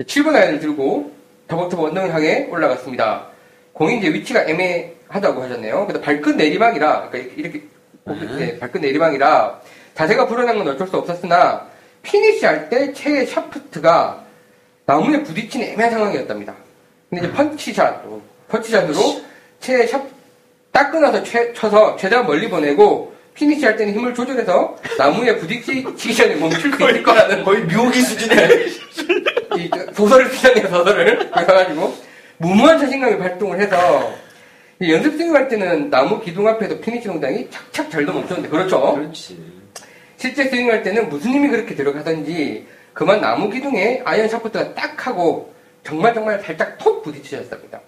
7분 0.00 0.34
아이를 0.36 0.60
들고 0.60 1.10
터벅터벅 1.48 1.86
언덕을 1.86 2.14
향해 2.14 2.46
올라갔습니다. 2.50 3.26
공이 3.72 3.98
이제 3.98 4.12
위치가 4.12 4.42
애매하다고 4.44 5.42
하셨네요. 5.42 5.86
그래서 5.86 6.00
발끝 6.02 6.36
내리막이라, 6.36 7.08
그러니까 7.10 7.34
이렇게, 7.36 7.62
이렇게 8.06 8.36
네, 8.38 8.58
발끝 8.58 8.80
내리막이라 8.80 9.60
자세가 9.94 10.26
불안한 10.28 10.58
건 10.58 10.68
어쩔 10.68 10.86
수 10.86 10.96
없었으나, 10.96 11.66
피니시 12.02 12.46
할 12.46 12.68
때 12.68 12.92
채의 12.92 13.26
샤프트가 13.26 14.22
나무에 14.86 15.22
부딪히는 15.24 15.66
애매한 15.68 15.90
상황이었답니다. 15.92 16.54
근데 17.10 17.26
이제 17.26 17.34
punch 17.34 17.68
shot, 17.68 18.02
어, 18.04 18.22
punch 18.48 18.66
shot으로 18.66 18.94
채 19.58 19.84
샵, 19.86 20.06
딱 20.70 20.90
끊어서 20.92 21.22
채, 21.24 21.52
쳐서 21.54 21.96
최대한 21.96 22.24
멀리 22.26 22.48
보내고 22.48 23.15
피니시 23.36 23.64
할 23.64 23.76
때는 23.76 23.94
힘을 23.94 24.14
조절해서 24.14 24.76
나무에 24.98 25.36
부딪히기 25.36 26.14
전에 26.14 26.34
멈출 26.36 26.72
수 26.72 26.82
있을 26.82 27.02
거라는 27.02 27.44
거의 27.44 27.62
묘기 27.64 28.00
수준의 28.00 28.66
이 29.58 29.70
소설을 29.94 30.28
쓰셨네요, 30.30 30.68
소설을. 30.68 31.30
그래가지고 31.30 31.94
무모한 32.38 32.78
자신감이 32.78 33.18
발동을 33.18 33.60
해서 33.60 34.12
이 34.80 34.92
연습 34.92 35.16
스윙할 35.16 35.48
때는 35.48 35.90
나무 35.90 36.20
기둥 36.20 36.48
앞에서 36.48 36.78
피니시 36.80 37.06
동작이 37.06 37.48
착착 37.50 37.90
잘도 37.90 38.12
멈췄는데 38.12 38.48
그렇죠. 38.48 38.94
그렇지. 38.94 39.38
실제 40.16 40.48
스윙할 40.48 40.82
때는 40.82 41.08
무슨 41.08 41.32
힘이 41.32 41.48
그렇게 41.48 41.74
들어가든지 41.74 42.66
그만 42.92 43.20
나무 43.20 43.50
기둥에 43.50 44.02
아이언 44.04 44.28
샤프트가 44.28 44.74
딱 44.74 45.06
하고 45.06 45.54
정말 45.84 46.12
정말 46.14 46.40
살짝 46.40 46.76
톡 46.78 47.02
부딪히셨답니다. 47.02 47.80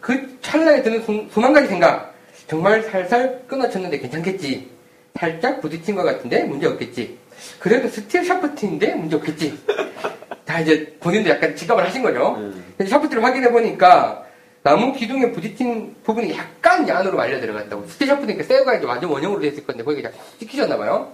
그 0.00 0.38
찰나에 0.40 0.82
드는 0.82 1.02
수, 1.02 1.26
수만 1.32 1.52
가지 1.52 1.66
생각. 1.66 2.14
정말 2.48 2.82
살살 2.82 3.42
끊어쳤는데 3.48 3.98
괜찮겠지. 3.98 4.70
살짝 5.18 5.60
부딪힌 5.60 5.94
것 5.94 6.02
같은데 6.02 6.44
문제 6.44 6.66
없겠지. 6.66 7.18
그래도 7.58 7.88
스틸 7.88 8.24
샤프트인데 8.24 8.94
문제 8.94 9.16
없겠지. 9.16 9.58
다 10.44 10.60
이제 10.60 10.96
본인도 11.00 11.30
약간 11.30 11.56
직감을 11.56 11.84
하신 11.84 12.02
거죠. 12.02 12.34
음. 12.36 12.74
샤프트를 12.86 13.22
확인해 13.24 13.50
보니까 13.50 14.24
나무 14.62 14.92
기둥에 14.92 15.32
부딪힌 15.32 15.94
부분이 16.04 16.36
약간 16.36 16.88
안으로 16.88 17.16
말려 17.16 17.40
들어갔다고. 17.40 17.86
스틸 17.88 18.06
샤프트니까 18.08 18.44
새우가 18.44 18.74
이제 18.76 18.86
완전 18.86 19.10
원형으로 19.10 19.40
돼 19.40 19.48
있을 19.48 19.64
건데 19.66 19.82
거기가 19.82 20.08
약간 20.10 20.20
찍히셨나 20.38 20.76
봐요. 20.76 21.12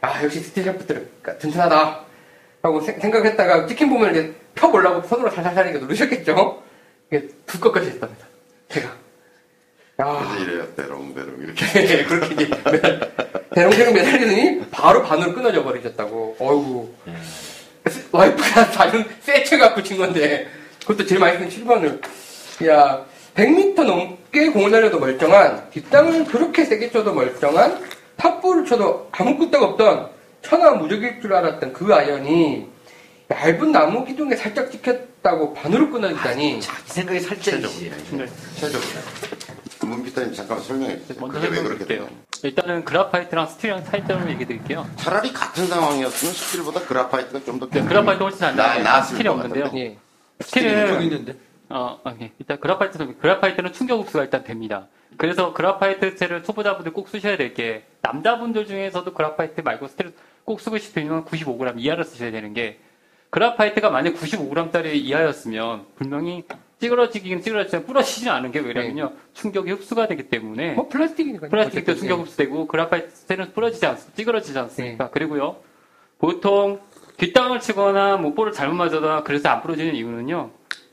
아, 0.00 0.22
역시 0.24 0.40
스틸 0.40 0.64
샤프트가 0.64 1.38
튼튼하다. 1.38 2.04
라고 2.62 2.80
세- 2.80 2.98
생각했다가 2.98 3.66
찍힌 3.66 3.88
부분을 3.88 4.12
이제 4.12 4.34
펴보려고 4.54 5.06
손으로 5.06 5.30
살살살 5.30 5.66
이렇게 5.66 5.78
누르셨겠죠? 5.80 6.62
이게 7.12 7.28
두껍까지 7.46 7.90
했답니다. 7.90 8.26
제가. 8.68 8.88
야, 10.00 10.04
그래서 10.04 10.44
이래요, 10.44 10.74
대롱대롱 10.76 11.36
이렇게. 11.42 11.66
네, 11.66 12.04
그렇게 12.06 12.44
이제 12.44 12.48
매달, 12.70 13.12
대롱대롱 13.52 13.94
매달리더니 13.94 14.60
바로 14.70 15.02
반으로 15.02 15.34
끊어져 15.34 15.64
버리셨다고. 15.64 16.36
어이구. 16.38 16.94
와이프가 18.12 18.64
사준 18.66 19.04
새 19.20 19.39
채 19.39 19.58
갖고 19.58 19.82
친 19.82 19.98
건데, 19.98 20.46
그것도 20.82 21.04
제일 21.04 21.20
많이 21.20 21.36
쓴 21.38 21.48
7번을. 21.48 22.00
야, 22.68 23.04
100m 23.34 23.84
넘게 23.84 24.50
공을 24.50 24.70
날려도 24.70 25.00
멀쩡한, 25.00 25.68
뒷땅을 25.70 26.26
그렇게 26.26 26.64
세게 26.64 26.92
쳐도 26.92 27.12
멀쩡한, 27.12 27.82
top 28.16 28.31
ball을 28.31 28.66
쳐도 28.66 29.08
아무 29.10 29.36
끄떡 29.36 29.60
없던, 29.62 30.10
천하 30.42 30.72
무적일 30.72 31.20
줄 31.20 31.34
알았던 31.34 31.72
그 31.72 31.92
아이언이, 31.92 32.68
얇은 33.30 33.72
나무 33.72 34.04
기둥에 34.04 34.34
살짝 34.36 34.70
찍혔다고 34.70 35.52
반으로 35.52 35.90
끊어지다니. 35.90 36.60
자기 36.60 36.90
생각이 36.90 37.20
살짝이지. 37.20 37.90
네. 38.12 38.26
최저입니다. 38.56 39.00
문피터님 39.82 40.32
잠깐 40.34 40.60
설명해 40.60 40.98
주세요. 41.00 41.18
먼저 41.20 41.38
왜 41.40 41.62
그렇게. 41.62 41.84
되나요? 41.84 42.08
일단은 42.42 42.84
graphite랑 42.84 43.46
스틸이랑 43.46 43.84
차이점을 43.84 44.28
얘기해 44.30 44.46
드릴게요. 44.46 44.88
차라리 44.96 45.32
같은 45.32 45.66
상황이었으면 45.66 46.34
스틸보다 46.34 46.80
graphite가 46.86 47.44
좀 47.44 47.58
더. 47.58 47.68
네, 47.68 47.82
graphite 47.84 48.22
훨씬 48.22 48.44
안 48.44 48.56
나- 48.56 48.66
나아요. 48.68 48.82
나았을 48.82 49.16
스틸이 49.16 49.28
것 49.28 49.34
없는데요. 49.34 49.70
예. 49.76 49.98
스틸은 50.40 50.94
여기 50.94 51.04
있는데. 51.06 51.34
어, 51.70 52.00
오케이. 52.06 52.30
일단 52.38 52.58
graphite는, 52.60 53.18
graphite는 53.18 53.72
충격 53.74 54.00
흡수가 54.00 54.24
일단 54.24 54.42
됩니다. 54.44 54.86
그래서 55.18 55.52
graphite 55.52 56.16
채를 56.16 56.42
초보자분들 56.44 56.92
꼭 56.92 57.08
쓰셔야 57.08 57.36
될 57.36 57.52
게, 57.54 57.84
남자분들 58.02 58.66
중에서도 58.66 59.12
graphite 59.12 59.60
말고 59.60 59.88
스틸을 59.88 60.14
꼭 60.44 60.60
쓰고 60.60 60.78
싶으면 60.78 61.24
95g 61.26 61.74
이하를 61.78 62.04
쓰셔야 62.04 62.30
되는 62.30 62.54
게, 62.54 62.78
graphite가 63.30 63.90
만약 63.90 64.14
95g짜리 64.14 64.94
이하였으면, 64.94 65.86
분명히 65.96 66.44
찌그러지긴 66.80 67.42
찌그러지지만 67.42 67.84
부러지지 67.86 68.28
않은 68.30 68.52
게 68.52 68.60
왜냐면요. 68.60 69.12
충격이 69.34 69.70
흡수가 69.72 70.06
되기 70.08 70.28
때문에, 70.28 70.72
뭐 70.74 70.88
플라스틱이니까. 70.88 71.48
플라스틱도 71.48 71.94
충격 71.96 72.20
흡수되고, 72.20 72.66
graphite는 72.66 73.52
부러지지 73.52 73.84
않습니다. 73.86 74.16
찌그러지지 74.16 74.58
않습니까? 74.58 75.10
그리고요, 75.10 75.56
보통 76.18 76.80
뒷땅을 77.18 77.60
치거나 77.60 78.16
뭐 78.16 78.32
볼을 78.32 78.52
잘못 78.52 78.74
맞아다 78.76 79.24
그래서 79.24 79.48
안 79.48 79.60
부러지는 79.60 79.94
이유는요. 79.96 80.50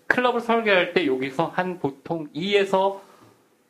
클럽을 0.08 0.42
설계할 0.42 0.94
때 0.94 1.06
여기서 1.06 1.52
한 1.56 1.80
보통 1.80 2.28
2에서 2.36 3.00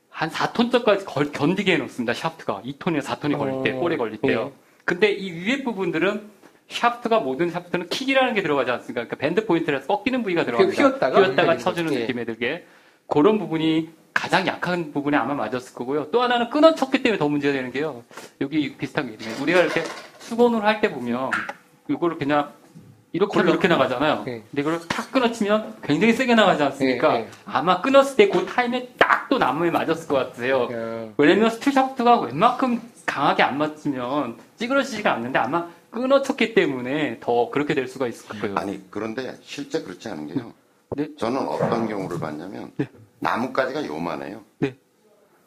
한 0.09 0.29
4톤짜리까지 0.29 1.05
걸- 1.05 1.31
견디게 1.33 1.73
해놓습니다. 1.73 2.13
샤프트가 2.13 2.61
2톤이나 2.65 3.01
4톤이 3.01 3.37
걸릴 3.37 3.63
때, 3.63 3.71
어, 3.77 3.79
볼에 3.81 3.97
걸릴 3.97 4.17
때요. 4.21 4.51
예. 4.55 4.59
근데 4.85 5.11
이 5.11 5.31
위에 5.31 5.63
부분들은 5.63 6.29
샤프트가 6.69 7.19
모든 7.19 7.49
샤프트는 7.51 7.89
킥이라는 7.89 8.33
게 8.33 8.41
들어가지 8.41 8.71
않습니까? 8.71 9.01
그러니까 9.01 9.15
bend 9.17 9.45
point라서 9.45 9.87
꺾이는 9.87 10.23
부위가 10.23 10.43
들어갑니다. 10.45 10.81
휘었다가 10.81 11.19
휘었다가 11.19 11.57
쳐주는 11.57 11.89
거지. 11.89 12.01
느낌에 12.01 12.25
들게 12.25 12.65
그런 13.07 13.37
부분이 13.39 13.89
가장 14.13 14.47
약한 14.47 14.91
부분에 14.91 15.17
아마 15.17 15.33
맞았을 15.35 15.73
거고요. 15.75 16.09
또 16.11 16.21
하나는 16.23 16.49
끊어쳤기 16.49 17.03
때문에 17.03 17.19
더 17.19 17.27
문제가 17.29 17.53
되는 17.53 17.71
게요. 17.71 18.03
여기 18.41 18.75
비슷한 18.75 19.07
게 19.07 19.13
있네요. 19.13 19.41
우리가 19.41 19.61
이렇게 19.61 19.83
수건으로 20.19 20.63
할 20.63 20.81
때 20.81 20.89
보면 20.91 21.29
이거를 21.89 22.17
그냥 22.17 22.51
이렇게 23.11 23.39
이렇게 23.39 23.67
나가잖아요. 23.67 24.23
네. 24.25 24.43
근데 24.49 24.61
이걸 24.61 24.79
탁 24.87 25.11
끊어치면 25.11 25.77
굉장히 25.83 26.13
세게 26.13 26.33
나가지 26.35 26.63
않습니까? 26.63 27.13
네, 27.13 27.19
네. 27.19 27.29
아마 27.45 27.79
끊었을 27.81 28.15
때 28.17 28.29
그 28.29 28.45
타임에 28.45 28.89
딱 28.97 29.15
또 29.27 29.39
나무에 29.39 29.71
맞았을 29.71 30.07
것. 30.07 30.19
야. 30.47 31.07
왜냐면 31.17 31.49
스틸 31.49 31.73
샤프트가 31.73 32.19
웬만큼 32.19 32.79
강하게 33.07 33.41
안 33.41 33.57
맞으면 33.57 34.37
찌그러지지가 34.57 35.13
않는데 35.13 35.39
아마 35.39 35.67
끊어쳤기 35.95 36.53
때문에 36.53 37.19
더 37.21 37.49
그렇게 37.49 37.73
될 37.73 37.87
수가 37.87 38.07
있을 38.07 38.27
거예요. 38.39 38.55
아니 38.57 38.81
그런데 38.91 39.37
실제 39.43 39.81
그렇지 39.81 40.09
않은 40.09 40.27
게요. 40.27 40.53
네. 40.95 41.07
저는 41.17 41.47
어떤 41.47 41.87
경우를 41.87 42.19
봤냐면 42.19 42.71
나뭇가지가 43.19 43.85
요만해요. 43.85 44.43
네. 44.59 44.75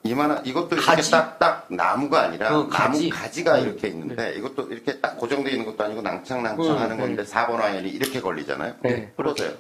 이만한 0.05 0.47
이것도 0.47 0.77
이렇게? 0.77 1.03
딱딱 1.03 1.67
나무가 1.69 2.23
아니라 2.23 2.59
어, 2.59 2.67
가지. 2.69 3.11
나무 3.11 3.21
가지가 3.21 3.59
이렇게 3.59 3.89
있는데 3.89 4.35
이것도 4.37 4.69
이렇게 4.71 4.99
딱 5.01 5.19
고정되어 5.19 5.53
있는 5.53 5.67
것도 5.67 5.85
아니고 5.85 6.01
낭창낭창하는 6.01 6.97
음, 6.97 7.01
건데 7.01 7.25
4번 7.25 7.61
아이언이 7.61 7.91
이렇게 7.91 8.21
걸리잖아요. 8.21 8.77
네. 8.83 9.13
부러져요. 9.17 9.53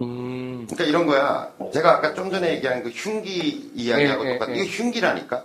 음. 0.00 0.66
그러니까 0.70 0.84
이런 0.84 1.06
거야. 1.06 1.52
제가 1.72 1.96
아까 1.96 2.14
좀 2.14 2.30
전에 2.30 2.54
얘기한 2.54 2.82
그 2.82 2.88
흉기 2.90 3.72
이야기하고 3.74 4.24
똑같아. 4.24 4.52
예. 4.52 4.60
이게 4.60 4.70
흉기라니까. 4.70 5.44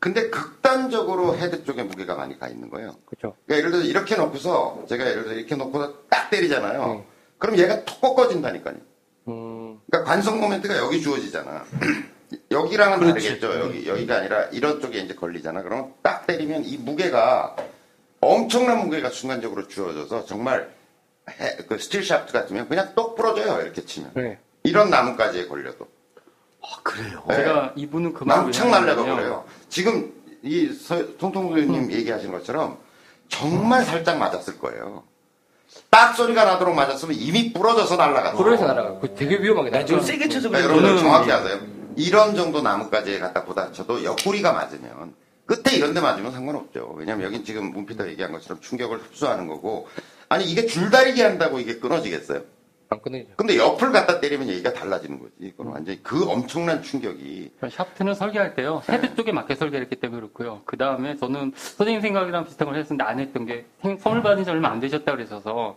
근데 0.00 0.30
극단적으로 0.30 1.36
헤드 1.36 1.64
쪽에 1.64 1.82
무게가 1.82 2.14
많이 2.14 2.38
가 2.38 2.48
있는 2.48 2.70
거예요. 2.70 2.94
그렇죠. 3.06 3.36
그러니까 3.46 3.56
예를 3.58 3.70
들어서 3.72 3.86
이렇게 3.88 4.16
놓고서 4.16 4.84
제가 4.88 5.04
예를 5.04 5.22
들어서 5.24 5.38
이렇게 5.38 5.56
놓고서 5.56 5.94
딱 6.08 6.30
때리잖아요. 6.30 6.86
네. 6.86 7.04
그럼 7.38 7.58
얘가 7.58 7.84
톡 7.84 8.00
꺾어진다니까요. 8.00 8.76
음. 9.28 9.80
그러니까 9.90 10.04
관성 10.10 10.40
모멘트가 10.40 10.76
여기 10.78 11.00
주어지잖아. 11.02 11.64
여기랑은 12.50 12.98
그렇지. 13.00 13.28
다르겠죠. 13.38 13.60
여기 13.60 13.88
여기가 13.88 14.16
아니라 14.18 14.44
이런 14.52 14.80
쪽에 14.80 14.98
이제 14.98 15.14
걸리잖아. 15.14 15.62
그러면 15.62 15.94
딱 16.02 16.26
때리면 16.26 16.64
이 16.64 16.76
무게가 16.76 17.56
엄청난 18.20 18.84
무게가 18.84 19.10
순간적으로 19.10 19.66
주어져서 19.68 20.26
정말 20.26 20.70
해- 21.30 21.56
그 21.68 21.78
스틸 21.78 22.04
샤프트 22.04 22.32
같으면 22.32 22.68
그냥 22.68 22.92
똑 22.94 23.16
부러져요. 23.16 23.62
이렇게 23.62 23.84
치면 23.84 24.12
네. 24.14 24.38
이런 24.62 24.90
나뭇가지에 24.90 25.46
걸려도 25.46 25.86
아, 26.70 26.80
그래요. 26.82 27.22
네. 27.28 27.36
제가 27.36 27.72
이분은 27.76 28.12
그 28.14 28.24
말을 28.24 28.42
망창 28.44 28.66
왜 28.66 28.72
날려가. 28.72 29.02
그래요. 29.16 29.44
지금 29.68 30.12
이 30.42 30.70
통통 31.18 31.48
교수님 31.54 31.90
얘기하신 31.92 32.30
것처럼 32.32 32.78
정말 33.28 33.84
살짝 33.84 34.18
맞았을 34.18 34.58
거예요. 34.58 35.04
딱 35.90 36.14
소리가 36.14 36.44
나도록 36.44 36.74
맞았으면 36.74 37.14
이미 37.14 37.52
부러져서 37.52 37.96
날아갔어. 37.96 38.36
부러져서 38.36 38.66
날아가. 38.66 38.98
그 39.00 39.14
되게 39.14 39.36
위험하게 39.38 39.70
난좀 39.70 39.96
날아가. 39.96 40.06
세게 40.06 40.28
쳐서 40.28 40.48
그러니까 40.48 40.72
그래. 40.72 40.78
여러분들 40.78 40.96
저는- 41.02 41.06
정확히 41.06 41.32
아세요. 41.32 41.60
이런 41.96 42.36
정도 42.36 42.62
나뭇가지에 42.62 43.18
갖다 43.18 43.44
부딪혀도 43.44 44.04
옆구리가 44.04 44.52
맞으면 44.52 45.14
끝에 45.46 45.74
이런 45.76 45.94
데 45.94 46.00
맞으면 46.00 46.30
상관없죠. 46.32 46.94
왜냐면 46.96 47.26
여긴 47.26 47.44
지금 47.44 47.72
문피터 47.72 48.06
얘기한 48.08 48.32
것처럼 48.32 48.60
충격을 48.60 48.98
흡수하는 48.98 49.46
거고 49.48 49.88
아니 50.28 50.44
이게 50.44 50.66
줄다리기 50.66 51.20
한다고 51.22 51.58
이게 51.58 51.78
끊어지겠어요? 51.78 52.42
안 52.90 53.00
끊어지죠. 53.02 53.34
근데 53.36 53.56
옆을 53.58 53.92
갖다 53.92 54.18
때리면 54.20 54.48
얘기가 54.48 54.72
달라지는 54.72 55.18
거지. 55.18 55.32
이건 55.40 55.66
완전히 55.68 56.02
그 56.02 56.24
엄청난 56.28 56.82
충격이 56.82 57.50
샤프트는 57.70 58.14
설계할 58.14 58.54
때요. 58.54 58.82
헤드 58.88 59.14
쪽에 59.14 59.30
맞게 59.32 59.54
설계했기 59.56 59.96
때문에 59.96 60.20
그렇고요. 60.20 60.62
그 60.64 60.76
다음에 60.78 61.16
저는 61.16 61.52
선생님 61.54 62.00
생각이랑 62.00 62.44
비슷한 62.46 62.66
걸 62.66 62.76
했었는데 62.76 63.04
안 63.04 63.18
했던 63.20 63.44
게 63.44 63.66
생- 63.82 63.98
선물 63.98 64.22
받은 64.22 64.44
지 64.44 64.50
얼마 64.50 64.70
안 64.70 64.80
되셨다 64.80 65.12
그러셔서 65.12 65.76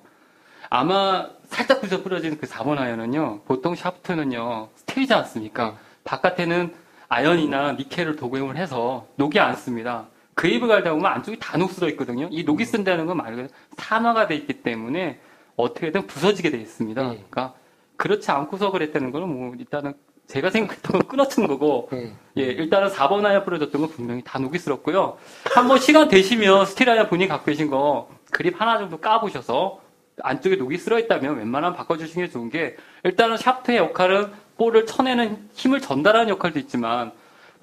아마 0.70 1.28
살짝 1.48 1.82
부서 1.82 2.02
부러진 2.02 2.38
그 2.38 2.48
4번 2.48 2.78
아이언은요. 2.78 3.42
보통 3.46 3.76
샤프트는요. 3.76 4.70
스틸이지 4.76 5.14
않습니까? 5.14 5.78
바깥에는 6.06 6.74
아연이나 7.10 7.74
니켈을 7.74 8.16
도금을 8.16 8.56
해서 8.56 9.06
녹이 9.18 9.38
안 9.38 9.50
습니다. 9.50 10.08
그립 10.34 10.66
갈다 10.68 10.92
보면 10.92 11.12
안쪽이 11.12 11.40
다 11.40 11.58
녹슬어 11.58 11.90
있거든요. 11.90 12.30
이 12.32 12.44
녹이 12.46 12.64
슨다는 12.64 13.06
건 13.06 13.18
말 13.18 13.32
그대로 13.32 13.50
산화가 13.78 14.28
돼 14.28 14.36
있기 14.36 14.64
때문에 14.64 15.20
어떻게든 15.56 16.08
부서지게 16.08 16.52
돼 16.52 16.58
있습니다. 16.58 17.02
음. 17.02 17.08
그러니까 17.10 17.54
그렇지 17.98 18.32
않고서 18.32 18.72
그랬다는 18.72 19.12
거는 19.12 19.28
뭐 19.28 19.56
일단은 19.58 19.94
제가 20.28 20.50
생각했던 20.50 20.92
건 20.94 21.08
끊어친 21.08 21.48
거고 21.48 21.90
음. 21.94 22.18
예, 22.38 22.44
일단은 22.44 22.90
4번 22.90 23.26
아이언 23.26 23.44
부러졌던 23.44 23.82
건 23.82 23.90
분명히 23.90 24.24
다 24.24 24.40
녹이 24.40 24.58
슬었고요. 24.58 25.18
한번 25.54 25.80
시간 25.80 26.08
되시면 26.08 26.66
스틸 26.66 26.90
아이언 26.90 27.08
본인이 27.10 27.28
갖고 27.28 27.46
계신 27.46 27.70
거 27.70 28.10
그립 28.32 28.60
하나 28.60 28.78
정도 28.78 28.98
까보셔서 28.98 29.82
안쪽에 30.24 30.56
녹이 30.56 30.78
쓸어 30.78 31.00
있다면 31.00 31.38
웬만하면 31.38 31.76
바꿔주시는 31.76 32.28
게 32.28 32.32
좋은 32.32 32.50
게 32.50 32.76
일단은 33.04 33.38
샤프트의 33.38 33.78
역할은 33.78 34.32
볼을 34.58 34.86
쳐내는 34.86 35.50
힘을 35.54 35.82
전달하는 35.82 36.30
역할도 36.30 36.60
있지만 36.60 37.12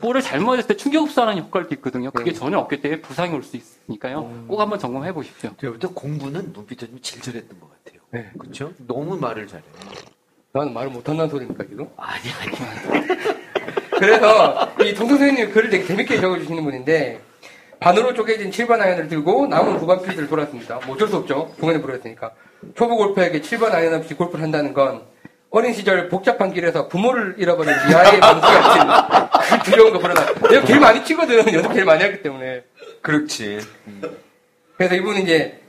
볼을 0.00 0.22
잘못했을 0.22 0.68
때 0.68 0.76
충격 0.76 1.02
흡수하는 1.04 1.38
역할도 1.38 1.74
있거든요. 1.76 2.10
그게 2.10 2.32
네. 2.32 2.38
전혀 2.38 2.58
없기 2.58 2.80
때문에 2.80 3.00
부상이 3.00 3.34
올 3.34 3.42
수 3.42 3.56
있으니까요. 3.56 4.44
꼭 4.46 4.60
한번 4.60 4.78
점검해 4.78 5.12
보십시오. 5.12 5.50
저부터 5.60 5.88
공부는 5.92 6.52
눈빛이 6.52 7.00
제일 7.02 7.22
잘했던 7.22 7.58
것 7.60 7.70
같아요. 7.84 8.00
네. 8.10 8.30
그렇죠? 8.38 8.72
너무 8.86 9.16
말을 9.16 9.46
잘해. 9.48 9.62
나는 10.52 10.72
말을 10.72 10.90
못한다는 10.90 11.28
소리입니까, 11.30 11.64
지금? 11.68 11.88
아니 11.96 12.22
아니. 12.40 13.08
그래서 13.98 14.70
이 14.80 14.94
동성 14.94 15.18
선생님이 15.18 15.50
글을 15.52 15.70
되게 15.70 15.84
재밌게 15.84 16.20
적어주시는 16.20 16.62
분인데 16.62 17.20
반으로 17.80 18.14
쪼개진 18.14 18.50
7번 18.50 18.80
아이언을 18.80 19.08
들고 19.08 19.46
남은 19.48 19.78
9번 19.80 20.04
필드를 20.04 20.28
돌았습니다. 20.28 20.80
뭐 20.86 20.94
어쩔 20.94 21.08
수 21.08 21.16
없죠. 21.16 21.52
중간에 21.58 21.80
부러졌으니까. 21.80 22.32
초보 22.74 22.96
골퍼에게 22.96 23.40
7번 23.40 23.72
아이언 23.72 23.94
없이 23.94 24.14
골프를 24.14 24.42
한다는 24.44 24.72
건 24.72 25.02
어린 25.50 25.72
시절 25.72 26.08
복잡한 26.08 26.52
길에서 26.52 26.88
부모를 26.88 27.34
잃어버린 27.38 27.72
미아의 27.88 28.20
방황 28.20 28.40
같은 28.46 29.58
그 29.58 29.70
두려운 29.70 29.92
거 29.94 29.98
벌어나. 29.98 30.26
내가 30.48 30.64
제일 30.66 30.80
많이 30.80 31.04
치거든. 31.04 31.38
연습 31.54 31.72
제일 31.72 31.84
많이 31.86 32.04
했기 32.04 32.22
때문에. 32.22 32.64
그렇지. 33.00 33.58
그래서 34.76 34.94
이분은 34.94 35.22
이제 35.22 35.60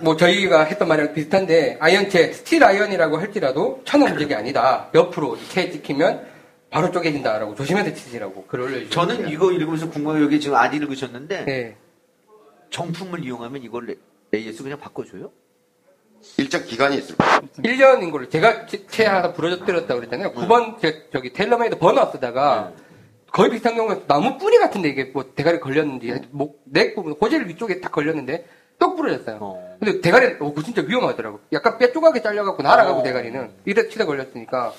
뭐 0.00 0.16
저희가 0.16 0.64
했던 0.64 0.88
말이랑 0.88 1.12
비슷한데 1.12 1.76
아이언 1.80 2.12
채 2.12 2.32
스틸 2.32 2.64
아이언이라고 2.64 3.18
할지라도 3.18 3.82
천하무적이 3.84 4.34
아니다. 4.34 4.88
옆으로 4.94 5.36
이렇게 5.36 5.70
찍히면 5.70 6.26
바로 6.70 6.90
쪼개진다라고 6.90 7.54
조심해서 7.54 7.92
치시라고 7.92 8.46
글을 8.46 8.64
올려주셨어요. 8.64 8.90
저는 8.90 9.28
이거 9.28 9.52
읽으면서 9.52 9.90
궁금한 9.90 10.18
게 10.18 10.24
여기 10.24 10.40
지금 10.40 10.56
안 10.56 10.72
읽으셨는데 10.72 11.44
네. 11.44 11.76
정품을 12.70 13.22
이용하면 13.24 13.62
이걸 13.62 13.86
레- 13.86 13.96
AS 14.34 14.62
그냥 14.62 14.78
바꿔줘요? 14.80 15.30
일정 16.38 16.64
기간이 16.64 16.96
있을 16.96 17.16
거예요. 17.16 17.40
1년인 17.58 18.10
걸로 18.10 18.28
제가 18.28 18.66
채 18.66 19.04
하나 19.06 19.32
부러졌더랬다고 19.32 20.00
그랬잖아요. 20.00 20.32
9번 20.32 20.80
제, 20.80 21.08
저기 21.12 21.32
TaylorMade 21.32 21.78
Burner 21.78 22.10
쓰다가 22.12 22.72
거의 23.32 23.50
비슷한 23.50 23.74
경우에 23.74 24.00
나무 24.06 24.38
뿌리 24.38 24.58
같은데 24.58 24.88
이게 24.88 25.04
뭐 25.04 25.24
대가리 25.34 25.60
걸렸는지 25.60 26.12
목, 26.30 26.62
neck 26.64 26.94
부분 26.94 27.12
hosel 27.20 27.46
위쪽에 27.48 27.80
딱 27.80 27.90
걸렸는데 27.92 28.46
똑 28.78 28.96
부러졌어요. 28.96 29.38
어. 29.40 29.76
근데 29.80 30.00
대가리 30.00 30.26
어, 30.40 30.48
그거 30.50 30.62
진짜 30.62 30.82
위험하더라고. 30.82 31.40
약간 31.52 31.78
뼈 31.78 31.92
조각이 31.92 32.22
잘려갖고 32.22 32.62
날아가고 32.62 33.00
어. 33.00 33.02
대가리는 33.02 33.50
이래 33.64 33.88
치다 33.88 34.06
걸렸으니까. 34.06 34.72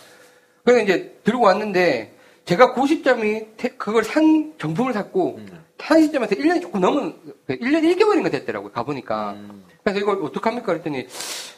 그래서 0.64 0.82
이제 0.84 1.18
들고 1.24 1.44
왔는데 1.46 2.14
제가 2.46 2.74
그 2.74 2.86
시점이 2.88 3.46
태- 3.58 3.70
그걸 3.78 4.04
산 4.04 4.54
정품을 4.58 4.94
샀고 4.94 5.36
음. 5.38 5.64
산 5.80 6.02
시점에서 6.02 6.36
1년이 6.36 6.62
조금 6.62 6.80
넘은 6.82 7.16
1년 7.50 7.84
1개월인가 7.98 8.32
됐더라고요. 8.32 8.72
가보니까. 8.72 9.32
음. 9.34 9.64
그래서 9.86 10.00
이걸 10.00 10.24
어떡합니까? 10.24 10.66
그랬더니 10.66 11.08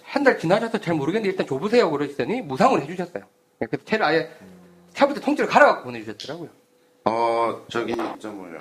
한 0.03 0.23
달 0.23 0.38
지나셔서 0.38 0.80
잘 0.80 0.95
모르겠는데 0.95 1.30
일단 1.32 1.47
줘보세요. 1.47 1.89
그러시더니 1.91 2.41
무상으로 2.41 2.82
해주셨어요. 2.82 3.23
그래서 3.59 3.84
채를 3.86 4.05
아예 4.05 4.30
차부터 4.93 5.21
통째로 5.21 5.47
갈아갖고 5.47 5.84
보내주셨더라고요. 5.86 6.49
어, 7.05 7.65
저기, 7.69 7.95
저 8.19 8.30
뭐냐. 8.32 8.59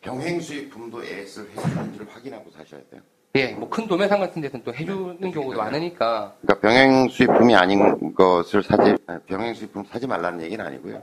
병행 0.00 0.40
수입품도 0.40 1.02
AS를 1.02 1.50
해주는지를 1.50 2.06
확인하고 2.08 2.50
사셔야 2.50 2.80
돼요. 2.90 3.00
예, 3.36 3.48
뭐 3.54 3.68
큰 3.68 3.88
도매상 3.88 4.20
같은 4.20 4.40
데서는 4.42 4.64
또 4.64 4.72
해주는 4.74 5.18
경우도 5.32 5.58
많으니까. 5.58 6.36
그러니까 6.40 6.60
병행 6.68 7.08
수입품이 7.08 7.54
아닌 7.56 8.14
것을 8.14 8.62
사지, 8.62 8.94
아니, 9.06 9.20
병행 9.24 9.54
수입품 9.54 9.84
사지 9.84 10.06
말라는 10.06 10.42
얘기는 10.42 10.64
아니고요. 10.64 11.02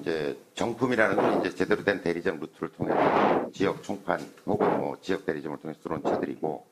이제 0.00 0.36
정품이라는 0.54 1.16
건 1.16 1.40
이제 1.40 1.54
제대로 1.54 1.84
된 1.84 2.02
대리점 2.02 2.38
루트를 2.40 2.70
통해서 2.72 3.50
지역 3.52 3.82
총판 3.82 4.20
혹은 4.46 4.78
뭐 4.78 4.96
지역 5.00 5.24
대리점을 5.26 5.58
통해서 5.58 5.80
들어온 5.82 6.02
차들이고 6.02 6.64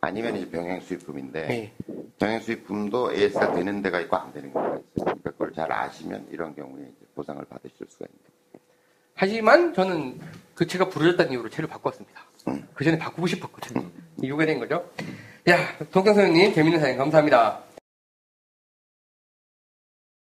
아니면 0.00 0.36
이제 0.36 0.50
병행 0.50 0.80
수입품인데 0.80 1.46
네. 1.46 1.72
병행 2.18 2.40
수입품도 2.40 3.14
AS가 3.14 3.52
되는 3.52 3.82
데가 3.82 4.00
있고 4.00 4.16
안 4.16 4.32
되는 4.32 4.48
데가 4.48 4.60
있어요. 4.60 4.84
그러니까 4.94 5.30
그걸 5.30 5.52
잘 5.52 5.72
아시면 5.72 6.26
이런 6.30 6.54
경우에 6.54 6.82
이제 6.82 7.06
보상을 7.14 7.44
받으실 7.44 7.86
수가 7.88 8.06
있는 8.06 8.26
하지만 9.18 9.72
저는 9.72 10.20
그 10.54 10.66
채가 10.66 10.90
부러졌다는 10.90 11.32
이유로 11.32 11.48
채를 11.48 11.68
바꿨습니다. 11.68 12.26
그 12.74 12.84
전에 12.84 12.98
바꾸고 12.98 13.26
싶었거든요. 13.26 13.88
이유가 14.22 14.44
된 14.44 14.58
거죠. 14.58 14.90
야, 15.48 15.56
동경 15.90 16.14
선생님 16.14 16.52
재밌는 16.52 16.78
사연 16.80 16.98
감사합니다. 16.98 17.65